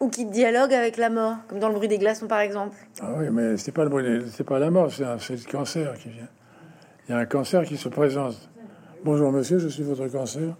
ou 0.00 0.08
qui 0.08 0.26
dialogue 0.26 0.72
avec 0.72 0.96
la 0.96 1.10
mort, 1.10 1.36
comme 1.48 1.58
dans 1.58 1.68
le 1.68 1.74
bruit 1.74 1.88
des 1.88 1.98
glaçons 1.98 2.28
par 2.28 2.40
exemple. 2.40 2.76
Ah 3.00 3.14
oui, 3.16 3.26
mais 3.32 3.56
c'est 3.56 3.72
pas 3.72 3.84
le 3.84 3.90
bruit, 3.90 4.22
c'est 4.30 4.44
pas 4.44 4.58
la 4.58 4.70
mort, 4.70 4.92
c'est 4.92 5.02
le 5.04 5.50
cancer 5.50 5.94
qui 5.98 6.10
vient. 6.10 6.28
Il 7.08 7.12
y 7.12 7.14
a 7.14 7.18
un 7.18 7.26
cancer 7.26 7.64
qui 7.64 7.76
se 7.76 7.88
présente. 7.88 8.36
Bonjour 9.04 9.32
monsieur, 9.32 9.58
je 9.58 9.68
suis 9.68 9.82
votre 9.82 10.06
cancer. 10.08 10.54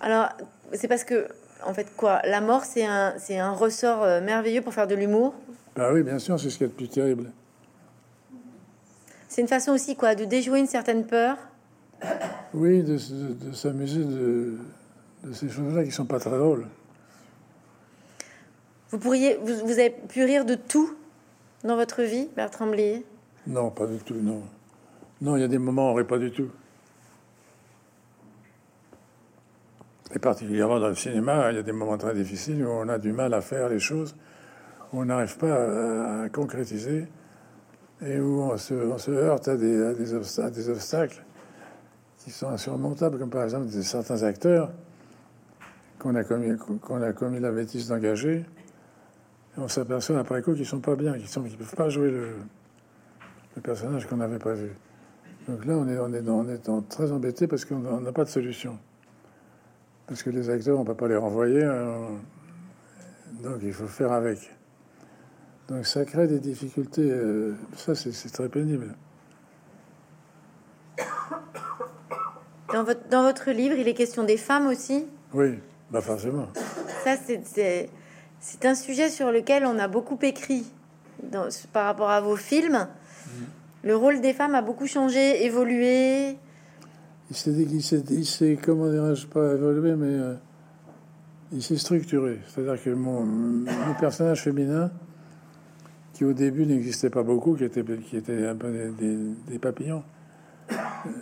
Alors, 0.00 0.30
c'est 0.72 0.88
parce 0.88 1.04
que, 1.04 1.28
en 1.64 1.74
fait, 1.74 1.94
quoi 1.96 2.20
La 2.24 2.40
mort, 2.40 2.64
c'est 2.64 2.84
un, 2.84 3.14
c'est 3.18 3.38
un 3.38 3.52
ressort 3.52 4.02
euh, 4.02 4.20
merveilleux 4.20 4.62
pour 4.62 4.74
faire 4.74 4.88
de 4.88 4.96
l'humour? 4.96 5.32
Bah 5.76 5.90
oui, 5.92 6.02
bien 6.02 6.18
sûr, 6.18 6.40
c'est 6.40 6.50
ce 6.50 6.58
qui 6.58 6.64
est 6.64 6.66
le 6.66 6.72
plus 6.72 6.88
terrible. 6.88 7.30
C'est 9.28 9.42
une 9.42 9.48
façon 9.48 9.72
aussi, 9.72 9.94
quoi, 9.94 10.16
de 10.16 10.24
déjouer 10.24 10.58
une 10.58 10.66
certaine 10.66 11.06
peur 11.06 11.38
Oui, 12.54 12.82
de, 12.82 12.98
de 13.46 13.52
s'amuser 13.52 14.04
de, 14.04 14.58
de 15.24 15.32
ces 15.32 15.48
choses-là 15.48 15.84
qui 15.84 15.90
sont 15.90 16.04
pas 16.04 16.18
très 16.18 16.36
drôles. 16.36 16.66
Vous 18.90 18.98
pourriez, 18.98 19.38
vous, 19.42 19.70
avez 19.70 19.88
pu 19.90 20.22
rire 20.22 20.44
de 20.44 20.54
tout 20.54 20.94
dans 21.64 21.76
votre 21.76 22.02
vie, 22.02 22.28
Bertrand 22.36 22.66
Blier? 22.66 23.06
Non, 23.46 23.70
pas 23.70 23.86
du 23.86 23.96
tout, 23.96 24.14
non. 24.14 24.42
Non, 25.22 25.36
il 25.36 25.40
y 25.40 25.44
a 25.44 25.48
des 25.48 25.58
moments 25.58 25.88
où 25.88 25.92
on 25.92 25.94
rit 25.94 26.04
pas 26.04 26.18
du 26.18 26.30
tout. 26.30 26.50
Et 30.14 30.18
particulièrement 30.18 30.78
dans 30.78 30.88
le 30.88 30.94
cinéma, 30.94 31.50
il 31.50 31.56
y 31.56 31.58
a 31.58 31.62
des 31.62 31.72
moments 31.72 31.96
très 31.96 32.14
difficiles 32.14 32.62
où 32.66 32.68
on 32.68 32.86
a 32.90 32.98
du 32.98 33.12
mal 33.12 33.32
à 33.32 33.40
faire 33.40 33.70
les 33.70 33.78
choses, 33.78 34.14
où 34.92 35.00
on 35.00 35.06
n'arrive 35.06 35.38
pas 35.38 36.24
à, 36.24 36.28
concrétiser 36.28 37.06
et 38.04 38.20
où 38.20 38.42
on 38.42 38.58
se, 38.58 38.74
heurte 39.10 39.48
à 39.48 39.56
des, 39.56 39.94
des, 39.94 40.12
obstacles, 40.12 41.24
qui 42.24 42.30
sont 42.30 42.48
insurmontables, 42.48 43.18
comme 43.18 43.30
par 43.30 43.44
exemple 43.44 43.68
certains 43.70 44.22
acteurs 44.22 44.70
qu'on 45.98 46.14
a 46.14 46.24
commis, 46.24 46.56
qu'on 46.58 47.02
a 47.02 47.12
commis 47.12 47.40
la 47.40 47.52
bêtise 47.52 47.88
d'engager 47.88 48.44
on 49.56 49.68
s'aperçoit 49.68 50.18
après 50.18 50.42
coup 50.42 50.54
qu'ils 50.54 50.66
sont 50.66 50.80
pas 50.80 50.96
bien, 50.96 51.12
qu'ils 51.14 51.28
sont, 51.28 51.42
qu'ils 51.42 51.58
peuvent 51.58 51.74
pas 51.74 51.88
jouer 51.88 52.10
le, 52.10 52.34
personnage 53.62 54.06
qu'on 54.06 54.20
avait 54.20 54.38
prévu. 54.38 54.70
Donc 55.48 55.64
là, 55.66 55.74
on 55.76 55.86
est, 55.88 55.98
on 55.98 56.12
est, 56.12 56.26
on 56.28 56.48
est 56.48 56.88
très 56.88 57.12
embêté 57.12 57.46
parce 57.46 57.64
qu'on 57.64 58.00
n'a 58.00 58.12
pas 58.12 58.24
de 58.24 58.30
solution. 58.30 58.78
Parce 60.06 60.22
que 60.22 60.30
les 60.30 60.48
acteurs, 60.48 60.78
on 60.78 60.84
peut 60.84 60.94
pas 60.94 61.08
les 61.08 61.16
renvoyer. 61.16 61.64
Hein. 61.64 62.18
donc 63.42 63.58
il 63.62 63.72
faut 63.72 63.86
faire 63.86 64.12
avec. 64.12 64.38
Donc 65.68 65.86
ça 65.86 66.04
crée 66.04 66.26
des 66.26 66.40
difficultés. 66.40 67.10
Euh, 67.10 67.54
ça, 67.76 67.94
c'est 67.94 68.32
très 68.32 68.48
pénible. 68.48 68.94
Dans 72.72 72.84
votre, 72.84 73.08
dans 73.10 73.22
votre 73.22 73.50
livre, 73.50 73.76
il 73.76 73.86
est 73.86 73.94
question 73.94 74.24
des 74.24 74.36
femmes 74.36 74.66
aussi 74.66 75.04
Oui, 75.34 75.58
bah 75.90 76.00
forcément. 76.00 76.48
Ça, 77.04 77.16
c'est 78.40 78.64
un 78.64 78.74
sujet 78.74 79.10
sur 79.10 79.30
lequel 79.30 79.66
on 79.66 79.78
a 79.78 79.88
beaucoup 79.88 80.18
écrit 80.22 80.64
par 81.72 81.84
rapport 81.84 82.10
à 82.10 82.20
vos 82.20 82.36
films. 82.36 82.86
Mm. 83.26 83.30
Le 83.84 83.96
rôle 83.96 84.20
des 84.20 84.32
femmes 84.32 84.54
a 84.54 84.62
beaucoup 84.62 84.86
changé, 84.86 85.44
évolué. 85.44 86.36
Il 87.30 87.82
s'est, 88.26 88.58
comment 88.62 88.90
dirais-je, 88.90 89.26
pas 89.26 89.54
évolué, 89.54 89.94
mais 89.94 90.06
euh, 90.06 90.34
il 91.52 91.62
s'est 91.62 91.76
structuré. 91.76 92.38
C'est-à-dire 92.48 92.82
que 92.82 92.90
mon, 92.90 93.24
mon, 93.24 93.94
personnage 93.98 94.42
féminin, 94.42 94.90
qui 96.12 96.24
au 96.24 96.32
début 96.32 96.66
n'existait 96.66 97.10
pas 97.10 97.22
beaucoup, 97.22 97.54
qui 97.54 97.64
était, 97.64 97.84
qui 97.84 98.16
était 98.16 98.46
un 98.46 98.54
peu 98.54 98.92
des, 98.98 99.16
des 99.48 99.58
papillons, 99.58 100.02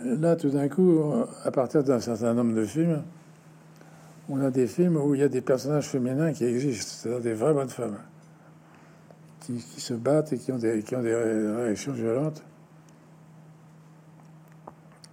là, 0.03 0.35
tout 0.35 0.49
d'un 0.49 0.67
coup, 0.67 1.01
à 1.43 1.51
partir 1.51 1.83
d'un 1.83 1.99
certain 1.99 2.33
nombre 2.33 2.55
de 2.55 2.65
films, 2.65 3.03
on 4.29 4.41
a 4.41 4.51
des 4.51 4.67
films 4.67 4.97
où 4.97 5.13
il 5.15 5.21
y 5.21 5.23
a 5.23 5.29
des 5.29 5.41
personnages 5.41 5.87
féminins 5.87 6.31
qui 6.31 6.45
existent, 6.45 6.93
c'est-à-dire 6.97 7.21
des 7.21 7.33
vraies 7.33 7.53
bonnes 7.53 7.69
femmes, 7.69 7.97
qui, 9.41 9.59
se 9.59 9.93
battent 9.93 10.33
et 10.33 10.37
qui 10.37 10.51
ont 10.51 10.57
des, 10.57 10.83
qui 10.83 10.95
ont 10.95 11.01
des 11.01 11.13
réactions 11.13 11.91
violentes. 11.91 12.43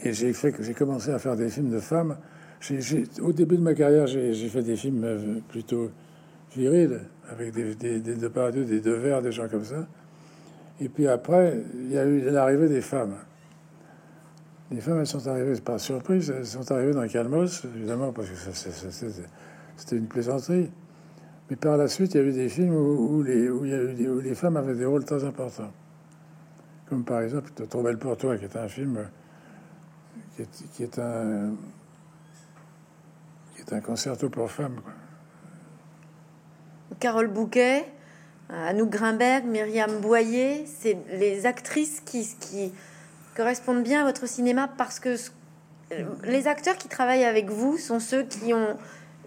Et 0.00 0.12
j'ai 0.12 0.32
fait 0.32 0.54
j'ai 0.60 0.74
commencé 0.74 1.10
à 1.10 1.18
faire 1.18 1.34
des 1.34 1.48
films 1.48 1.70
de 1.70 1.80
femmes 1.80 2.16
au 3.22 3.32
début 3.32 3.56
de 3.56 3.62
ma 3.62 3.74
carrière, 3.74 4.06
j'ai 4.06 4.48
fait 4.48 4.62
des 4.62 4.76
films 4.76 5.04
euh, 5.04 5.40
plutôt 5.48 5.90
virils, 6.56 7.00
avec 7.30 7.52
des, 7.52 7.74
des, 7.74 8.00
des 8.00 8.14
deux 8.14 8.30
par 8.30 8.50
des 8.50 8.80
deux 8.80 8.96
verres, 8.96 9.22
des 9.22 9.32
gens 9.32 9.48
comme 9.48 9.64
ça. 9.64 9.86
Et 10.80 10.88
puis 10.88 11.06
après, 11.06 11.60
il 11.74 11.92
y 11.92 11.98
a 11.98 12.04
eu 12.04 12.30
l'arrivée 12.30 12.68
des 12.68 12.80
femmes. 12.80 13.14
Les 14.70 14.80
femmes, 14.82 15.04
sont 15.06 15.26
arrivées 15.26 15.58
par 15.60 15.80
surprise, 15.80 16.30
elles 16.30 16.46
sont 16.46 16.70
arrivées 16.70 16.92
dans 16.92 17.08
Calmos, 17.08 17.64
évidemment, 17.74 18.12
parce 18.12 18.28
que 18.28 18.34
c'était 19.76 19.96
une 19.96 20.06
plaisanterie. 20.06 20.70
Mais 21.48 21.56
par 21.56 21.78
la 21.78 21.88
suite, 21.88 22.14
il 22.14 22.20
y 22.20 22.20
a 22.20 22.26
eu 22.26 22.32
des 22.32 22.50
films 22.50 22.74
où, 22.74 23.22
les, 23.22 24.34
femmes 24.34 24.58
avaient 24.58 24.74
des 24.74 24.84
rôles 24.84 25.04
très 25.04 25.24
importants. 25.24 25.72
Comme 26.88 27.04
par 27.04 27.20
exemple 27.20 27.50
Trop 27.68 27.82
belle 27.82 27.98
pour 27.98 28.16
toi, 28.16 28.36
qui 28.36 28.44
est 28.44 28.56
un 28.56 28.68
film 28.68 28.98
qui 30.74 30.82
est, 30.82 30.98
un 30.98 31.56
concerto 33.80 34.28
pour 34.28 34.50
femmes. 34.50 34.80
Quoi. 34.82 34.92
Carole 37.00 37.28
Bouquet, 37.28 37.84
Anouk 38.48 38.90
Grimberg, 38.90 39.44
Myriam 39.46 40.00
Boyer, 40.00 40.64
c'est 40.66 40.96
les 41.12 41.44
actrices 41.46 42.00
qui 42.00 42.72
correspondent 43.38 43.84
bien 43.84 44.00
à 44.00 44.04
votre 44.04 44.26
cinéma 44.26 44.68
parce 44.76 44.98
que 44.98 45.14
les 46.24 46.48
acteurs 46.48 46.76
qui 46.76 46.88
travaillent 46.88 47.24
avec 47.24 47.48
vous 47.48 47.78
sont 47.78 48.00
ceux 48.00 48.24
qui 48.24 48.52
ont 48.52 48.76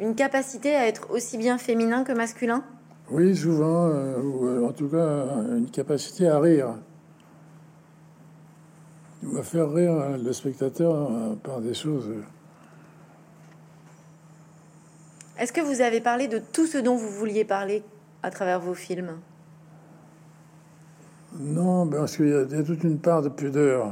une 0.02 0.16
capacité 0.16 0.76
à 0.76 0.86
être 0.86 1.10
aussi 1.12 1.38
bien 1.38 1.58
féminin 1.58 2.04
que 2.04 2.12
masculin 2.12 2.62
Oui, 3.10 3.34
souvent, 3.34 3.88
euh, 3.88 4.20
ou 4.22 4.48
euh, 4.48 4.68
en 4.68 4.74
tout 4.74 4.90
cas 4.90 5.28
une 5.56 5.72
capacité 5.72 6.28
à 6.28 6.40
rire. 6.40 6.76
Ou 9.24 9.38
à 9.38 9.44
faire 9.44 9.72
rire 9.72 10.18
le 10.22 10.34
spectateur 10.34 10.94
euh, 10.94 11.36
par 11.42 11.62
des 11.62 11.74
choses. 11.74 12.10
Est-ce 15.40 15.54
que 15.54 15.62
vous 15.62 15.80
avez 15.80 16.02
parlé 16.02 16.28
de 16.28 16.40
tout 16.40 16.68
ce 16.68 16.78
dont 16.78 16.98
vous 16.98 17.10
vouliez 17.10 17.46
parler 17.46 17.82
à 18.24 18.30
travers 18.30 18.60
vos 18.60 18.74
films? 18.74 19.20
Non, 21.40 21.88
parce 21.88 22.18
qu'il 22.18 22.28
y, 22.28 22.34
a 22.34 22.64
toute 22.64 22.84
une 22.84 23.00
part 23.00 23.22
de 23.22 23.30
pudeur 23.30 23.92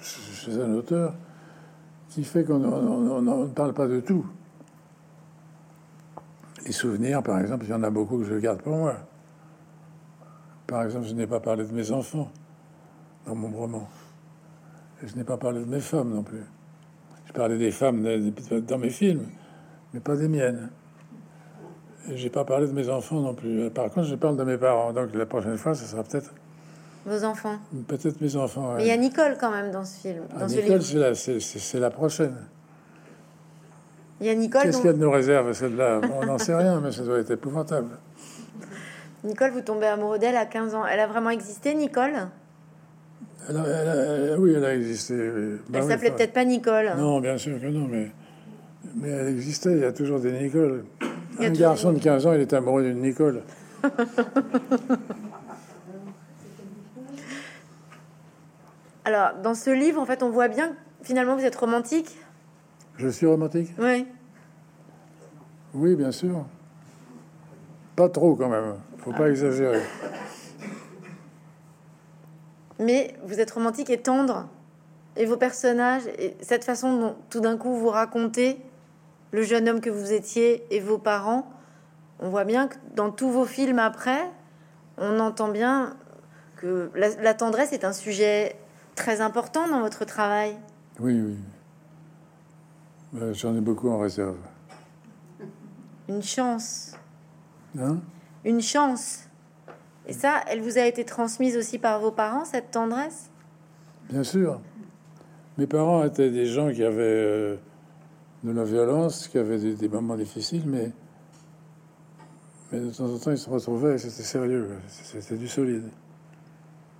chez 0.00 0.60
un 0.60 0.74
auteur 0.74 1.14
qui 2.08 2.24
fait 2.24 2.44
qu'on 2.44 2.58
ne 2.58 3.46
parle 3.48 3.72
pas 3.72 3.86
de 3.86 4.00
tout. 4.00 4.26
Les 6.66 6.72
souvenirs, 6.72 7.22
par 7.22 7.38
exemple, 7.40 7.64
il 7.66 7.70
y 7.70 7.74
en 7.74 7.82
a 7.82 7.90
beaucoup 7.90 8.18
que 8.18 8.24
je 8.24 8.34
garde 8.34 8.60
pour 8.62 8.76
moi. 8.76 8.96
Par 10.66 10.82
exemple, 10.82 11.06
je 11.06 11.14
n'ai 11.14 11.26
pas 11.26 11.40
parlé 11.40 11.64
de 11.64 11.72
mes 11.72 11.90
enfants 11.92 12.30
dans 13.26 13.34
mon 13.34 13.48
roman. 13.48 13.88
Et 15.02 15.08
je 15.08 15.16
n'ai 15.16 15.24
pas 15.24 15.36
parlé 15.36 15.60
de 15.60 15.68
mes 15.68 15.80
femmes 15.80 16.10
non 16.10 16.22
plus. 16.22 16.44
Je 17.26 17.32
parlais 17.32 17.58
des 17.58 17.70
femmes 17.70 18.02
dans 18.66 18.78
mes 18.78 18.90
films, 18.90 19.26
mais 19.92 20.00
pas 20.00 20.16
des 20.16 20.28
miennes. 20.28 20.70
Et 22.08 22.16
j'ai 22.16 22.30
pas 22.30 22.44
parlé 22.44 22.66
de 22.66 22.72
mes 22.72 22.88
enfants 22.88 23.20
non 23.20 23.34
plus. 23.34 23.70
Par 23.70 23.90
contre, 23.90 24.06
je 24.06 24.14
parle 24.14 24.36
de 24.36 24.44
mes 24.44 24.58
parents. 24.58 24.92
Donc 24.92 25.14
la 25.14 25.26
prochaine 25.26 25.56
fois, 25.56 25.74
ce 25.74 25.84
sera 25.84 26.02
peut-être 26.02 26.32
vos 27.06 27.24
enfants. 27.24 27.58
Peut-être 27.86 28.20
mes 28.20 28.36
enfants. 28.36 28.74
Mais 28.76 28.84
il 28.84 28.88
y 28.88 28.92
a 28.92 28.96
Nicole 28.96 29.36
quand 29.38 29.50
même 29.50 29.70
dans 29.70 29.84
ce 29.84 29.98
film. 29.98 30.22
Dans 30.38 30.46
ah, 30.46 30.46
Nicole, 30.46 30.82
c'est 30.82 31.74
la, 31.74 31.80
la 31.80 31.90
prochaine. 31.90 32.36
Il 34.20 34.26
y 34.26 34.30
a 34.30 34.34
Nicole. 34.34 34.62
Qu'est-ce 34.62 34.78
qu'il 34.78 34.86
y 34.86 34.90
a 34.90 34.92
de 34.94 34.98
nos 34.98 35.10
réserves, 35.10 35.52
celle-là 35.52 36.00
On 36.14 36.24
n'en 36.24 36.38
sait 36.38 36.54
rien, 36.54 36.80
mais 36.80 36.92
ça 36.92 37.02
doit 37.02 37.18
être 37.18 37.30
épouvantable. 37.32 37.90
Nicole, 39.24 39.50
vous 39.50 39.60
tombez 39.60 39.86
amoureux 39.86 40.18
d'elle 40.18 40.36
à 40.36 40.46
15 40.46 40.74
ans. 40.74 40.86
Elle 40.86 41.00
a 41.00 41.06
vraiment 41.06 41.30
existé, 41.30 41.74
Nicole? 41.74 42.28
Oui, 44.38 44.54
elle 44.56 44.64
a 44.64 44.74
existé. 44.74 45.14
Bah 45.68 45.80
elle 45.80 45.88
s'appelait 45.88 46.12
peut-être 46.12 46.32
pas 46.32 46.44
Nicole. 46.44 46.92
Non, 46.96 47.20
bien 47.20 47.36
sûr 47.36 47.60
que 47.60 47.66
non, 47.66 47.86
mais, 47.90 48.10
mais 48.96 49.10
elle 49.10 49.28
existait. 49.28 49.72
Il 49.72 49.80
y 49.80 49.84
a 49.84 49.92
toujours 49.92 50.20
des 50.20 50.32
Nicole. 50.32 50.84
Un 51.38 51.50
garçon 51.50 51.92
de 51.92 51.98
15 51.98 52.26
ans, 52.26 52.32
il 52.32 52.40
est 52.40 52.52
amoureux 52.52 52.84
d'une 52.84 53.02
Nicole. 53.02 53.42
Alors, 59.04 59.34
dans 59.42 59.54
ce 59.54 59.70
livre, 59.70 60.00
en 60.00 60.06
fait, 60.06 60.22
on 60.22 60.30
voit 60.30 60.48
bien 60.48 60.74
finalement 61.02 61.36
vous 61.36 61.44
êtes 61.44 61.56
romantique 61.56 62.16
je 62.96 63.08
suis 63.08 63.26
romantique? 63.26 63.72
Oui. 63.78 64.06
Oui, 65.74 65.96
bien 65.96 66.12
sûr. 66.12 66.44
Pas 67.96 68.08
trop 68.08 68.36
quand 68.36 68.48
même. 68.48 68.76
Faut 68.98 69.12
pas 69.12 69.28
exagérer. 69.28 69.80
Mais 72.78 73.16
vous 73.24 73.40
êtes 73.40 73.50
romantique 73.50 73.90
et 73.90 73.98
tendre. 73.98 74.48
Et 75.16 75.26
vos 75.26 75.36
personnages, 75.36 76.06
et 76.18 76.36
cette 76.40 76.64
façon 76.64 76.98
dont 76.98 77.16
tout 77.30 77.40
d'un 77.40 77.56
coup 77.56 77.76
vous 77.76 77.88
racontez 77.88 78.58
le 79.30 79.42
jeune 79.42 79.68
homme 79.68 79.80
que 79.80 79.90
vous 79.90 80.12
étiez 80.12 80.64
et 80.70 80.80
vos 80.80 80.98
parents, 80.98 81.48
on 82.20 82.30
voit 82.30 82.44
bien 82.44 82.68
que 82.68 82.76
dans 82.94 83.10
tous 83.10 83.30
vos 83.30 83.44
films 83.44 83.78
après, 83.78 84.20
on 84.98 85.20
entend 85.20 85.48
bien 85.48 85.96
que 86.56 86.90
la, 86.94 87.10
la 87.20 87.34
tendresse 87.34 87.72
est 87.72 87.84
un 87.84 87.92
sujet 87.92 88.56
très 88.94 89.20
important 89.20 89.68
dans 89.68 89.80
votre 89.80 90.04
travail. 90.04 90.56
Oui, 91.00 91.20
oui. 91.20 91.36
J'en 93.32 93.54
ai 93.56 93.60
beaucoup 93.60 93.90
en 93.90 93.98
réserve. 93.98 94.36
Une 96.08 96.22
chance. 96.22 96.92
Hein? 97.78 97.98
Une 98.44 98.60
chance. 98.60 99.28
Et 100.06 100.12
ça, 100.12 100.42
elle 100.48 100.60
vous 100.60 100.78
a 100.78 100.82
été 100.82 101.04
transmise 101.04 101.56
aussi 101.56 101.78
par 101.78 102.00
vos 102.00 102.10
parents, 102.10 102.44
cette 102.44 102.70
tendresse? 102.70 103.30
Bien 104.10 104.22
sûr. 104.22 104.60
Mes 105.56 105.66
parents 105.66 106.04
étaient 106.04 106.30
des 106.30 106.46
gens 106.46 106.70
qui 106.72 106.82
avaient 106.82 107.02
euh, 107.02 107.56
de 108.42 108.50
la 108.50 108.64
violence, 108.64 109.28
qui 109.28 109.38
avaient 109.38 109.74
des, 109.74 109.88
moments 109.88 110.16
difficiles, 110.16 110.64
mais, 110.66 110.90
mais 112.70 112.80
de 112.80 112.90
temps 112.90 113.06
en 113.06 113.18
temps, 113.18 113.30
ils 113.30 113.38
se 113.38 113.48
retrouvaient, 113.48 113.96
c'était 113.96 114.24
sérieux, 114.24 114.70
c'était 114.88 115.36
du 115.36 115.48
solide. 115.48 115.88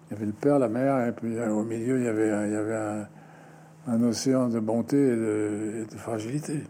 Il 0.06 0.14
y 0.14 0.16
avait 0.16 0.26
le 0.26 0.32
père, 0.32 0.58
la 0.58 0.68
mère, 0.68 1.06
et 1.06 1.12
puis 1.12 1.36
euh, 1.36 1.50
au 1.50 1.62
milieu, 1.62 1.98
il 1.98 2.04
y 2.04 2.08
avait, 2.08 2.30
un, 3.86 4.02
océan 4.02 4.48
de 4.48 4.60
bonté 4.60 4.96
et 4.96 5.16
de, 5.16 5.86
fragilité. 5.96 6.62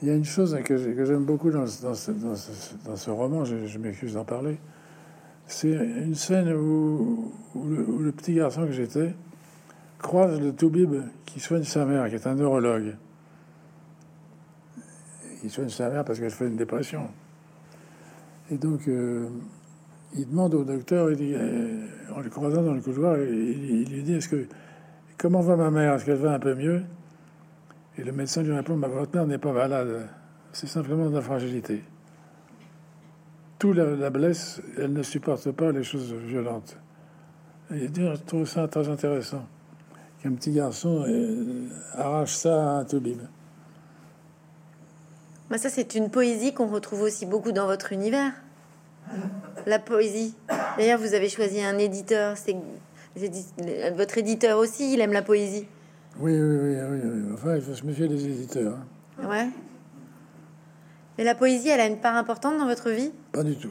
Il 0.00 0.08
y 0.08 0.10
a 0.10 0.14
une 0.14 0.24
chose 0.24 0.58
que 0.64 0.76
j'aime 0.76 1.24
beaucoup 1.24 1.50
dans, 1.50 1.60
dans, 1.60 1.94
ce, 1.94 2.10
dans, 2.10 2.96
ce, 2.96 3.10
roman, 3.10 3.44
je, 3.44 3.78
m'excuse 3.78 4.14
d'en 4.14 4.24
parler, 4.24 4.58
c'est 5.46 5.72
une 5.72 6.14
scène 6.14 6.52
où, 6.52 7.32
le, 7.54 8.10
petit 8.12 8.34
garçon 8.34 8.66
que 8.66 8.72
j'étais 8.72 9.14
croise 9.98 10.40
le 10.40 10.52
Toubib 10.52 10.94
qui 11.24 11.40
soigne 11.40 11.62
sa 11.62 11.84
mère, 11.84 12.08
qui 12.08 12.16
est 12.16 12.26
un 12.26 12.34
neurologue. 12.34 12.96
Il 15.44 15.50
soigne 15.50 15.68
sa 15.68 15.88
mère 15.88 16.04
parce 16.04 16.18
qu'elle 16.18 16.30
fait 16.30 16.46
une 16.46 16.56
dépression. 16.56 17.08
Et 18.50 18.56
donc, 18.56 18.88
euh, 18.88 19.28
il 20.14 20.28
demande 20.28 20.54
au 20.54 20.64
docteur, 20.64 21.10
il 21.10 21.34
euh, 21.34 21.86
en 22.14 22.20
le 22.20 22.30
croisant 22.30 22.62
dans 22.62 22.74
le 22.74 22.80
couloir, 22.80 23.18
il 23.18 23.88
lui 23.90 24.02
dit, 24.02 24.14
est-ce 24.14 24.28
que 24.28 24.46
Comment 25.22 25.40
va 25.40 25.54
ma 25.54 25.70
mère? 25.70 25.94
Est-ce 25.94 26.04
qu'elle 26.04 26.16
va 26.16 26.32
un 26.32 26.40
peu 26.40 26.56
mieux? 26.56 26.82
Et 27.96 28.02
le 28.02 28.10
médecin 28.10 28.42
lui 28.42 28.52
répond 28.52 28.76
Votre 28.76 29.14
mère 29.14 29.24
n'est 29.24 29.38
pas 29.38 29.52
malade, 29.52 30.08
c'est 30.52 30.66
simplement 30.66 31.08
de 31.08 31.14
la 31.14 31.20
fragilité. 31.20 31.84
Tout 33.60 33.72
la, 33.72 34.10
blesse, 34.10 34.60
elle 34.76 34.92
ne 34.92 35.02
supporte 35.04 35.52
pas 35.52 35.70
les 35.70 35.84
choses 35.84 36.12
violentes. 36.12 36.76
Et 37.70 37.86
je 37.86 38.20
trouve 38.24 38.46
ça 38.46 38.66
très 38.66 38.88
intéressant 38.88 39.46
qu'un 40.20 40.32
petit 40.32 40.50
garçon 40.50 41.04
euh, 41.06 41.68
arrache 41.92 42.34
ça 42.34 42.54
à 42.54 42.80
un 42.80 42.84
toubib. 42.84 43.20
Mais 45.50 45.58
ça, 45.58 45.68
c'est 45.68 45.94
une 45.94 46.10
poésie 46.10 46.52
qu'on 46.52 46.66
retrouve 46.66 47.02
aussi 47.02 47.26
beaucoup 47.26 47.52
dans 47.52 47.66
votre 47.66 47.92
univers. 47.92 48.32
La 49.66 49.78
poésie. 49.78 50.34
D'ailleurs, 50.76 50.98
vous 50.98 51.14
avez 51.14 51.28
choisi 51.28 51.62
un 51.62 51.78
éditeur, 51.78 52.36
c'est 52.36 52.56
votre 53.94 54.18
éditeur 54.18 54.58
aussi, 54.58 54.94
il 54.94 55.00
aime 55.00 55.12
la 55.12 55.22
poésie. 55.22 55.66
Oui, 56.18 56.32
oui, 56.32 56.56
oui, 56.62 56.76
oui. 56.80 57.22
Enfin, 57.34 57.56
il 57.56 57.62
faut 57.62 57.74
se 57.74 57.84
méfier 57.84 58.08
des 58.08 58.24
éditeurs. 58.24 58.74
Hein. 59.22 59.28
Ouais. 59.28 59.48
Mais 61.18 61.24
la 61.24 61.34
poésie, 61.34 61.68
elle 61.68 61.80
a 61.80 61.86
une 61.86 61.98
part 61.98 62.16
importante 62.16 62.58
dans 62.58 62.66
votre 62.66 62.90
vie? 62.90 63.12
Pas 63.32 63.42
du 63.42 63.56
tout. 63.56 63.70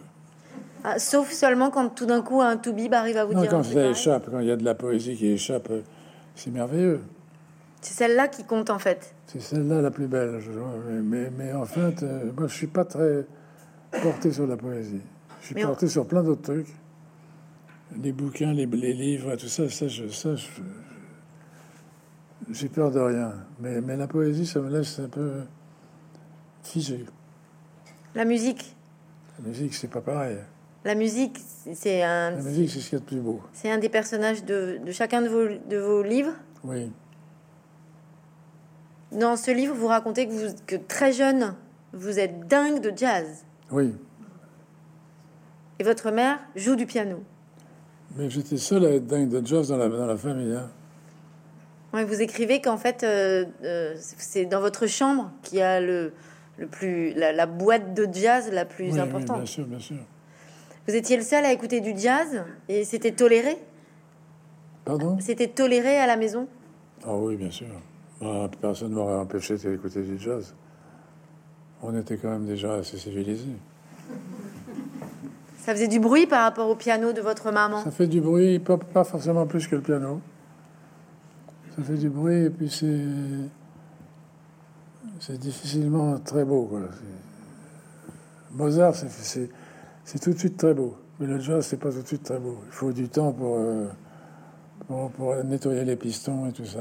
Ah, 0.84 0.98
sauf 0.98 1.32
seulement 1.32 1.70
quand 1.70 1.90
tout 1.90 2.06
d'un 2.06 2.22
coup 2.22 2.42
un 2.42 2.58
toubib 2.58 2.94
arrive 2.94 3.18
à 3.18 3.26
vous 3.26 3.34
non, 3.34 3.42
dire. 3.42 3.52
Quand 3.52 3.64
ça 3.64 3.86
échappe, 3.86 4.30
quand 4.32 4.40
il 4.40 4.48
y 4.48 4.52
a 4.52 4.56
de 4.56 4.66
la 4.66 4.74
poésie 4.74 5.16
qui 5.16 5.28
échappe, 5.28 5.70
euh, 5.70 5.82
c'est 6.36 6.50
merveilleux. 6.50 7.02
C'est 7.82 7.94
celle-là 7.94 8.28
qui 8.28 8.44
compte 8.44 8.70
en 8.70 8.80
fait. 8.80 9.14
C'est 9.28 9.42
celle-là 9.42 9.82
la 9.82 9.92
plus 9.92 10.08
belle. 10.08 10.40
Je... 10.40 10.52
Mais, 11.02 11.32
mais, 11.38 11.54
en 11.54 11.66
fait, 11.66 12.02
euh, 12.04 12.32
moi 12.36 12.48
je 12.48 12.56
suis 12.56 12.68
pas 12.68 12.86
très 12.86 13.26
porté 14.02 14.32
sur 14.32 14.48
la 14.48 14.58
poésie. 14.58 15.02
Je 15.42 15.48
suis 15.48 15.56
porté 15.56 15.88
sur 15.88 16.08
plein 16.08 16.24
d'autres 16.24 16.42
trucs 16.54 16.74
les 18.02 18.12
bouquins, 18.12 18.54
les, 18.54 18.66
livres, 18.66 19.36
tout 19.36 19.48
ça, 19.48 19.70
ça, 19.70 19.88
je, 19.88 20.08
ça, 20.08 20.30
j'ai 22.50 22.70
peur 22.70 22.92
de 22.92 23.00
rien. 23.00 23.34
Mais, 23.60 23.82
mais 23.82 23.98
la 23.98 24.08
poésie, 24.08 24.46
ça 24.46 24.60
me 24.60 24.70
laisse 24.70 25.00
un 25.00 25.10
peu 25.10 25.42
figé. 26.64 27.06
La 28.16 28.26
musique? 28.26 28.76
La 29.40 29.50
musique, 29.50 29.74
c'est 29.74 29.90
pas 29.90 30.02
pareil. 30.02 30.38
La 30.84 30.96
musique, 30.96 31.40
c'est 31.74 32.02
un. 32.02 32.32
La 32.32 32.42
musique, 32.42 32.70
c'est 32.70 32.80
ce 32.80 32.90
qu'il 32.90 32.98
y 32.98 33.02
a 33.02 33.04
de 33.04 33.06
plus 33.06 33.20
beau. 33.20 33.42
C'est 33.54 33.70
un 33.70 33.78
des 33.78 33.90
personnages 33.90 34.44
de, 34.44 34.80
de, 34.84 34.92
chacun 34.92 35.22
de 35.22 35.28
vos, 35.28 35.48
de 35.48 35.78
vos 35.78 36.02
livres? 36.02 36.34
Oui. 36.64 36.92
Dans 39.12 39.36
ce 39.36 39.52
livre, 39.52 39.76
vous 39.76 39.88
racontez 39.88 40.28
que, 40.28 40.32
vous, 40.32 40.56
que 40.66 40.76
très 40.76 41.12
jeune, 41.12 41.56
vous 41.94 42.18
êtes 42.18 42.48
dingue 42.48 42.82
de 42.82 42.92
jazz. 42.96 43.46
Oui. 43.70 43.94
Et 45.82 45.84
votre 45.84 46.12
mère 46.12 46.38
joue 46.56 46.76
du 46.76 46.86
piano. 46.86 47.24
Mais 48.16 48.30
j'étais 48.30 48.58
seul 48.58 48.86
à 48.86 48.92
être 48.92 49.08
dingue 49.08 49.30
de 49.30 49.44
jazz 49.44 49.70
dans 49.70 49.78
la, 49.78 49.90
dans 49.90 50.06
la 50.06 50.16
famille. 50.16 50.54
Hein. 50.54 50.70
Ouais, 51.92 52.06
vous 52.06 52.22
écrivez 52.22 52.62
qu'en 52.62 52.78
fait, 52.78 53.04
euh, 53.04 53.46
euh, 53.64 53.96
c'est 53.98 54.46
dans 54.46 54.60
votre 54.60 54.86
chambre 54.86 55.32
qu'il 55.42 55.58
y 55.58 55.62
a 55.64 55.82
le, 55.82 56.14
le 56.60 56.68
plus, 56.68 57.16
la, 57.16 57.32
la 57.32 57.48
boîte 57.48 57.96
de 57.96 58.08
jazz 58.14 58.52
la 58.52 58.64
plus 58.66 58.90
Oui, 58.90 58.92
oui, 58.94 59.00
importante. 59.00 59.38
bien 59.38 59.46
sûr, 59.48 59.66
bien 59.66 59.80
sûr. 59.80 59.96
Vous 60.88 60.94
étiez 60.94 61.18
le 61.18 61.24
seul 61.24 61.44
à 61.46 61.52
écouter 61.52 61.82
du 61.82 61.98
jazz 61.98 62.44
et 62.70 62.84
c'était 62.86 63.14
toléré? 63.14 63.58
Pardon? 64.86 65.18
C'était 65.20 65.48
toléré 65.48 65.98
à 65.98 66.06
la 66.06 66.16
maison? 66.16 66.48
Ah 67.04 67.16
oui, 67.16 67.38
bien 67.38 67.50
sûr. 67.50 67.66
Ah, 68.22 68.48
personne 68.62 68.92
ne 68.92 68.96
m'aurait 68.98 69.16
empêché 69.16 69.56
d'écouter 69.56 70.04
du 70.04 70.20
jazz. 70.20 70.54
On 71.82 71.98
était 72.00 72.18
quand 72.18 72.30
même 72.30 72.46
déjà 72.46 72.76
assez 72.76 72.98
civilisés. 73.00 73.56
Ça 75.64 75.74
faisait 75.74 75.88
du 75.88 76.00
bruit 76.00 76.26
par 76.26 76.42
rapport 76.44 76.68
au 76.70 76.76
piano 76.76 77.14
de 77.14 77.22
votre 77.22 77.52
maman. 77.52 77.84
Ça 77.84 77.92
fait 77.92 78.08
du 78.08 78.20
bruit, 78.20 78.58
pas, 78.60 78.78
pas 78.78 79.04
forcément 79.04 79.46
plus 79.46 79.68
que 79.68 79.76
le 79.76 79.82
piano. 79.82 80.20
Ça 81.78 81.84
fait 81.84 81.98
du 81.98 82.10
bruit 82.10 82.46
et 82.46 82.50
puis 82.50 82.70
c'est 82.70 83.06
c'est 85.20 85.38
difficilement 85.38 86.18
très 86.18 86.44
beau. 86.44 86.64
Quoi. 86.66 86.82
Mozart, 88.54 88.96
c'est- 88.96 89.50
tout 90.20 90.34
de 90.34 90.38
suite 90.40 90.58
très 90.58 90.74
beau, 90.74 90.98
mais 91.20 91.28
le 91.28 91.40
jazz, 91.40 91.64
c'est 91.66 91.78
pas 91.78 91.92
tout 91.92 92.02
de 92.02 92.08
suite 92.08 92.24
très 92.24 92.40
beau. 92.40 92.58
Il 92.66 92.72
faut 92.74 92.92
du 92.92 93.08
temps 93.08 93.32
pour, 93.32 93.58
euh, 93.58 93.88
pour, 94.88 95.12
pour 95.12 95.36
nettoyer 95.44 95.86
les 95.86 95.96
pistons 95.96 96.48
et 96.48 96.52
tout 96.52 96.66
ça. 96.66 96.80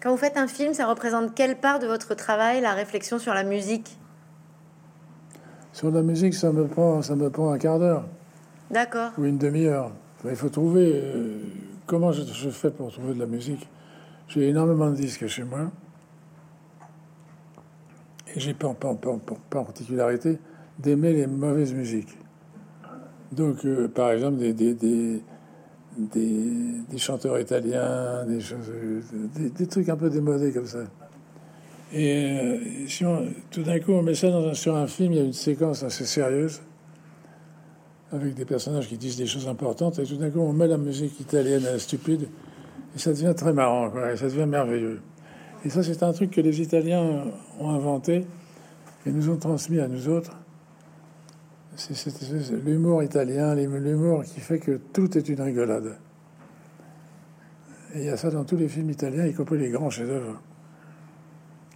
Quand 0.00 0.10
vous 0.12 0.16
faites 0.16 0.36
un 0.36 0.46
film, 0.46 0.72
ça 0.72 0.86
représente 0.86 1.34
quelle 1.34 1.58
part 1.58 1.80
de 1.80 1.86
votre 1.88 2.14
travail, 2.14 2.60
la 2.60 2.74
réflexion 2.74 3.18
sur 3.18 3.34
la 3.34 3.42
musique? 3.42 3.98
Sur 5.72 5.90
la 5.90 6.02
musique, 6.02 6.34
ça 6.34 6.52
me 6.52 6.66
prend, 6.66 7.00
ça 7.02 7.16
me 7.16 7.30
prend 7.30 7.50
un 7.52 7.58
quart 7.58 7.78
d'heure 7.78 8.04
D'accord. 8.70 9.12
ou 9.18 9.24
une 9.24 9.38
demi-heure. 9.38 9.90
Il 10.24 10.36
faut 10.36 10.48
trouver 10.50 10.92
euh, 10.94 11.38
comment 11.86 12.12
je, 12.12 12.22
je 12.22 12.50
fais 12.50 12.70
pour 12.70 12.92
trouver 12.92 13.14
de 13.14 13.18
la 13.20 13.26
musique? 13.26 13.66
J'ai 14.28 14.48
énormément 14.48 14.90
de 14.90 14.96
disques 14.96 15.26
chez 15.26 15.44
moi. 15.44 15.70
Et 18.34 18.40
j'ai 18.40 18.54
pas, 18.54 18.72
pas, 18.74 18.94
pas, 18.94 19.16
pas- 19.18 19.34
pas 19.50 19.64
particularité 19.64 20.38
d'aimer 20.78 21.12
les 21.12 21.26
mauvaises 21.26 21.74
musiques. 21.74 22.16
Donc, 23.30 23.64
euh, 23.64 23.88
par 23.88 24.10
exemple, 24.12 24.38
des, 24.38 24.52
des, 24.52 24.74
des, 24.74 25.22
des, 25.98 26.50
des 26.88 26.98
chanteurs 26.98 27.38
italiens, 27.40 28.24
des 28.26 28.40
choses, 28.40 28.70
euh, 28.70 29.00
des, 29.34 29.50
des 29.50 29.66
trucs 29.66 29.88
un 29.88 29.96
peu 29.96 30.08
démodés 30.10 30.52
comme 30.52 30.66
ça. 30.66 30.80
Et 31.94 32.24
euh, 32.24 32.58
si 32.88 33.04
on- 33.04 33.26
tout 33.50 33.62
d'un 33.62 33.78
coup, 33.80 33.92
on 33.92 34.02
met 34.02 34.14
ça 34.14 34.54
sur 34.54 34.76
un 34.76 34.86
film, 34.86 35.12
il 35.12 35.18
y 35.18 35.20
a 35.20 35.24
une 35.24 35.32
séquence 35.32 35.82
assez 35.82 36.06
sérieuse 36.06 36.62
avec 38.12 38.34
des 38.34 38.44
personnages 38.44 38.88
qui 38.88 38.96
disent 38.98 39.16
des 39.16 39.26
choses 39.26 39.48
importantes, 39.48 39.98
et 39.98 40.04
tout 40.04 40.16
d'un 40.16 40.30
coup, 40.30 40.40
on 40.40 40.52
met 40.52 40.66
la 40.68 40.76
musique 40.78 41.18
italienne 41.20 41.64
euh, 41.66 41.78
stupide, 41.78 42.28
et 42.94 42.98
ça 42.98 43.12
devient 43.12 43.32
très 43.36 43.52
marrant, 43.52 43.90
et 44.12 44.16
ça 44.16 44.26
devient 44.26 44.46
merveilleux. 44.46 45.00
Et 45.64 45.70
ça, 45.70 45.82
c'est 45.82 46.02
un 46.02 46.12
truc 46.12 46.30
que 46.30 46.40
les 46.40 46.60
Italiens 46.60 47.24
ont 47.60 47.70
inventé 47.70 48.26
et 49.06 49.10
nous 49.10 49.30
ont 49.30 49.36
transmis 49.36 49.78
à 49.80 49.88
nous 49.88 50.08
autres. 50.08 50.36
C'est 51.76 51.94
l'humour 52.64 53.02
italien, 53.02 53.54
l'humour 53.54 54.24
qui 54.24 54.40
fait 54.40 54.58
que 54.58 54.78
tout 54.92 55.16
est 55.16 55.28
une 55.28 55.40
rigolade. 55.40 55.96
Et 57.94 58.00
il 58.00 58.04
y 58.04 58.08
a 58.10 58.16
ça 58.16 58.30
dans 58.30 58.44
tous 58.44 58.56
les 58.56 58.68
films 58.68 58.90
italiens, 58.90 59.24
y 59.26 59.32
compris 59.32 59.58
les 59.58 59.70
grands 59.70 59.88
chefs-d'œuvre. 59.88 60.40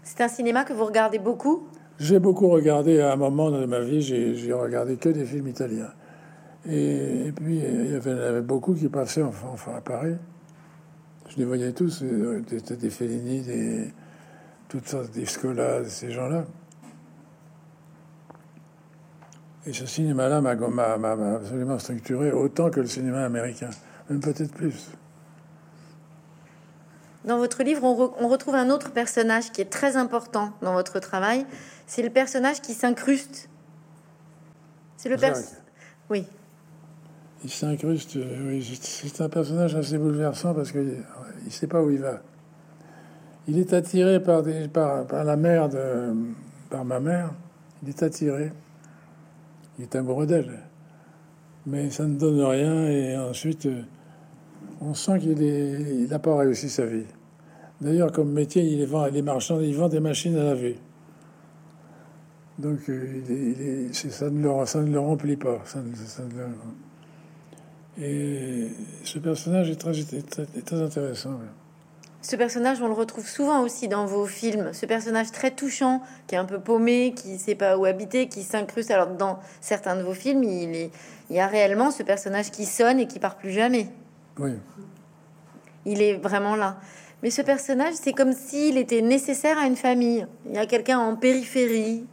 C'est 0.07 0.20
un 0.20 0.28
cinéma 0.28 0.62
que 0.64 0.72
vous 0.72 0.84
regardez 0.84 1.18
beaucoup? 1.18 1.66
J'ai 1.98 2.20
beaucoup 2.20 2.48
regardé 2.48 3.00
à 3.00 3.12
un 3.12 3.16
moment 3.16 3.50
de 3.50 3.66
ma 3.66 3.80
vie, 3.80 4.00
j'ai 4.02 4.52
regardé 4.52 4.96
que 4.96 5.09
des 5.09 5.24
films 5.24 5.48
italiens. 5.48 5.90
Et, 6.64 7.32
puis, 7.34 7.59
il 7.59 7.90
y 7.90 7.94
avait, 7.94 8.12
avait 8.12 8.40
beaucoup 8.40 8.72
qui 8.74 8.88
passaient 8.88 9.24
enfin, 9.24 9.72
à 9.76 9.80
Paris. 9.80 10.14
Je 11.30 11.36
les 11.38 11.44
voyais 11.44 11.72
tous, 11.72 12.04
euh, 12.04 12.40
des, 12.70 12.90
Fellini, 12.90 13.42
des, 13.42 13.92
toutes 14.68 14.86
sortes, 14.86 15.11
des 15.11 15.26
Scola, 15.26 15.84
ces 15.84 16.12
gens-là. 16.12 16.44
Et 19.66 19.72
ce 19.72 19.86
cinéma-là 19.86 20.40
m'a 20.40 20.54
m'a- 20.54 20.96
m'a- 20.98 21.16
m'a 21.16 21.34
absolument 21.34 21.80
structuré 21.80 22.30
autant 22.30 22.70
que 22.70 22.78
le 22.78 22.86
cinéma 22.86 23.24
américain, 23.24 23.70
même 24.09 24.20
peut-être 24.20 24.52
plus. 24.52 24.88
Dans 27.26 27.38
votre 27.38 27.62
livre, 27.64 27.82
on, 27.84 27.94
re- 28.06 28.12
on 28.20 28.28
retrouve 28.28 28.54
un 28.54 28.70
autre 28.70 28.92
personnage 28.92 29.50
qui 29.50 29.60
est 29.60 29.70
très 29.70 29.96
important 29.96 30.52
dans 30.62 30.72
votre 30.74 31.00
travail. 31.00 31.44
C'est 31.86 32.02
le 32.02 32.10
personnage 32.10 32.60
qui 32.60 32.72
s'incruste. 32.72 33.48
C'est 34.96 35.08
le 35.08 35.16
pers- 35.16 35.34
Jacques. 35.34 35.44
Oui. 36.08 36.24
Il 37.44 37.50
s'incruste, 37.50 38.16
euh, 38.16 38.48
oui, 38.48 38.78
c'est- 38.80 39.20
un 39.20 39.28
personnage 39.28 39.74
assez 39.74 39.98
bouleversant 39.98 40.54
parce 40.54 40.70
qu'il 40.72 41.02
ne 41.44 41.50
sait 41.50 41.66
pas 41.66 41.82
où 41.82 41.90
il 41.90 41.98
va. 41.98 42.20
Il 43.48 43.58
est 43.58 43.72
attiré 43.72 44.20
par, 44.22 44.42
des, 44.42 44.68
par, 44.68 45.06
par 45.06 45.22
la 45.24 45.36
mère, 45.36 45.68
de, 45.68 46.14
par 46.70 46.84
ma 46.84 46.98
mère. 47.00 47.32
Il 47.82 47.88
est 47.88 48.02
attiré. 48.02 48.52
Il 49.78 49.82
est 49.84 49.94
amoureux 49.96 50.26
d'elle. 50.26 50.60
Mais 51.66 51.90
ça 51.90 52.04
ne 52.04 52.16
donne 52.16 52.40
rien 52.40 52.86
et 52.86 53.16
ensuite, 53.18 53.66
euh, 53.66 53.82
on 54.80 54.94
sent 54.94 55.18
qu'il 55.18 55.40
il 55.42 56.08
n'a 56.08 56.18
pas 56.20 56.36
réussi 56.36 56.68
sa 56.70 56.86
vie. 56.86 57.04
D'ailleurs, 57.80 58.10
comme 58.12 58.32
métier, 58.32 58.62
il 58.62 58.80
est, 58.80 58.86
vend, 58.86 59.06
il 59.06 59.16
est 59.16 59.22
marchand, 59.22 59.60
il 59.60 59.74
vend 59.76 59.88
des 59.88 60.00
machines 60.00 60.36
à 60.36 60.44
laver. 60.44 60.78
Donc, 62.58 62.78
euh, 62.88 63.22
il 63.26 63.30
est- 63.32 63.52
il 63.52 63.60
est- 63.62 63.94
c'est- 63.94 64.10
ça, 64.10 64.30
ne 64.30 64.42
le, 64.42 64.66
ça 64.66 64.80
ne 64.80 64.90
le 64.90 64.98
remplit 64.98 65.36
pas. 65.36 65.58
Ça 65.66 65.80
ne- 65.82 65.94
ça 65.94 66.22
ne 66.22 66.30
le- 66.30 66.48
et 67.98 68.68
ce 69.04 69.18
personnage 69.18 69.70
est 69.70 69.76
très, 69.76 70.82
intéressant. 70.82 71.38
Ce 72.22 72.34
personnage, 72.34 72.80
on 72.82 72.88
le 72.88 72.94
retrouve 72.94 73.26
souvent 73.28 73.60
aussi 73.62 73.88
dans 73.88 74.04
vos 74.06 74.26
films. 74.26 74.70
Ce 74.72 74.84
personnage 74.86 75.30
très 75.30 75.50
touchant, 75.50 76.02
qui 76.26 76.34
est 76.34 76.38
un 76.38 76.44
peu 76.44 76.58
paumé, 76.58 77.12
qui 77.14 77.34
ne 77.34 77.38
sait 77.38 77.54
pas 77.54 77.76
où 77.78 77.84
habiter, 77.84 78.26
qui 78.28 78.42
s'incruste. 78.42 78.90
Alors, 78.90 79.08
dans 79.08 79.38
certains 79.60 79.96
de 79.96 80.02
vos 80.02 80.12
films, 80.14 80.42
il, 80.44 80.74
est- 80.74 80.90
il 81.30 81.36
y 81.36 81.40
a 81.40 81.46
réellement 81.46 81.90
ce 81.90 82.02
personnage 82.02 82.50
qui 82.50 82.64
sonne 82.64 82.98
et 83.00 83.06
qui 83.06 83.18
part 83.18 83.36
plus 83.36 83.50
jamais. 83.52 83.88
Oui, 84.38 84.52
Il 85.84 86.02
est 86.02 86.14
vraiment 86.16 86.56
là. 86.56 86.78
Mais 87.22 87.30
ce 87.30 87.42
personnage, 87.42 87.94
c'est 87.94 88.12
comme 88.12 88.32
s'il 88.32 88.76
était 88.78 89.00
nécessaire 89.02 89.58
à 89.58 89.66
une 89.66 89.76
famille. 89.76 90.26
Il 90.46 90.54
y 90.54 90.58
a 90.58 90.66
quelqu'un 90.66 90.98
en 90.98 91.16
périphérie 91.16 92.04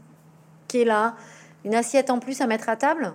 qui 0.67 0.81
est 0.81 0.85
là, 0.85 1.15
une 1.65 1.75
assiette 1.75 2.09
en 2.09 2.19
plus 2.19 2.39
à 2.41 2.47
mettre 2.47 2.69
à 2.69 2.75
table. 2.75 3.13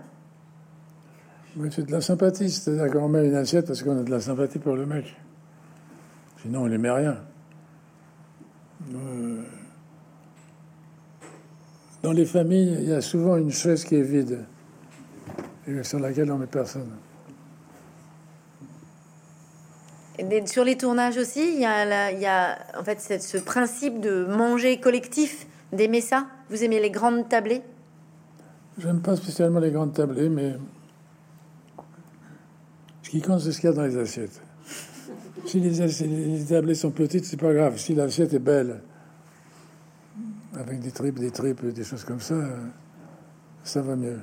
Oui, 1.56 1.70
c'est 1.74 1.86
de 1.86 1.92
la 1.92 2.00
sympathie. 2.00 2.50
C'est-à-dire 2.50 2.92
qu'on 2.92 3.08
met 3.08 3.26
une 3.26 3.34
assiette 3.34 3.66
parce 3.66 3.82
qu'on 3.82 3.98
a 3.98 4.02
de 4.02 4.10
la 4.10 4.20
sympathie 4.20 4.58
pour 4.58 4.76
le 4.76 4.86
mec. 4.86 5.16
Sinon, 6.42 6.62
on 6.62 6.68
n'aimait 6.68 6.90
rien. 6.90 7.18
Euh, 8.94 9.42
Dans 12.02 12.12
les 12.12 12.26
familles, 12.26 12.76
il 12.80 12.88
y 12.90 12.92
a 12.92 13.00
souvent 13.00 13.36
une 13.36 13.50
chaise 13.50 13.82
qui 13.84 13.96
est 13.96 14.02
vide 14.02 14.44
et 15.66 15.82
sur 15.82 15.98
laquelle 15.98 16.30
on 16.30 16.38
met 16.38 16.46
personne. 16.46 16.92
Et 18.60 18.64
des- 18.64 20.07
sur 20.46 20.64
les 20.64 20.76
tournages 20.76 21.16
aussi, 21.16 21.54
il 21.54 21.60
y 21.60 21.64
a, 21.64 21.84
la- 21.84 22.12
il 22.12 22.18
y 22.20 22.26
a 22.26 22.58
en 22.78 22.84
fait 22.84 23.00
ce 23.20 23.38
principe 23.38 24.00
de 24.00 24.24
manger 24.26 24.80
collectif, 24.80 25.46
d'aimer 25.72 26.00
ça. 26.00 26.26
Vous 26.50 26.62
aimez 26.64 26.80
les 26.80 26.90
grandes 26.90 27.28
tablées? 27.28 27.62
J'aime 28.78 29.00
pas 29.00 29.16
spécialement 29.16 29.60
les 29.60 29.70
grandes 29.70 29.92
tablées, 29.94 30.28
mais 30.28 30.54
ce 33.02 33.10
qui 33.10 33.20
compte, 33.22 33.40
c'est 33.40 33.52
ce 33.52 33.60
qu'il 33.60 33.70
y 33.70 33.72
a 33.72 33.76
dans 33.76 33.82
les 33.82 33.96
assiettes. 33.96 34.40
Si 35.46 35.60
les, 35.60 35.80
assi- 35.80 36.06
les 36.06 36.44
tablées 36.44 36.74
sont 36.74 36.90
petites, 36.90 37.24
c'est 37.24 37.38
pas 37.40 37.52
grave. 37.54 37.78
Si 37.78 37.94
l'assiette 37.94 38.34
est 38.34 38.38
belle, 38.38 38.80
avec 40.58 40.80
des 40.80 40.90
tripes, 40.90 41.18
des 41.18 41.30
tripes, 41.30 41.64
des 41.66 41.84
choses 41.84 42.04
comme 42.04 42.20
ça, 42.20 42.34
ça 43.64 43.80
va 43.82 43.96
mieux. 43.96 44.18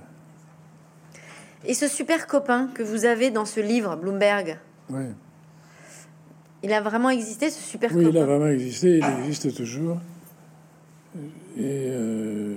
Et 1.63 1.73
ce 1.73 1.87
super 1.87 2.27
copain 2.27 2.67
que 2.75 2.83
vous 2.83 3.05
avez 3.05 3.31
dans 3.31 3.45
ce 3.45 3.59
livre, 3.59 3.95
Bloomberg, 3.95 4.59
Oui, 4.89 5.05
il 6.65 6.73
a 6.73 6.81
vraiment 6.81 7.11
existé, 7.11 7.51
ce 7.51 7.61
super 7.61 7.95
oui 7.95 8.07
il 8.09 8.17
a 8.17 8.25
vraiment 8.25 8.47
existé, 8.47 8.97
il 8.97 9.19
existe 9.19 9.55
toujours. 9.55 9.97
Et 11.57 11.89
euh, 11.89 12.55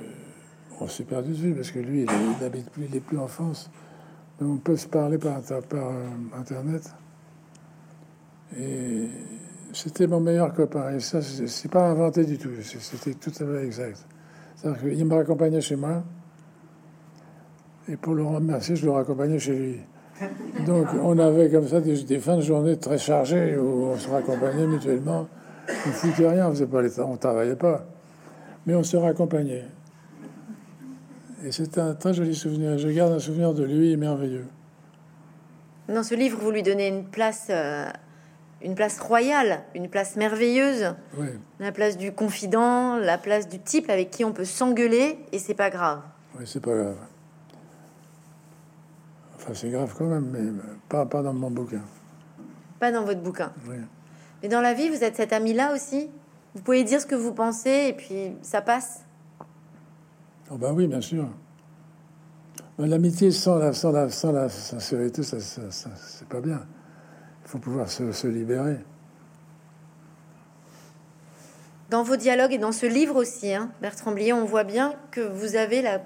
on 0.80 0.88
s'est 0.88 1.04
perdu 1.04 1.32
de 1.32 1.36
vue 1.36 1.54
parce 1.54 1.70
que 1.70 1.78
lui, 1.78 2.02
il, 2.02 2.09
il 2.40 2.44
habite 2.44 2.70
plus, 2.70 2.86
il 2.86 2.96
est 2.96 3.00
plus 3.00 3.18
en 3.18 3.28
France. 3.28 3.70
Mais 4.40 4.46
on 4.46 4.56
peut 4.56 4.76
se 4.76 4.88
parler 4.88 5.18
par, 5.18 5.42
par 5.42 5.90
euh, 5.90 6.06
Internet. 6.38 6.90
Et 8.59 9.09
c'était 9.74 10.06
mon 10.06 10.20
meilleur 10.20 10.54
copain. 10.54 10.96
Et 10.96 11.00
ça, 11.00 11.20
c'est 11.20 11.70
pas 11.70 11.86
inventé 11.88 12.24
du 12.24 12.38
tout. 12.38 12.50
C'était 12.62 13.14
tout 13.14 13.30
à 13.30 13.46
fait 13.46 13.64
exact. 13.66 14.06
C'est-à-dire 14.56 14.80
qu'il 14.80 15.04
me 15.04 15.14
raccompagnait 15.14 15.61
chez 15.61 15.76
moi. 15.76 16.02
Et 17.88 17.96
pour 17.96 18.14
le 18.14 18.24
remercier, 18.24 18.74
je 18.74 18.86
le 18.86 18.92
raccompagnais 18.92 19.38
chez 19.38 19.54
lui. 19.54 19.80
Donc 20.66 20.86
on 21.02 21.18
avait 21.18 21.48
comme 21.50 21.66
ça 21.68 21.80
des, 21.80 22.02
des 22.02 22.18
fins 22.18 22.36
de 22.36 22.42
journée 22.42 22.76
très 22.76 22.98
chargées 22.98 23.56
où 23.56 23.86
on 23.86 23.96
se 23.96 24.08
raccompagnait 24.08 24.66
mutuellement. 24.66 25.28
On 25.68 25.90
foutait 25.90 26.28
rien, 26.28 26.48
on 26.48 26.50
faisait 26.50 26.66
pas 26.66 26.82
les, 26.82 26.98
on 27.00 27.16
travaillait 27.16 27.56
pas, 27.56 27.84
mais 28.66 28.74
on 28.74 28.82
se 28.82 28.96
raccompagnait. 28.96 29.64
Et 31.44 31.52
c'est 31.52 31.78
un 31.78 31.94
très 31.94 32.14
joli 32.14 32.34
souvenir. 32.34 32.78
Je 32.78 32.88
garde 32.88 33.12
un 33.12 33.18
souvenir 33.18 33.54
de 33.54 33.62
lui 33.64 33.96
merveilleux. 33.96 34.46
Dans 35.88 36.02
ce 36.02 36.14
livre, 36.14 36.38
vous 36.40 36.50
lui 36.50 36.62
donnez 36.62 36.88
une 36.88 37.04
place, 37.04 37.46
euh, 37.50 37.86
une 38.60 38.74
place 38.74 38.98
royale, 38.98 39.60
une 39.74 39.88
place 39.88 40.16
merveilleuse, 40.16 40.94
Oui, 41.16 41.28
la 41.60 41.70
place 41.72 41.96
du 41.96 42.12
confident, 42.12 42.96
la 42.96 43.16
place 43.18 43.48
du 43.48 43.58
type 43.58 43.88
avec 43.88 44.10
qui 44.10 44.24
on 44.24 44.32
peut 44.32 44.44
s'engueuler 44.44 45.18
et 45.32 45.38
c'est 45.38 45.54
pas 45.54 45.70
grave. 45.70 46.00
oui, 46.38 46.44
c'est 46.46 46.60
pas 46.62 46.74
grave. 46.74 46.96
Enfin, 49.39 49.53
c'est 49.55 49.70
grave 49.70 49.95
quand 49.97 50.07
même, 50.07 50.26
mais 50.30 50.62
pas, 50.89 51.07
pas 51.07 51.22
dans 51.22 51.32
mon 51.32 51.51
bouquin. 51.51 51.82
Pas 52.80 52.93
dans 52.93 53.05
votre 53.05 53.20
bouquin. 53.22 53.53
Oui. 53.68 53.76
Mais 54.43 54.49
dans 54.49 54.61
la 54.61 54.74
vie, 54.74 54.89
vous 54.89 55.03
êtes 55.05 55.16
cet 55.16 55.32
ami-là 55.32 55.72
aussi? 55.74 56.11
Vous 56.55 56.62
pouvez 56.62 56.84
dire 56.84 57.01
ce 57.01 57.07
que 57.07 57.14
vous 57.14 57.32
pensez 57.32 57.86
et 57.89 57.93
puis 57.93 58.32
ça 58.43 58.61
passe? 58.62 59.05
Oh 60.51 60.57
ben 60.57 60.72
oui, 60.72 60.86
bien 60.86 61.01
sûr. 61.01 61.28
Mais 62.78 62.86
L'amitié 62.86 63.30
sans 63.32 63.57
la, 63.59 63.72
sans, 63.72 63.91
la, 63.93 64.09
sans 64.09 64.32
la 64.32 64.49
sincérité, 64.49 65.22
ça, 65.22 65.41
ça- 65.41 65.70
ça- 65.70 65.91
c'est 65.97 66.28
pas 66.28 66.41
bien. 66.41 66.61
Il 67.45 67.49
faut 67.49 67.59
pouvoir 67.59 67.89
se, 67.91 68.12
se 68.12 68.26
libérer. 68.26 68.78
Dans 71.91 72.03
vos 72.03 72.16
dialogues 72.16 72.53
et 72.53 72.59
dans 72.59 72.72
ce 72.72 72.86
livre 72.86 73.16
aussi, 73.16 73.53
hein, 73.55 73.70
Bertrand 73.80 74.12
Blier, 74.12 74.32
on 74.32 74.45
voit 74.45 74.64
bien 74.64 74.95
que 75.11 75.20
vous 75.20 75.57
avez 75.57 75.80
la 75.80 76.01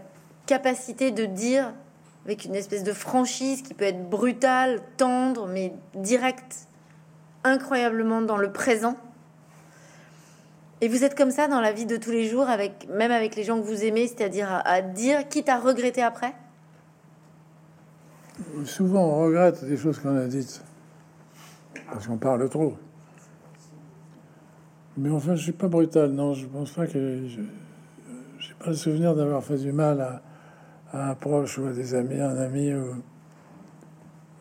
capacité 0.46 1.10
de 1.10 1.24
dire 1.24 1.72
avec 2.24 2.44
une 2.44 2.54
espèce 2.54 2.84
de 2.84 2.92
franchise 2.92 3.62
qui 3.62 3.74
peut 3.74 3.84
être 3.84 4.08
brutale, 4.08 4.80
tendre, 4.96 5.48
mais 5.48 5.72
directe, 5.94 6.68
incroyablement 7.44 8.22
dans 8.22 8.36
le 8.36 8.52
présent. 8.52 8.96
Et 10.80 10.88
vous 10.88 11.04
êtes 11.04 11.16
comme 11.16 11.30
ça 11.30 11.48
dans 11.48 11.60
la 11.60 11.72
vie 11.72 11.86
de 11.86 11.96
tous 11.96 12.10
les 12.10 12.28
jours, 12.28 12.48
avec, 12.48 12.88
même 12.88 13.10
avec 13.10 13.36
les 13.36 13.44
gens 13.44 13.60
que 13.60 13.66
vous 13.66 13.84
aimez, 13.84 14.06
c'est-à-dire 14.06 14.62
à, 14.64 14.82
dire, 14.82 15.28
quitte 15.28 15.48
à 15.48 15.58
regretter 15.58 16.02
après? 16.02 16.34
Souvent, 18.64 19.04
on 19.04 19.24
regrette 19.24 19.64
des 19.64 19.76
choses 19.76 19.98
qu'on 19.98 20.16
a 20.16 20.26
dites 20.26 20.62
parce 21.92 22.06
qu'on 22.06 22.16
parle 22.16 22.48
trop. 22.48 22.76
Mais 24.96 25.10
enfin, 25.10 25.34
je 25.34 25.42
suis 25.42 25.52
pas 25.52 25.68
brutal, 25.68 26.10
non. 26.10 26.34
Je 26.34 26.46
pense 26.46 26.70
pas 26.70 26.86
que 26.86 27.28
je 27.28 28.54
pas 28.54 28.70
le 28.70 28.76
souvenir 28.76 29.14
d'avoir 29.14 29.42
fait 29.42 29.58
du 29.58 29.72
mal 29.72 30.00
à, 30.00 30.22
à 30.92 31.10
un 31.10 31.14
proche 31.14 31.58
ou 31.58 31.66
à 31.66 31.72
des 31.72 31.94
amis, 31.94 32.20
un 32.20 32.36
ami 32.36 32.72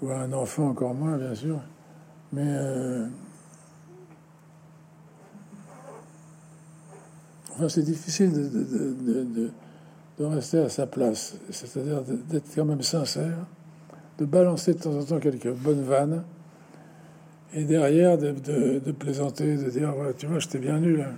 ou, 0.02 0.10
à 0.10 0.18
un 0.18 0.34
enfant, 0.34 0.70
encore 0.70 0.93
moins, 0.93 1.18
bien 1.18 1.36
sûr. 1.36 1.60
Mais 2.34 2.45
euh, 2.45 3.08
enfin, 7.54 7.70
c'est 7.70 7.84
difficile 7.84 8.32
de, 8.34 9.52
rester 10.20 10.60
à 10.60 10.70
sa 10.70 10.86
place, 10.86 11.36
c'est-à-dire 11.49 12.04
d'être 12.04 12.54
quand 12.54 12.66
même 12.66 12.84
sincère 12.84 13.47
de 14.20 14.26
balancer 14.26 14.76
de 14.76 14.80
temps 14.80 14.95
en 14.95 15.04
temps 15.04 15.20
quelques 15.20 15.52
bonnes 15.52 15.82
vannes 15.82 16.24
et 17.54 17.64
derrière 17.64 18.20
de, 18.20 18.91
plaisanter, 18.91 19.58
de 19.58 19.70
dire 19.72 19.95
tu 20.18 20.28
vois, 20.28 20.38
j'étais 20.38 20.60
bien 20.60 20.80
nul. 20.80 21.02
hein. 21.02 21.16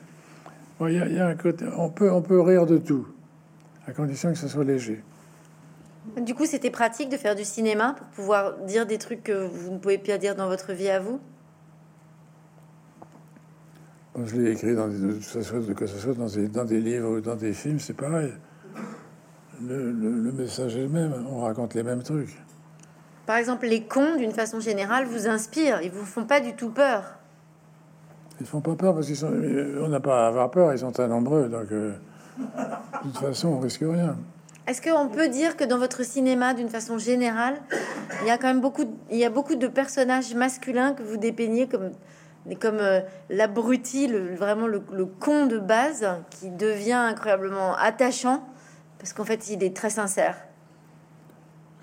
Bon, 0.80 0.88
y 0.88 0.98
a 0.98 1.28
un 1.28 1.36
côté, 1.36 1.66
on 1.78 1.90
peut, 1.90 2.10
on 2.12 2.22
peut 2.22 2.40
rire 2.40 2.66
de 2.66 2.78
tout, 2.78 3.06
à 3.86 3.92
condition 3.92 4.32
que 4.32 4.38
ce 4.38 4.48
soit 4.48 4.64
léger. 4.64 5.04
Du 6.18 6.36
coup, 6.36 6.46
c'était 6.46 6.70
pratique 6.70 7.10
de 7.10 7.18
faire 7.18 7.36
du 7.36 7.44
cinéma 7.46 7.96
pour 7.98 8.08
pouvoir 8.08 8.58
dire 8.60 8.86
des 8.86 8.98
trucs 8.98 9.24
que 9.24 9.46
vous 9.48 9.72
ne 9.72 9.78
pouvez 9.78 9.98
pas 9.98 10.18
dire 10.18 10.36
dans 10.36 10.48
votre 10.48 10.74
vie 10.74 10.90
à 10.90 11.00
vous? 11.00 11.20
Je 14.26 14.36
l'ai 14.36 14.52
écrit 14.52 14.76
dans 14.76 14.88
des, 14.88 15.18
que 15.18 15.24
ce 15.24 15.42
soit, 15.42 15.74
que 15.74 15.88
ce 15.88 15.98
soit 15.98 16.14
dans, 16.14 16.28
des, 16.28 16.48
dans 16.48 16.66
des 16.66 16.80
livres 16.80 17.10
ou 17.18 17.22
dans 17.22 17.36
des 17.36 17.52
films, 17.54 17.80
c'est 17.80 17.96
pareil. 17.96 18.32
Le, 19.62 19.92
le- 19.92 20.12
le 20.22 20.32
message 20.32 20.76
est 20.76 20.82
le 20.84 20.90
même, 20.90 21.14
on 21.32 21.42
raconte 21.42 21.74
les 21.74 21.84
mêmes 21.84 22.04
trucs. 22.04 22.38
Par 23.26 23.38
exemple, 23.38 23.66
les 23.66 23.86
cons, 23.86 24.18
d'une 24.18 24.34
façon 24.34 24.60
générale, 24.60 25.06
vous 25.06 25.28
inspirent. 25.28 25.82
Ils 25.82 25.90
vous 25.92 26.06
font 26.06 26.26
pas 26.26 26.42
du 26.42 26.54
tout 26.54 26.70
peur. 26.70 27.16
Ils 28.42 28.46
font 28.46 28.62
pas 28.62 28.76
peur 28.76 28.94
parce 28.94 29.08
qu'ils 29.08 29.16
sont. 29.16 29.32
On 29.32 29.88
n'a 29.88 30.00
pas 30.02 30.26
à 30.26 30.28
avoir 30.28 30.52
peur, 30.52 30.74
ils 30.74 30.80
sont 30.80 30.92
très 30.92 31.08
nombreux, 31.08 31.48
donc 31.48 31.72
euh, 31.72 31.94
de 32.38 33.10
toute 33.10 33.18
façon, 33.18 33.50
on 33.50 33.60
risque 33.60 33.82
rien. 33.84 34.18
Est-ce 34.66 34.82
qu'on 34.82 35.10
peut 35.10 35.28
dire 35.28 35.58
que 35.58 35.64
dans 35.66 35.78
votre 35.78 36.04
cinéma, 36.04 36.54
d'une 36.54 36.70
façon 36.70 36.98
générale, 36.98 37.56
il 38.22 38.28
y 38.28 38.32
a 38.32 38.38
quand 38.38 38.48
même 38.48 38.62
beaucoup, 38.62 38.86
de- 38.86 38.92
il 39.12 39.18
y 39.18 39.26
a 39.26 39.30
beaucoup 39.30 39.56
de 39.56 39.68
personnages 39.68 40.34
masculins 40.36 40.94
que 40.94 41.04
vous 41.04 41.18
dépeignez 41.18 41.68
comme, 41.68 41.92
comme 42.62 42.78
euh, 42.80 43.02
l'abruti, 43.30 44.08
le- 44.08 44.36
vraiment 44.36 44.68
le, 44.68 44.82
le 44.94 45.06
con 45.06 45.48
de 45.48 45.58
base, 45.60 46.08
qui 46.30 46.50
devient 46.50 46.94
incroyablement 46.94 47.76
attachant 47.76 48.44
parce 49.00 49.12
qu'en 49.12 49.26
fait, 49.26 49.50
il 49.50 49.62
est 49.66 49.76
très 49.76 49.90
sincère? 49.90 50.38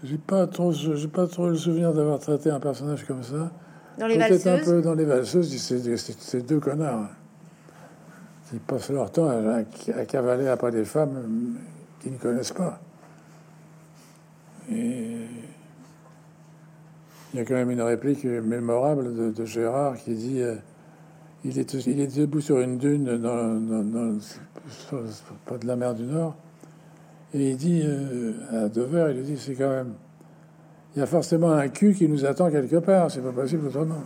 J'ai 0.02 0.16
pas 0.16 0.46
trop, 0.46 0.72
j'ai 0.72 1.08
pas 1.08 1.26
trop 1.26 1.48
le 1.50 1.56
souvenir 1.56 1.92
d'avoir 1.92 2.18
traité 2.18 2.48
un 2.50 2.60
personnage 2.60 3.04
comme 3.04 3.22
ça. 3.22 3.50
Dans 3.98 4.06
les 4.06 4.16
Peut-être 4.16 4.46
un 4.46 4.56
peu 4.58 4.80
dans 4.80 4.94
les 4.94 5.04
valseuses, 5.04 5.54
c'est 5.58 6.40
deux 6.46 6.60
connards 6.60 7.10
qui 8.48 8.58
passent 8.58 8.88
leur 8.88 9.12
temps 9.12 9.28
à, 9.28 9.58
à 9.98 10.04
cavaler 10.06 10.48
après 10.48 10.70
des 10.70 10.86
femmes 10.86 11.56
qu'ils 12.00 12.12
ne 12.12 12.18
connaissent 12.18 12.52
pas. 12.52 12.80
Il 14.68 15.26
y 17.34 17.38
a 17.38 17.44
quand 17.44 17.54
même 17.54 17.70
une 17.70 17.82
réplique 17.82 18.24
mémorable 18.24 19.32
de, 19.32 19.44
Gérard 19.44 19.96
qui 19.96 20.14
dit 20.14 20.40
euh, 20.40 20.56
il, 21.44 21.58
est, 21.58 21.74
il 21.86 22.12
debout 22.12 22.40
sur 22.40 22.60
une 22.60 22.78
dune 22.78 23.18
dans, 23.18 24.18
pas 25.46 25.58
de 25.58 25.66
la 25.66 25.76
mer 25.76 25.94
du 25.94 26.04
Nord 26.04 26.36
et 27.32 27.50
il 27.50 27.56
dit 27.56 27.82
euh, 27.84 28.64
à 28.64 28.68
Dover, 28.68 29.14
il 29.16 29.22
dit 29.24 29.38
c'est 29.38 29.54
quand 29.54 29.70
même 29.70 29.94
il 30.94 30.98
y 30.98 31.02
a 31.02 31.06
forcément 31.06 31.52
un 31.52 31.68
cul 31.68 31.94
qui 31.94 32.08
nous 32.08 32.24
attend 32.24 32.50
quelque 32.50 32.76
part, 32.76 33.10
c'est 33.10 33.20
pas 33.20 33.32
possible 33.32 33.68
autrement. 33.68 34.02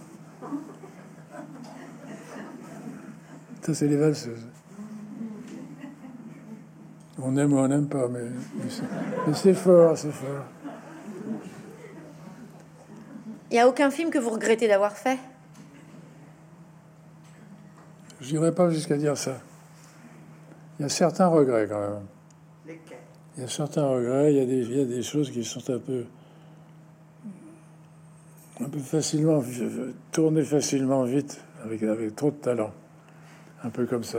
Ça, 3.62 3.72
c'est 3.72 3.88
les 3.88 3.96
valseuses. 3.96 4.46
On 7.20 7.36
aime 7.36 7.52
ou 7.52 7.58
on 7.58 7.68
n'aime 7.68 7.88
pas, 7.88 8.08
mais, 8.08 8.20
mais 8.56 8.68
c'est- 8.68 8.82
mais 9.26 9.34
c'est 9.34 9.54
fort, 9.54 9.96
c'est 9.96 10.10
fort. 10.10 10.44
il 13.50 13.54
n'y 13.54 13.60
a 13.60 13.68
aucun 13.68 13.88
film 13.90 14.10
que 14.10 14.18
vous 14.18 14.30
regrettez 14.30 14.66
d'avoir 14.66 14.96
fait? 14.96 15.18
Je 18.20 18.32
n'irai 18.32 18.52
pas 18.52 18.68
jusqu'à 18.70 18.96
dire 18.96 19.16
ça. 19.16 19.36
Il 20.78 20.82
y 20.82 20.86
a 20.86 20.88
certains 20.88 21.28
regrets 21.28 21.68
quand 21.68 21.78
même. 21.80 22.02
Lesquels? 22.66 22.98
Il 23.36 23.42
y 23.42 23.46
a 23.46 23.48
certains 23.48 23.86
regrets, 23.86 24.32
il 24.32 24.38
y 24.38 24.40
a 24.40 24.46
des, 24.46 24.58
il 24.62 24.76
y 24.76 24.80
a 24.80 24.84
des 24.84 25.02
choses 25.02 25.30
qui 25.30 25.44
sont 25.44 25.60
un 25.70 25.78
peu, 25.78 26.04
un 28.60 28.68
peu 28.68 28.78
facilement, 28.80 29.40
tournées 30.10 30.42
facilement 30.42 31.04
vite, 31.04 31.40
avec, 31.64 31.82
avec 31.84 32.16
trop 32.16 32.30
de 32.32 32.36
talent. 32.36 32.72
Un 33.62 33.70
peu 33.70 33.86
comme 33.86 34.04
ça. 34.04 34.18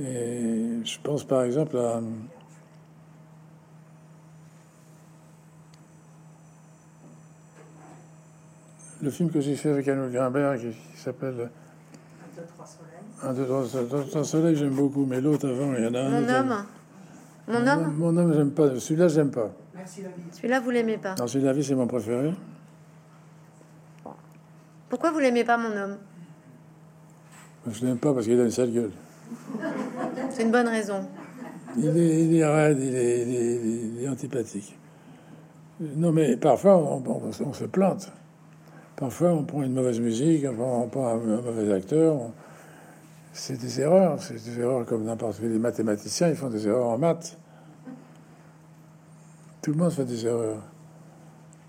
Et 0.00 0.80
je 0.84 0.98
pense 1.02 1.24
par 1.24 1.42
exemple 1.44 1.76
à. 1.76 2.00
Le 9.02 9.10
film 9.10 9.30
que 9.30 9.40
j'ai 9.40 9.54
fait 9.54 9.70
avec 9.70 9.86
Anne 9.88 10.10
Grimbert 10.10 10.58
qui, 10.58 10.70
qui 10.70 11.00
s'appelle 11.00 11.34
Un, 11.34 12.36
deux, 12.36 12.46
trois 12.46 12.66
soleils. 12.66 12.90
Un, 13.22 13.32
deux, 13.34 14.06
trois, 14.08 14.24
soleils, 14.24 14.56
j'aime 14.56 14.74
beaucoup, 14.74 15.04
mais 15.04 15.20
l'autre 15.20 15.48
avant, 15.48 15.74
il 15.74 15.84
y 15.84 15.86
en 15.86 15.94
a 15.94 16.00
un. 16.00 16.20
Mon 16.20 16.28
homme, 16.28 16.64
mon 17.46 17.60
Mon 17.60 17.66
homme, 17.66 17.94
mon 17.96 18.16
homme, 18.16 18.34
j'aime 18.34 18.50
pas. 18.52 18.80
Celui-là, 18.80 19.08
j'aime 19.08 19.30
pas. 19.30 19.50
Merci 19.74 20.02
la 20.02 20.08
vie. 20.08 20.22
celui-là, 20.32 20.60
vous 20.60 20.70
l'aimez 20.70 20.96
pas. 20.96 21.14
Dans 21.14 21.26
celui 21.26 21.42
de 21.42 21.48
la 21.48 21.52
vie, 21.52 21.62
c'est 21.62 21.74
mon 21.74 21.86
préféré. 21.86 22.32
Pourquoi 24.88 25.10
vous 25.12 25.18
l'aimez 25.18 25.44
pas, 25.44 25.58
mon 25.58 25.76
homme? 25.76 25.98
Je 27.70 27.84
l'aime 27.84 27.98
pas 27.98 28.14
parce 28.14 28.26
qu'il 28.26 28.40
a 28.40 28.44
une 28.44 28.50
sale 28.50 28.72
gueule. 28.72 28.92
C'est 30.30 30.42
une 30.42 30.50
bonne 30.50 30.68
raison. 30.68 31.06
Il 31.76 31.96
est, 31.96 32.24
il 32.26 32.44
raide, 32.44 32.78
il 32.80 32.94
est, 34.02 34.08
antipathique. 34.08 34.76
Non, 35.80 36.12
mais 36.12 36.36
parfois, 36.36 36.76
on, 36.76 37.52
se 37.52 37.64
plante. 37.64 38.12
Parfois, 38.96 39.30
on 39.30 39.44
prend 39.44 39.62
une 39.62 39.72
mauvaise 39.72 39.98
musique, 39.98 40.44
on 40.46 40.88
prend, 40.88 41.08
un, 41.08 41.16
mauvais 41.16 41.72
acteur. 41.72 42.16
C'est 43.32 43.60
des 43.60 43.80
erreurs. 43.80 44.22
C'est 44.22 44.34
des 44.34 44.60
erreurs 44.60 44.86
comme 44.86 45.04
n'importe 45.04 45.38
quel 45.40 45.58
mathématicien, 45.58 46.28
ils 46.28 46.36
font 46.36 46.48
des 46.48 46.68
erreurs 46.68 46.86
en 46.86 46.98
maths. 46.98 47.36
Tout 49.62 49.72
le 49.72 49.78
monde 49.78 49.90
fait 49.90 50.04
des 50.04 50.26
erreurs. 50.26 50.62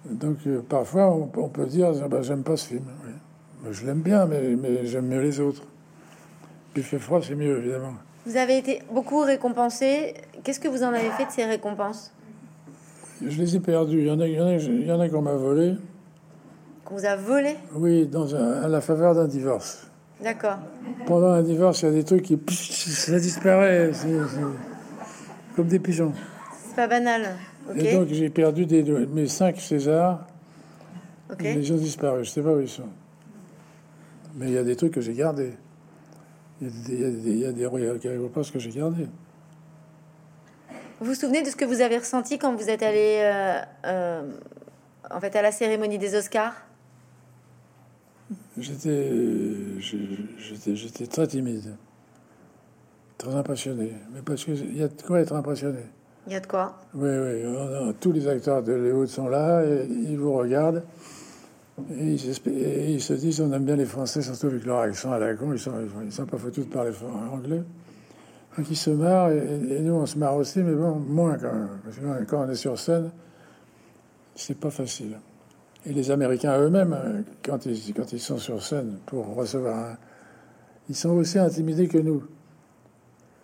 Donc, 0.07 0.37
euh, 0.45 0.61
parfois, 0.61 1.15
on, 1.15 1.49
peut 1.49 1.65
dire 1.65 1.91
Ah 2.03 2.07
ben, 2.07 2.21
J'aime 2.21 2.43
pas 2.43 2.57
ce 2.57 2.67
film. 2.67 2.83
Je 3.71 3.85
l'aime 3.87 4.01
bien, 4.01 4.27
mais 4.27 4.85
j'aime 4.85 5.07
mieux 5.07 5.21
les 5.21 5.39
autres. 5.39 5.63
Il 6.75 6.83
fait 6.83 6.99
froid, 6.99 7.21
c'est 7.21 7.35
mieux, 7.35 7.57
évidemment. 7.57 7.93
Vous 8.25 8.37
avez 8.37 8.57
été 8.57 8.81
beaucoup 8.91 9.19
récompensé. 9.21 10.13
Qu'est-ce 10.43 10.59
que 10.59 10.67
vous 10.67 10.83
en 10.83 10.89
avez 10.93 11.09
fait 11.11 11.25
de 11.25 11.31
ces 11.31 11.45
récompenses? 11.45 12.11
Je 13.25 13.37
les 13.41 13.55
ai 13.55 13.59
perdus. 13.59 13.99
Il 14.01 14.07
y 14.07 14.11
en 14.11 14.19
a, 14.19 14.27
il 14.27 14.33
y 14.33 14.41
en 14.41 14.47
a, 14.47 14.53
il 14.55 14.85
y 14.85 14.91
en 14.91 14.99
a 14.99 15.07
qu'on 15.09 15.21
m'a 15.21 15.35
volé. 15.35 15.75
Qu'on 16.83 16.95
vous 16.95 17.05
a 17.05 17.15
volé 17.15 17.55
Oui, 17.73 18.07
dans 18.07 18.35
un- 18.35 18.63
à 18.63 18.67
la 18.67 18.81
faveur 18.81 19.15
d'un 19.15 19.27
divorce. 19.27 19.87
D'accord. 20.21 20.57
Pendant 21.07 21.29
un 21.29 21.41
divorce, 21.43 21.81
il 21.81 21.85
y 21.85 21.87
a 21.89 21.91
des 21.91 22.03
trucs 22.03 22.23
qui 22.23 22.37
ça 22.55 23.19
disparaît, 23.19 23.91
comme 25.55 25.67
des 25.67 25.79
pigeons. 25.79 26.13
C'est 26.67 26.75
pas 26.75 26.87
banal. 26.87 27.35
Ok. 27.69 27.77
Et 27.77 27.93
donc 27.95 28.07
j'ai 28.09 28.29
perdu 28.29 28.65
des, 28.65 28.83
mes 28.83 29.27
cinq 29.27 29.57
Césars. 29.59 30.25
ok. 31.31 31.41
Les 31.41 31.71
ont 31.71 31.75
disparu. 31.77 32.23
Je 32.23 32.29
sais 32.29 32.41
pas 32.41 32.53
où 32.53 32.59
ils 32.61 32.69
sont. 32.69 32.83
Mais 34.35 34.47
il 34.47 34.53
y 34.53 34.57
a 34.57 34.63
des 34.63 34.75
trucs 34.75 34.93
que 34.93 35.01
j'ai 35.01 35.13
gardés. 35.13 35.53
Il 36.61 37.39
y 37.39 37.45
a 37.45 37.51
des, 37.51 37.67
récompenses 37.67 38.51
que 38.51 38.59
j'ai 38.59 38.71
gardées. 38.71 39.07
Vous 40.99 41.07
vous 41.07 41.15
souvenez 41.15 41.41
de 41.41 41.49
ce 41.49 41.55
que 41.55 41.65
vous 41.65 41.81
avez 41.81 41.97
ressenti 41.97 42.37
quand 42.37 42.55
vous 42.55 42.69
êtes 42.69 42.81
allé 42.81 43.19
euh, 43.19 43.61
euh, 43.85 44.31
en 45.11 45.19
fait 45.19 45.35
à 45.35 45.41
la 45.41 45.51
cérémonie 45.51 45.97
des 45.97 46.15
Oscars? 46.15 46.55
J'étais, 48.57 49.11
j'étais, 49.79 51.07
très 51.07 51.27
timide, 51.27 51.75
très 53.17 53.35
impressionné. 53.35 53.91
Mais 54.13 54.21
parce 54.21 54.45
que 54.45 54.51
il 54.51 54.77
y 54.77 54.83
a 54.83 54.87
de 54.87 55.01
quoi 55.01 55.19
être 55.19 55.33
impressionné. 55.33 55.81
Il 56.27 56.33
y 56.33 56.35
a 56.35 56.39
de 56.39 56.47
quoi 56.47 56.79
Oui, 56.93 57.09
oui. 57.09 57.43
on 57.45 57.93
tous 57.93 58.13
les 58.13 58.27
acteurs 58.27 58.63
de 58.63 58.73
Hollywood 58.73 59.07
sont 59.07 59.27
là, 59.27 59.63
et 59.63 59.85
ils 59.85 60.17
vous 60.17 60.33
regardent. 60.33 60.83
Et 61.91 62.13
ils, 62.13 63.01
se 63.01 63.13
disent 63.13 63.41
on 63.41 63.51
aime 63.51 63.65
bien 63.65 63.75
les 63.75 63.85
Français, 63.85 64.21
surtout 64.21 64.47
avec 64.47 64.65
leur 64.65 64.79
accent 64.79 65.11
à 65.11 65.19
la 65.19 65.33
con. 65.35 65.51
Ils 65.51 65.59
sont, 65.59 65.73
ils 66.03 66.11
sont 66.11 66.25
pas 66.25 66.37
foutus 66.37 66.65
de 66.65 66.71
parler 66.71 66.91
anglais. 67.31 67.63
Donc 68.57 68.69
ils 68.69 68.77
se 68.77 68.89
marrent, 68.91 69.31
et, 69.31 69.81
nous 69.81 69.93
on 69.93 70.05
se 70.05 70.17
marre 70.17 70.35
aussi, 70.35 70.59
mais 70.59 70.73
bon, 70.73 70.95
moins 70.95 71.37
quand 71.37 71.51
même. 71.51 72.25
Quand 72.27 72.45
on 72.45 72.49
est 72.49 72.55
sur 72.55 72.79
scène, 72.79 73.11
c'est 74.35 74.57
pas 74.57 74.69
facile. 74.69 75.17
Et 75.85 75.91
les 75.91 76.11
Américains 76.11 76.57
eux-mêmes, 76.59 76.93
euh, 76.93 77.21
quand 77.43 77.65
ils, 77.65 77.93
quand 77.93 78.11
ils 78.13 78.19
sont 78.19 78.37
sur 78.37 78.63
scène 78.63 78.97
pour 79.05 79.35
recevoir 79.35 79.77
un, 79.77 79.97
ils 80.87 80.95
sont 80.95 81.09
aussi 81.09 81.37
intimidés 81.37 81.87
que 81.87 81.97
nous. 81.97 82.23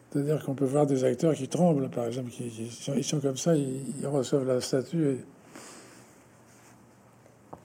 C'est-à-dire 0.10 0.44
qu'on 0.44 0.56
peut 0.56 0.66
voir 0.66 0.86
des 0.86 1.04
acteurs 1.04 1.34
qui 1.34 1.48
tremblent, 1.48 1.90
par 1.90 2.06
exemple, 2.06 2.32
ils 2.40 3.04
sont 3.04 3.20
comme 3.20 3.38
ça, 3.38 3.56
ils, 3.56 4.00
ils 4.00 4.08
reçoivent 4.08 4.48
la 4.48 4.62
statue. 4.62 5.04
Et, 5.04 5.26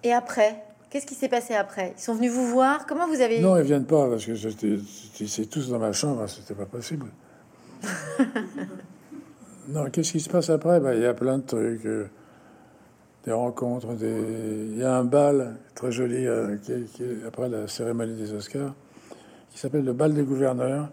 Et 0.07 0.13
après 0.13 0.63
Qu'est-ce 0.89 1.05
qui 1.05 1.17
s'est 1.17 1.29
passé 1.29 1.53
après? 1.55 1.95
Ils 1.99 2.01
sont 2.01 2.15
venus 2.15 2.31
vous 2.31 2.47
voir? 2.47 2.87
Comment 2.87 3.09
vous 3.09 3.21
avez 3.21 3.41
Non, 3.41 3.57
ils 3.57 3.65
viennent 3.65 3.87
pas 3.87 4.09
parce 4.09 4.25
que 4.25 4.37
c'est 4.37 5.47
tous 5.47 5.69
dans 5.69 5.81
ma 5.81 5.91
chambre, 5.93 6.25
c'était 6.29 6.55
pas 6.55 6.65
possible. 6.65 7.07
non, 9.69 9.91
qu'est-ce 9.91 10.13
qui 10.13 10.21
se 10.21 10.31
passe 10.31 10.49
après? 10.49 10.79
Ben, 10.79 10.95
Il 10.95 11.03
y 11.03 11.07
a 11.07 11.13
plein 11.13 11.39
de 11.39 11.43
trucs, 11.43 11.85
euh, 11.87 12.07
des 13.25 13.33
rencontres, 13.33 13.95
des... 13.95 14.15
il 14.71 14.79
y 14.79 14.85
a 14.85 14.97
un 14.97 15.03
bal 15.05 15.57
très 15.75 15.91
joli 15.91 16.25
euh, 16.25 16.57
qui, 16.59 16.71
est- 16.73 16.93
qui 16.93 17.03
est 17.03 17.27
après 17.27 17.49
la 17.49 17.67
cérémonie 17.67 18.15
des 18.17 18.33
Oscars, 18.33 18.73
qui 19.51 19.59
s'appelle 19.59 19.85
le 19.85 19.93
bal 19.93 20.15
des 20.15 20.23
gouverneurs, 20.23 20.89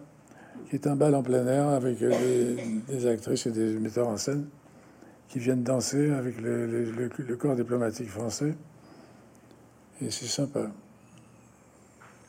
qui 0.68 0.74
est 0.74 0.86
un 0.88 0.96
bal 0.96 1.14
en 1.14 1.22
plein 1.22 1.46
air 1.46 1.68
avec 1.68 2.02
euh, 2.02 2.10
des, 2.10 2.56
des 2.96 3.06
actrices 3.06 3.46
et 3.46 3.52
des 3.52 3.74
metteurs 3.78 4.08
en 4.08 4.16
scène 4.16 4.46
qui 5.28 5.38
viennent 5.38 5.62
danser 5.62 6.10
avec 6.10 6.40
le, 6.40 6.66
le- 6.66 6.90
le- 6.90 7.10
le 7.16 7.36
corps 7.36 7.54
diplomatique 7.54 8.08
français. 8.10 8.54
Et 10.02 10.10
c'est 10.10 10.26
sympa. 10.26 10.70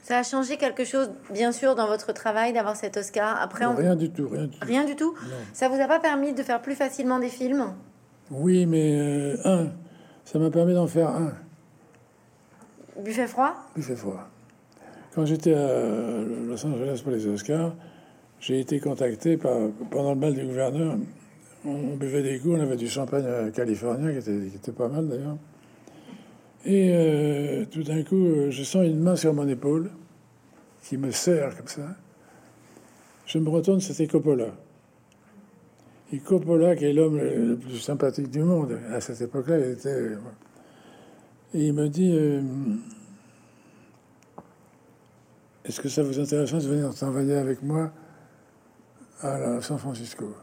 Ça 0.03 0.19
a 0.19 0.23
changé 0.23 0.57
quelque 0.57 0.85
chose, 0.85 1.09
bien 1.33 1.51
sûr, 1.51 1.73
dans 1.73 1.87
votre 1.87 2.13
travail 2.13 2.53
d'avoir 2.53 2.75
cet 2.75 2.95
Oscar. 2.97 3.41
Après, 3.41 3.65
on- 3.65 3.75
Rien 3.75 3.95
du 3.95 4.11
tout, 4.11 4.27
rien 4.29 4.43
du 4.45 4.51
tout. 4.57 4.65
rien 4.65 4.85
du 4.85 4.95
tout. 4.95 5.15
Non. 5.23 5.35
Ça 5.53 5.67
vous 5.67 5.81
a 5.81 5.87
pas 5.87 5.99
permis 5.99 6.33
de 6.33 6.43
faire 6.43 6.61
plus 6.61 6.75
facilement 6.75 7.17
des 7.19 7.29
films? 7.29 7.73
Oui, 8.29 8.65
mais 8.67 8.99
euh, 8.99 9.37
un, 9.45 9.67
ça 10.23 10.37
m'a 10.37 10.51
permis 10.51 10.73
d'en 10.75 10.85
faire 10.87 11.09
un. 11.09 11.33
Buffet 13.03 13.27
froid? 13.27 13.55
Fait 13.79 13.95
froid. 13.95 14.27
Quand 15.13 15.25
j'étais 15.25 15.53
à 15.53 16.21
Los 16.47 16.63
Angeles 16.65 16.99
pour 17.03 17.11
les 17.11 17.25
Oscars, 17.27 17.73
j'ai 18.39 18.59
été 18.59 18.79
contacté 18.79 19.37
par, 19.37 19.57
pendant 19.89 20.13
le 20.13 20.19
bal 20.19 20.33
du 20.33 20.45
gouverneur. 20.45 20.97
On, 21.65 21.69
on 21.71 21.95
buvait 21.95 22.21
des 22.21 22.37
coups, 22.39 22.55
on 22.57 22.61
avait 22.61 22.75
du 22.75 22.87
champagne 22.87 23.23
euh, 23.25 23.49
californien 23.51 24.11
qui 24.11 24.17
était, 24.19 24.49
qui 24.49 24.55
était 24.55 24.71
pas 24.71 24.87
mal 24.87 25.07
d'ailleurs. 25.07 25.37
Et 26.65 26.89
euh, 26.91 27.65
tout 27.65 27.83
d'un 27.83 28.03
coup, 28.03 28.15
euh, 28.15 28.49
je 28.49 28.63
sens 28.63 28.85
une 28.85 28.99
main 28.99 29.15
sur 29.15 29.33
mon 29.35 29.47
épaule 29.47 29.91
qui 30.81 30.97
me 30.97 31.11
serre 31.11 31.55
comme 31.55 31.67
ça. 31.67 31.95
Je 33.27 33.37
me 33.37 33.49
retourne, 33.49 33.79
c'était 33.81 34.07
Coppola. 34.07 34.47
Et 36.11 36.19
Coppola, 36.19 36.75
qui 36.75 36.85
est 36.85 36.93
l'homme 36.93 37.17
le, 37.17 37.55
plus 37.55 37.77
sympathique 37.77 38.31
du 38.31 38.41
monde, 38.41 38.79
à 38.91 38.99
cette 38.99 39.21
époque-là, 39.21 39.59
il 39.59 39.71
était. 39.73 40.11
Et 41.53 41.67
il 41.67 41.73
me 41.73 41.87
dit 41.87 42.11
euh, 42.11 42.41
Est-ce 45.65 45.79
que 45.79 45.89
ça 45.89 46.01
vous 46.01 46.19
intéresse 46.19 46.51
de 46.51 46.59
venir 46.59 46.93
travailler 46.95 47.35
avec 47.35 47.61
moi 47.61 47.91
à 49.21 49.61
San 49.61 49.77
Francisco? 49.77 50.35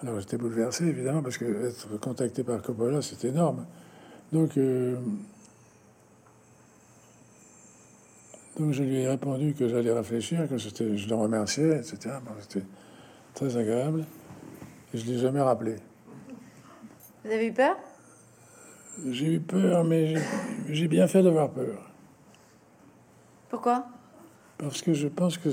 Alors 0.00 0.18
j'étais 0.20 0.38
bouleversé, 0.38 0.86
évidemment, 0.86 1.22
parce 1.22 1.36
que 1.36 1.66
être 1.66 2.00
contacté 2.00 2.42
par 2.42 2.62
Coppola, 2.62 3.02
c'est 3.02 3.26
énorme. 3.26 3.66
Donc, 4.32 4.58
euh, 4.58 4.96
donc 8.58 8.72
je 8.72 8.82
lui 8.82 8.96
ai 8.96 9.08
répondu 9.08 9.54
que 9.54 9.68
j'allais 9.68 9.92
réfléchir, 9.92 10.48
que 10.48 10.58
c'était, 10.58 10.96
je 10.96 11.08
le 11.08 11.14
remerciais, 11.14 11.78
etc. 11.78 12.16
Bon, 12.24 12.32
c'était 12.40 12.66
très 13.34 13.56
agréable. 13.56 14.04
Et 14.92 14.98
je 14.98 15.06
ne 15.06 15.12
l'ai 15.12 15.18
jamais 15.18 15.40
rappelé. 15.40 15.76
Vous 17.24 17.30
avez 17.30 17.46
eu 17.46 17.52
peur? 17.52 17.76
J'ai 19.10 19.34
eu 19.34 19.40
peur, 19.40 19.84
mais 19.84 20.16
j'ai- 20.68 20.88
bien 20.88 21.06
fait 21.06 21.22
d'avoir 21.22 21.50
peur. 21.50 21.90
Pourquoi? 23.48 23.86
Parce 24.58 24.82
que 24.82 24.92
je 24.92 25.06
pense 25.08 25.38
que 25.38 25.50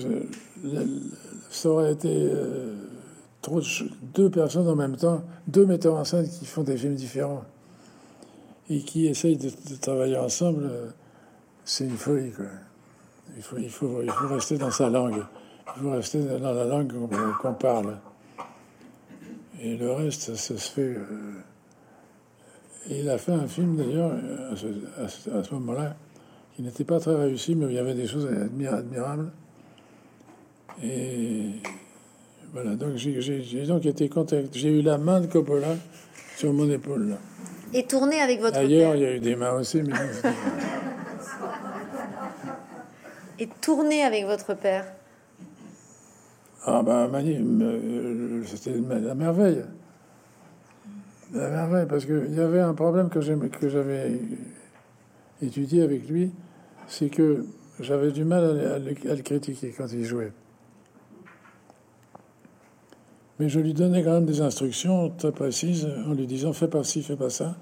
ça, 1.51 1.69
aurait 1.69 1.93
été 1.93 2.09
euh, 2.11 2.75
trop 3.41 3.61
de 3.61 3.65
deux 4.15 4.31
personnes 4.31 4.67
en 4.67 4.75
même 4.75 4.97
temps, 4.97 5.23
deux 5.47 5.65
metteurs 5.65 5.95
en 5.95 6.03
scène 6.03 6.27
qui 6.27 6.45
font 6.45 6.63
des 6.63 6.75
films 6.75 6.95
différents 6.95 7.43
et 8.69 8.79
qui 8.79 9.07
essayent 9.07 9.37
de, 9.37 9.49
travailler 9.81 10.17
ensemble. 10.17 10.65
euh, 10.69 10.89
C'est 11.63 11.85
une 11.85 11.97
folie, 11.97 12.31
quoi. 12.31 12.45
Il 13.57 13.69
faut, 13.69 13.97
rester 14.29 14.57
dans 14.57 14.71
sa 14.71 14.89
langue. 14.89 15.23
Il 15.77 15.81
faut 15.83 15.91
rester 15.91 16.23
dans 16.23 16.53
la 16.53 16.63
langue 16.65 16.91
qu'on 17.41 17.53
parle. 17.53 17.97
Et 19.61 19.77
le 19.77 19.91
reste, 19.91 20.35
ça, 20.35 20.57
se 20.57 20.71
fait. 20.71 20.95
euh, 20.95 21.33
il 22.89 23.09
a 23.09 23.17
fait 23.17 23.31
un 23.31 23.47
film, 23.47 23.77
d'ailleurs, 23.77 24.11
à 25.01 25.07
ce, 25.43 25.53
moment-là, 25.55 25.95
qui 26.55 26.61
n'était 26.61 26.83
pas 26.83 26.99
très 26.99 27.15
réussi, 27.15 27.55
mais 27.55 27.65
il 27.65 27.73
y 27.73 27.79
avait 27.79 27.95
des 27.95 28.07
choses 28.07 28.27
admira- 28.27 28.77
admirables. 28.77 29.31
Et 30.83 31.47
voilà, 32.53 32.75
donc 32.75 32.95
j'ai- 32.95 33.65
donc 33.65 33.85
été. 33.85 34.09
J'ai 34.53 34.79
eu 34.79 34.81
la 34.81 34.97
main 34.97 35.19
de 35.21 35.27
Coppola 35.27 35.75
sur 36.37 36.53
mon 36.53 36.69
épaule. 36.69 37.17
Et 37.77 37.83
tourner 37.85 38.21
avec 38.21 38.39
votre 38.39 38.57
Ailleurs, 38.57 38.93
père 38.93 38.95
il 38.95 39.01
y 39.01 39.05
a 39.05 39.15
eu 39.15 39.19
des 39.19 39.35
mains 39.35 39.51
aussi, 39.51 39.83
mais 39.83 39.91
Et 43.37 43.47
tourner 43.61 44.01
avec 44.03 44.25
votre 44.25 44.53
père 44.53 44.85
ah 46.67 46.81
ben, 46.81 47.11
euh, 47.13 48.41
c'était 48.47 48.73
la 48.73 49.13
merveille. 49.13 49.63
La 51.31 51.49
merveille, 51.49 51.85
parce 51.87 52.05
qu'il 52.05 52.33
y 52.33 52.39
avait 52.39 52.61
un 52.61 52.73
problème 52.73 53.09
que 53.09 53.21
j'avais 53.21 54.19
étudié 55.43 55.83
avec 55.83 56.09
lui, 56.09 56.31
c'est 56.87 57.09
que 57.09 57.45
j'avais 57.79 58.11
du 58.11 58.23
mal 58.23 58.43
à 58.43 58.79
le- 58.79 59.11
à 59.11 59.15
le 59.15 59.21
critiquer 59.21 59.75
quand 59.77 59.85
il 59.93 60.05
jouait. 60.05 60.31
Mais 63.39 63.47
je 63.49 63.59
lui 63.59 63.73
donnais 63.75 64.03
quand 64.03 64.13
même 64.13 64.25
des 64.25 64.41
instructions 64.41 65.11
très 65.11 65.33
précises 65.33 65.87
en 66.07 66.13
lui 66.13 66.25
disant 66.25 66.51
fais 66.53 66.69
pas 66.69 66.83
ci, 66.83 67.03
fais 67.03 67.17
pas 67.17 67.29
ça. 67.29 67.55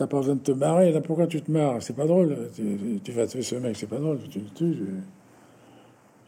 T'as 0.00 0.06
pas 0.06 0.16
besoin 0.16 0.36
de 0.36 0.40
te 0.40 0.52
marrer, 0.52 0.92
là 0.92 1.02
pourquoi 1.02 1.26
tu 1.26 1.42
te 1.42 1.50
marres? 1.50 1.82
C'est 1.82 1.94
pas 1.94 2.06
drôle. 2.06 2.34
Tu, 2.54 3.00
tu 3.04 3.12
vas 3.12 3.26
tuer 3.26 3.42
ce 3.42 3.56
mec, 3.56 3.76
c'est 3.76 3.86
pas 3.86 3.98
drôle, 3.98 4.18
tu 4.30 4.38
le 4.38 4.46
tues. 4.46 4.82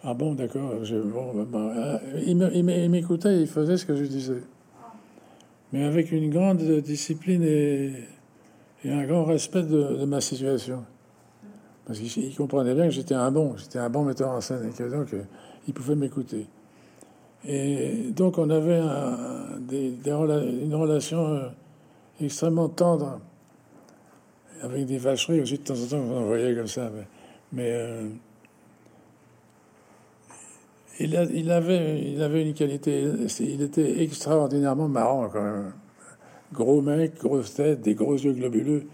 Ah 0.05 0.12
bon, 0.12 0.35
d'accord. 0.35 0.75
bah, 0.75 1.47
bah, 1.51 2.01
euh, 2.05 2.23
il 2.27 2.91
m'écoutait, 2.91 3.41
il 3.41 3.47
faisait 3.47 3.79
ce 3.79 3.87
que 3.87 3.97
je 3.97 4.05
disais. 4.05 4.43
Mais 5.73 5.85
avec 5.85 6.12
une 6.12 6.29
grande 6.29 6.59
discipline 6.83 7.43
et, 7.45 7.95
un 8.85 9.07
grand 9.07 9.25
respect 9.25 9.62
de, 9.62 10.05
ma 10.05 10.20
situation. 10.20 10.85
Parce 11.87 11.99
qu'il 11.99 12.25
il 12.25 12.37
comprenait 12.37 12.75
bien 12.75 12.85
que 12.85 12.91
j'étais 12.91 13.14
un 13.14 13.31
bon, 13.31 13.57
j'étais 13.57 13.79
un 13.79 13.89
bon 13.89 14.05
metteur 14.05 14.33
en 14.33 14.43
scène 14.43 14.68
et 14.68 14.77
que 14.77 14.85
donc 14.85 15.14
euh, 15.14 15.23
il 15.66 15.73
pouvait 15.73 15.97
m'écouter. 15.97 16.47
Et 17.47 18.11
donc 18.14 18.37
on 18.37 18.51
avait 18.51 18.81
une 18.81 20.75
relation 20.75 21.27
euh, 21.27 21.49
extrêmement 22.20 22.68
tendre, 22.68 23.18
avec 24.63 24.87
des 24.87 24.99
vacheries 24.99 25.41
aussi 25.41 25.59
de 25.59 25.63
temps 25.63 25.75
en 25.75 25.87
temps 25.87 26.01
qu'on 26.01 26.19
envoyait 26.19 26.55
comme 26.55 26.69
ça. 26.69 26.91
Mais, 27.53 27.71
euh, 27.71 28.09
il, 31.01 31.17
avait, 31.51 32.43
une 32.43 32.55
qualité, 32.55 33.05
il 33.41 33.63
était 33.63 34.03
extraordinairement 34.03 34.89
marrant 34.89 35.29
quand 35.29 35.43
même. 35.43 35.73
Gros 36.53 36.81
mec, 36.81 37.19
grosse 37.19 37.55
tête, 37.55 37.81
des 37.81 37.95
gros 37.95 38.15
yeux 38.15 38.33
globuleux, 38.33 38.85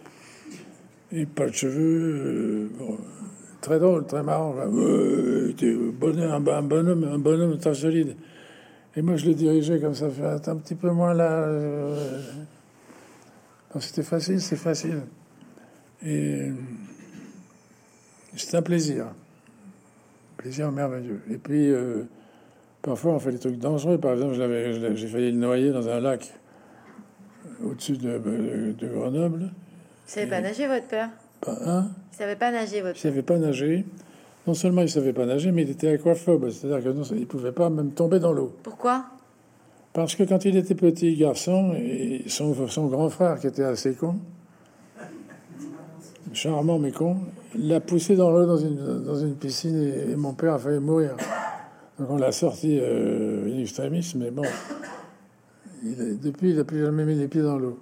et 1.13 1.27
pas 1.27 1.47
de 1.47 1.53
cheveux, 1.53 2.71
euh, 2.81 2.95
très 3.61 3.79
drôle, 3.79 4.07
très 4.07 4.23
marrant. 4.23 4.55
Bonhomme, 4.55 6.49
un, 6.49 6.63
bonhomme, 6.63 7.05
un 7.05 7.19
bonhomme 7.19 7.59
très 7.59 7.75
solide. 7.75 8.17
Et 8.97 9.03
moi, 9.03 9.17
je 9.17 9.27
le 9.27 9.35
dirigeais 9.35 9.81
comme 9.81 9.95
ça, 9.95 10.07
un 10.07 10.57
petit 10.57 10.77
peu 10.77 10.91
moins 10.91 11.15
là. 11.15 11.31
euh, 11.31 12.21
C'était 13.81 14.03
facile, 14.03 14.41
c'est 14.41 14.57
facile. 14.57 15.03
Et 16.05 16.51
c'était 18.37 18.57
un 18.57 18.63
plaisir. 18.63 19.07
Plaisir 20.37 20.71
merveilleux. 20.71 21.21
Et 21.31 21.39
puis, 21.39 21.71
euh, 21.71 22.05
parfois, 22.83 23.13
on 23.13 23.19
fait 23.19 23.33
des 23.33 23.39
trucs 23.39 23.59
dangereux. 23.59 23.99
Par 23.99 24.13
exemple, 24.13 24.35
j'ai 24.35 25.09
failli 25.09 25.33
le 25.33 25.39
noyer 25.39 25.73
dans 25.73 25.89
un 25.89 26.01
lac 26.01 26.33
au-dessus 27.65 27.97
de, 27.97 28.19
de 28.79 28.89
Grenoble. 28.89 29.41
Vous 29.41 30.15
savez 30.15 30.27
pas 30.27 30.41
nager, 30.41 30.67
votre 30.69 30.87
père? 30.87 31.11
Pas 31.41 31.59
un. 31.65 31.91
Il 32.13 32.17
savait 32.17 32.37
pas 32.37 32.51
nager, 32.51 32.81
votre 32.81 32.97
Il 32.97 33.01
savait 33.01 33.23
pas 33.23 33.39
nager. 33.39 33.85
Non 34.47 34.55
seulement 34.55 34.83
il 34.83 34.89
savait 34.89 35.13
pas 35.13 35.27
nager, 35.27 35.53
mais 35.53 35.63
il 35.63 35.71
était 35.71 35.89
aquaphobe, 35.89 36.49
c'est-à-dire 36.51 36.83
que 36.83 36.97
non, 36.97 37.03
il 37.03 37.27
pouvait 37.27 37.53
pas 37.53 37.69
même 37.69 37.91
tomber 37.91 38.19
dans 38.19 38.33
l'eau. 38.33 38.57
Pourquoi? 38.63 39.05
Parce 39.93 40.15
que 40.15 40.23
quand 40.23 40.45
il 40.45 40.57
était 40.57 40.75
petit 40.75 41.15
garçon, 41.17 41.75
et 41.75 42.25
son, 42.29 42.67
son 42.69 42.87
grand 42.87 43.11
frère, 43.11 43.39
qui 43.39 43.47
était 43.47 43.65
assez 43.65 43.95
con, 43.95 44.17
charmant 46.39 46.79
mais 46.79 46.93
con, 46.93 47.17
l'a 47.59 47.81
poussé 47.81 48.15
dans 48.17 48.31
l'eau 48.31 48.47
dans 48.47 48.57
une, 48.57 49.03
dans 49.05 49.17
une 49.17 49.35
piscine 49.35 49.77
et, 49.83 50.13
et 50.13 50.17
mon 50.17 50.33
père 50.35 50.55
a 50.55 50.59
failli 50.59 50.79
mourir. 50.79 51.17
Donc 51.99 52.11
on 52.11 52.17
l'a 52.17 52.31
sorti 52.33 52.79
euh, 52.81 53.53
in 53.53 53.59
extremis, 53.61 54.13
mais 54.17 54.31
bon, 54.31 54.43
il 55.83 56.19
depuis 56.21 56.51
il 56.51 56.57
n'a 56.57 56.65
plus 56.65 56.81
jamais 56.85 57.05
mis 57.05 57.17
les 57.17 57.29
pieds 57.29 57.43
dans 57.43 57.59
l'eau. 57.59 57.79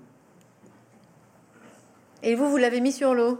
Et 2.22 2.34
vous, 2.34 2.50
vous 2.50 2.56
l'avez 2.56 2.80
mis 2.80 2.92
sur 2.92 3.14
l'eau? 3.14 3.38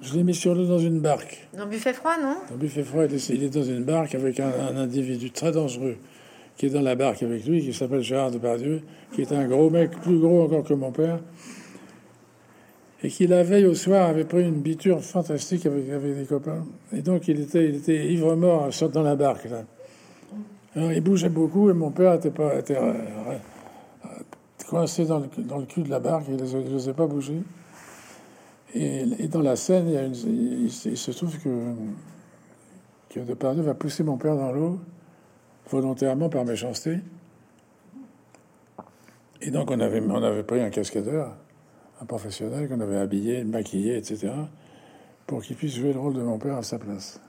Je 0.00 0.14
l'ai 0.14 0.22
mis 0.22 0.34
sur 0.34 0.54
l'eau 0.54 0.66
dans 0.66 0.78
une 0.78 1.00
barque. 1.00 1.48
Dans 1.56 1.64
le 1.64 1.70
buffet 1.70 1.92
froid, 1.92 2.16
non? 2.22 2.36
Il 2.62 2.68
fait 2.68 2.82
froid, 2.82 3.04
il 3.04 3.14
est- 3.14 3.28
il 3.30 3.42
est 3.42 3.48
dans 3.48 3.62
une 3.64 3.82
barque 3.84 4.14
avec 4.14 4.38
un, 4.40 4.48
un 4.70 4.76
individu 4.76 5.30
très 5.30 5.52
dangereux 5.52 5.96
qui 6.56 6.66
est 6.66 6.70
dans 6.70 6.82
la 6.82 6.94
barque 6.94 7.22
avec 7.22 7.44
lui, 7.46 7.60
qui 7.62 7.72
s'appelle 7.74 8.00
Gérard 8.02 8.30
Depardieu, 8.30 8.80
qui 9.12 9.22
est 9.22 9.32
un 9.32 9.46
gros 9.46 9.68
mec, 9.70 9.90
plus 10.00 10.18
gros 10.18 10.42
encore 10.44 10.64
que 10.64 10.72
mon 10.74 10.90
père, 10.92 11.18
et 13.06 13.08
qui 13.08 13.28
la 13.28 13.44
veille 13.44 13.66
au 13.66 13.74
soir 13.76 14.08
avait 14.08 14.24
pris 14.24 14.42
une 14.42 14.60
biture 14.60 15.00
fantastique 15.00 15.64
avec, 15.64 15.86
des 15.88 16.24
copains. 16.24 16.66
Et 16.92 17.02
donc 17.02 17.28
il 17.28 17.40
était, 17.40 18.12
ivre-mort 18.12 18.70
dans 18.92 19.02
la 19.02 19.14
barque. 19.14 19.44
Là. 19.44 19.62
Alors 20.74 20.90
il 20.92 21.00
bougeait 21.00 21.28
beaucoup 21.28 21.70
et 21.70 21.72
mon 21.72 21.92
père 21.92 22.14
était, 22.14 22.32
euh, 22.40 22.62
euh, 22.72 23.38
coincé 24.68 25.04
dans 25.04 25.20
le, 25.20 25.66
cul 25.66 25.84
de 25.84 25.88
la 25.88 26.00
barque, 26.00 26.24
il 26.28 26.34
n'osait 26.36 26.94
pas 26.94 27.06
bouger. 27.06 27.42
Et, 28.74 29.28
dans 29.28 29.40
la 29.40 29.54
scène, 29.54 29.86
il, 29.88 30.72
se- 30.72 31.10
trouve 31.12 31.38
que 31.38 31.48
que 33.10 33.20
Depardieu 33.20 33.62
va 33.62 33.74
pousser 33.74 34.02
mon 34.02 34.16
père 34.16 34.34
dans 34.34 34.50
l'eau 34.50 34.80
volontairement 35.70 36.28
par 36.28 36.44
méchanceté. 36.44 36.98
Et 39.40 39.52
donc 39.52 39.70
on 39.70 39.78
avait 39.78 40.42
pris 40.42 40.60
un 40.60 40.70
cascadeur, 40.70 41.36
un 42.00 42.04
professionnel 42.04 42.68
qu'on 42.68 42.80
avait 42.80 42.98
habillé, 42.98 43.44
maquillé, 43.44 43.96
etc., 43.96 44.28
pour 45.26 45.42
qu'il 45.42 45.56
puisse 45.56 45.76
jouer 45.76 45.92
le 45.92 45.98
rôle 45.98 46.14
de 46.14 46.22
mon 46.22 46.38
père 46.38 46.56
à 46.56 46.62
sa 46.62 46.78
place. 46.78 47.20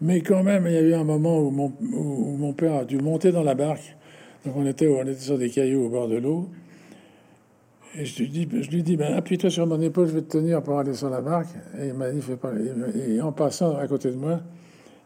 Mais 0.00 0.20
quand 0.20 0.42
même, 0.42 0.66
il 0.66 0.72
y 0.72 0.76
a 0.76 0.80
eu 0.80 0.94
un 0.94 1.04
moment 1.04 1.40
où 1.40 1.50
mon, 1.50 2.52
père 2.52 2.74
a 2.74 2.84
dû 2.84 2.98
monter 2.98 3.32
dans 3.32 3.42
la 3.42 3.54
barque. 3.54 3.96
Donc 4.44 4.56
on 4.56 4.66
était, 4.66 4.86
on 4.86 5.02
était 5.02 5.14
sur 5.14 5.38
des 5.38 5.50
cailloux 5.50 5.86
au 5.86 5.88
bord 5.88 6.08
de 6.08 6.16
l'eau. 6.16 6.48
Et 7.96 8.04
je 8.04 8.18
lui 8.18 8.28
dis, 8.28 8.48
je 8.60 8.70
lui 8.70 8.82
dis 8.82 8.96
ben, 8.96 9.14
appuie-toi 9.14 9.50
sur 9.50 9.66
mon 9.66 9.80
épaule, 9.80 10.06
je 10.06 10.12
vais 10.12 10.22
te 10.22 10.36
tenir 10.38 10.62
pour 10.62 10.78
aller 10.78 10.94
sur 10.94 11.10
la 11.10 11.20
barque. 11.20 11.48
Et 11.80 11.88
il 11.88 11.94
m'a 11.94 12.10
dit, 12.10 12.20
fais 12.20 12.36
pas. 12.36 12.52
Et, 12.94 13.20
en 13.20 13.32
passant 13.32 13.76
à 13.76 13.88
côté 13.88 14.10
de 14.10 14.16
moi, 14.16 14.40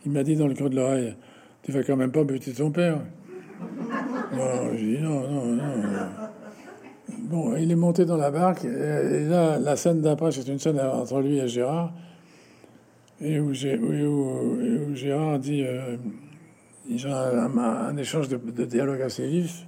il 0.05 0.13
m'a 0.13 0.23
dit 0.23 0.37
dans 0.37 0.47
le 0.47 0.55
creux 0.55 0.69
de 0.69 0.77
l'oreille, 0.77 1.15
tu 1.63 1.73
vas 1.73 1.83
quand 1.83 1.97
même 1.97 2.13
pas 2.13 2.25
buter 2.25 2.53
ton 2.53 2.71
père. 2.71 3.01
Non, 4.37 4.77
j'ai 4.77 4.97
dit 4.97 5.03
non, 5.03 5.21
non, 5.29 5.47
non. 5.47 5.63
Bon, 7.33 7.57
il 7.57 7.71
est 7.73 7.77
monté 7.77 8.05
dans 8.05 8.19
la 8.19 8.31
barque, 8.31 8.63
et, 8.67 9.25
là, 9.25 9.59
la 9.59 9.75
scène 9.75 10.03
d'après, 10.03 10.33
c'est 10.33 10.47
une 10.49 10.59
scène 10.59 10.79
entre 10.79 11.19
lui 11.23 11.39
et 11.39 11.49
Gérard, 11.49 11.91
et 13.23 13.41
où, 13.41 13.55
Gérard 13.55 15.39
dit, 15.39 15.65
euh, 15.65 15.97
ils 16.91 17.07
ont 17.07 17.15
un, 17.15 17.97
échange 17.97 18.29
de, 18.29 18.37
dialogue 18.67 19.01
assez 19.01 19.27
vif, 19.27 19.65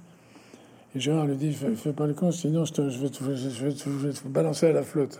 et 0.95 0.99
Gérard 0.99 1.25
lui 1.25 1.37
dit, 1.37 1.53
fais, 1.53 1.91
pas 1.91 2.05
le 2.05 2.13
con, 2.13 2.29
sinon 2.29 2.65
je 2.65 3.63
vais 3.63 3.73
te 3.73 4.27
balancer 4.27 4.67
à 4.67 4.71
la 4.71 4.83
flotte. 4.83 5.19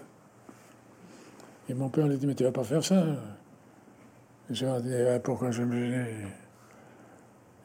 Et 1.67 1.73
mon 1.73 1.89
père 1.89 2.07
lui 2.07 2.17
dit, 2.17 2.27
mais 2.27 2.35
tu 2.35 2.43
vas 2.43 2.51
pas 2.51 2.63
faire 2.63 2.83
ça. 2.83 3.05
Et 4.51 4.53
Gérard 4.53 4.81
dit, 4.81 4.93
Ah, 4.93 5.17
pourquoi 5.17 5.49
je 5.49 5.63
vais 5.63 5.67
me 5.67 5.83
gêner 5.83 6.05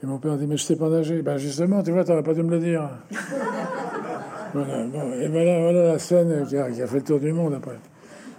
Et 0.02 0.06
mon 0.06 0.16
père 0.16 0.38
dit, 0.38 0.46
mais 0.46 0.56
je 0.56 0.64
sais 0.64 0.76
pas 0.76 0.88
nager. 0.88 1.20
Ben 1.20 1.36
justement, 1.36 1.82
tu 1.82 1.90
vois, 1.90 2.02
t'aurais 2.02 2.22
pas 2.22 2.32
dû 2.32 2.42
me 2.42 2.50
le 2.50 2.60
dire. 2.60 2.88
voilà, 4.52 4.84
bon, 4.84 5.12
et 5.12 5.28
voilà, 5.28 5.60
voilà 5.60 5.92
la 5.92 5.98
scène 5.98 6.46
qui 6.46 6.56
a, 6.56 6.70
qui 6.70 6.82
a 6.82 6.86
fait 6.86 6.98
le 6.98 7.04
tour 7.04 7.20
du 7.20 7.32
monde 7.32 7.54
après. 7.54 7.78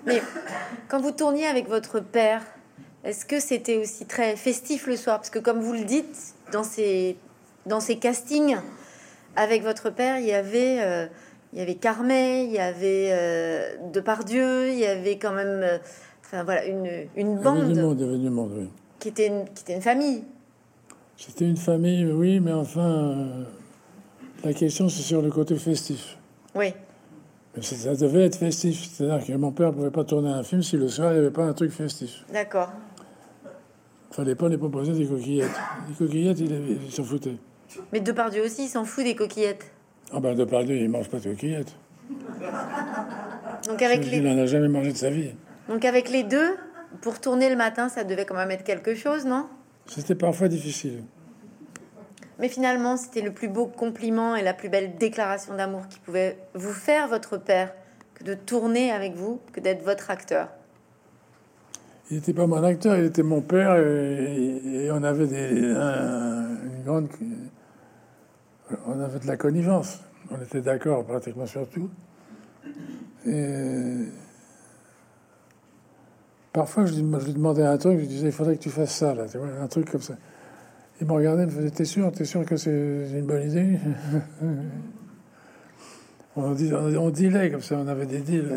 Mais 0.05 0.21
quand 0.87 0.99
vous 0.99 1.11
tourniez 1.11 1.45
avec 1.45 1.67
votre 1.67 1.99
père, 1.99 2.41
est-ce 3.03 3.25
que 3.25 3.39
c'était 3.39 3.77
aussi 3.77 4.05
très 4.05 4.35
festif 4.35 4.87
le 4.87 4.95
soir? 4.95 5.17
Parce 5.17 5.29
que 5.29 5.39
comme 5.39 5.59
vous 5.59 5.73
le 5.73 5.83
dites, 5.83 6.35
dans 6.51 6.63
ces, 6.63 7.17
dans 7.65 7.79
ces 7.79 7.97
castings, 7.97 8.57
avec 9.35 9.63
votre 9.63 9.89
père, 9.89 10.19
il 10.19 10.25
y 10.25 10.33
avait, 10.33 10.77
euh, 10.81 11.07
il 11.53 11.59
y 11.59 11.61
avait 11.61 11.75
Carmet, 11.75 12.45
il 12.45 12.51
y 12.51 12.59
avait 12.59 13.09
euh, 13.11 13.75
Depardieu, 13.93 14.69
il 14.69 14.79
y 14.79 14.85
avait 14.85 15.17
quand 15.17 15.33
même 15.33 15.61
euh, 15.63 15.77
enfin, 16.25 16.43
voilà, 16.43 16.65
une, 16.65 16.85
une 16.85 17.07
Il 17.15 17.27
y 17.27 17.31
avait 17.31 17.43
bande 17.43 17.73
du 17.73 17.81
monde, 17.81 17.99
il 17.99 18.05
y 18.05 18.09
avait 18.09 18.17
du 18.17 18.29
monde, 18.29 18.51
oui. 18.57 18.69
qui, 18.99 19.09
était 19.09 19.27
une, 19.27 19.45
qui 19.45 19.63
était 19.63 19.75
une 19.75 19.81
famille. 19.81 20.23
C'était 21.17 21.45
une 21.45 21.57
famille, 21.57 22.05
oui, 22.05 22.39
mais 22.39 22.51
enfin, 22.51 22.89
euh, 22.89 23.43
la 24.43 24.53
question 24.53 24.89
c'est 24.89 25.01
sur 25.01 25.21
le 25.21 25.29
côté 25.29 25.55
festif. 25.55 26.17
Oui, 26.55 26.73
Mais 27.55 27.61
ça 27.61 27.95
devait 27.95 28.25
être 28.25 28.35
festif, 28.37 28.89
c'est-à-dire 28.93 29.25
que 29.25 29.33
mon 29.33 29.51
père 29.51 29.67
ne 29.71 29.73
pouvait 29.77 29.91
pas 29.91 30.03
tourner 30.03 30.29
un 30.31 30.43
film 30.43 30.61
si 30.63 30.77
le 30.77 30.87
soir 30.89 31.11
il 31.11 31.15
n'y 31.15 31.19
avait 31.19 31.31
pas 31.31 31.43
un 31.45 31.53
truc 31.53 31.71
festif. 31.71 32.23
d'accord. 32.33 32.71
Il 34.11 34.15
fallait 34.15 34.35
pas 34.35 34.49
les 34.49 34.57
proposer 34.57 34.91
des 34.91 35.05
coquillettes. 35.07 35.49
Les 35.87 35.95
coquillettes, 35.95 36.39
il, 36.41 36.51
il 36.85 36.91
s'en 36.91 37.05
foutait. 37.05 37.37
Mais 37.93 38.01
Depardieu 38.01 38.43
aussi, 38.43 38.65
il 38.65 38.67
s'en 38.67 38.83
fout 38.83 39.05
des 39.05 39.15
coquillettes. 39.15 39.71
Ah 40.11 40.19
ben, 40.19 40.35
de 40.35 40.43
par 40.43 40.65
Dieu, 40.65 40.75
il 40.75 40.89
mange 40.89 41.07
pas 41.07 41.19
de 41.19 41.29
coquillettes. 41.29 41.73
Donc 43.67 43.81
avec, 43.81 44.05
Il 44.05 44.11
les, 44.11 44.19
n'en 44.19 44.37
a 44.37 44.45
jamais 44.45 44.67
mangé 44.67 44.91
de 44.91 44.97
sa 44.97 45.09
vie. 45.09 45.29
donc 45.69 45.85
avec 45.85 46.09
les 46.09 46.23
deux, 46.23 46.57
pour 47.01 47.21
tourner 47.21 47.49
le 47.49 47.55
matin, 47.55 47.87
ça 47.87 48.03
devait 48.03 48.25
quand 48.25 48.35
même 48.35 48.51
être 48.51 48.65
quelque 48.65 48.95
chose, 48.95 49.25
non? 49.25 49.45
C'était 49.87 50.15
parfois 50.15 50.49
difficile. 50.49 51.03
Mais 52.41 52.49
finalement, 52.49 52.97
c'était 52.97 53.21
le 53.21 53.31
plus 53.31 53.47
beau 53.47 53.67
compliment 53.67 54.35
et 54.35 54.41
la 54.41 54.55
plus 54.55 54.67
belle 54.67 54.95
déclaration 54.97 55.55
d'amour 55.55 55.87
qui 55.87 55.99
pouvait 55.99 56.39
vous 56.55 56.73
faire 56.73 57.07
votre 57.07 57.37
père 57.37 57.71
que 58.15 58.23
de 58.23 58.33
tourner 58.33 58.91
avec 58.91 59.13
vous, 59.13 59.39
que 59.53 59.59
d'être 59.59 59.83
votre 59.83 60.09
acteur. 60.09 60.49
Il 62.09 62.15
n'était 62.17 62.33
pas 62.33 62.47
mon 62.47 62.63
acteur, 62.63 62.97
il 62.97 63.05
était 63.05 63.21
mon 63.21 63.41
père 63.41 63.75
et, 63.77 64.89
on 64.91 65.03
avait 65.03 65.27
des, 65.27 65.71
un- 65.71 66.47
une 66.65 66.83
grande. 66.83 67.07
On 68.87 68.99
avait 68.99 69.19
de 69.19 69.27
la 69.27 69.37
connivence. 69.37 69.99
On 70.31 70.41
était 70.41 70.61
d'accord 70.61 71.05
pratiquement 71.05 71.45
sur 71.45 71.69
tout. 71.69 71.91
Parfois, 76.51 76.85
je, 76.85 76.95
lui- 76.95 77.33
demandais 77.33 77.63
un 77.63 77.77
truc, 77.77 77.93
je 77.93 77.99
lui 77.99 78.07
disais 78.07 78.25
il 78.27 78.31
faudrait 78.33 78.57
que 78.57 78.63
tu 78.63 78.71
fasses 78.71 78.95
ça, 78.95 79.13
un 79.61 79.67
truc 79.67 79.91
comme 79.91 80.01
ça. 80.01 80.15
Il 81.01 81.07
me 81.07 81.13
regardait, 81.13 81.43
il 81.43 81.47
me 81.47 81.51
faisait 81.51 81.71
T'es 81.71 81.83
sûr, 81.85 82.11
t'es 82.11 82.25
sûr 82.25 82.45
que 82.45 82.55
c'est 82.57 82.69
une 82.71 83.25
bonne 83.25 83.49
idée? 83.49 83.79
On, 86.37 86.51
dit, 86.53 86.71
on, 86.73 86.85
on 86.95 87.09
dealait 87.09 87.51
comme 87.51 87.61
ça, 87.61 87.75
on 87.75 87.87
avait 87.89 88.05
des 88.05 88.19
deals. 88.19 88.49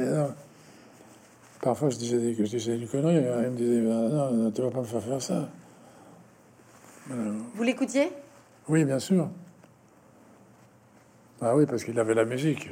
Parfois, 1.61 1.90
je 1.90 1.97
disais 1.97 2.18
des- 2.18 2.34
que 2.36 2.45
je 2.45 2.51
disais 2.57 2.76
une 2.78 2.86
connerie. 2.86 3.16
alors 3.18 3.42
Il 3.42 3.51
me 3.51 3.57
disait 3.57 3.82
Ah, 3.90 4.30
non, 4.32 4.51
tu 4.53 4.62
vas 4.62 4.70
pas 4.70 4.78
me 4.78 4.84
faire 4.84 5.03
faire 5.03 5.20
ça. 5.20 5.49
Vous 7.09 7.62
l'écoutiez? 7.64 8.11
Oui, 8.68 8.84
bien 8.84 9.01
sûr. 9.01 9.28
Ah 11.42 11.57
oui, 11.57 11.66
parce 11.66 11.82
qu'il 11.82 11.99
avait 11.99 12.14
la 12.14 12.24
musique. 12.24 12.70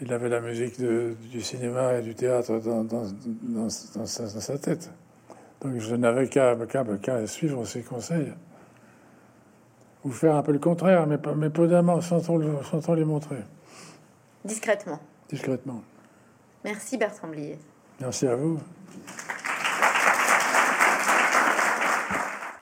Il 0.00 0.12
avait 0.12 0.28
la 0.28 0.40
musique 0.40 0.80
de- 0.80 1.16
du 1.32 1.40
cinéma 1.40 1.94
et 1.94 2.02
du 2.02 2.14
théâtre 2.14 2.60
dans, 2.60 2.84
dans- 2.84 3.06
dans 3.42 3.68
sa 3.68 4.58
tête. 4.58 4.88
Donc 5.64 5.78
je 5.78 5.94
n'avais 5.96 6.28
qu'à 6.28 7.26
suivre 7.26 7.64
ses 7.64 7.82
conseils. 7.82 8.32
Ou 10.04 10.10
faire 10.10 10.36
un 10.36 10.42
peu 10.42 10.52
le 10.52 10.58
contraire, 10.58 11.06
mais, 11.06 11.16
pas- 11.16 11.34
mais 11.34 11.48
prudemment, 11.48 12.00
sans 12.02 12.20
trop, 12.20 12.36
le- 12.36 12.62
sans 12.70 12.80
trop 12.80 12.94
les 12.94 13.06
montrer, 13.06 13.38
Discrètement. 14.44 15.00
discrètement. 15.30 15.80
Merci 16.62 16.98
Bertrand 16.98 17.28
Blier. 17.28 17.58
Merci 18.00 18.26
à 18.26 18.36
vous. 18.36 18.60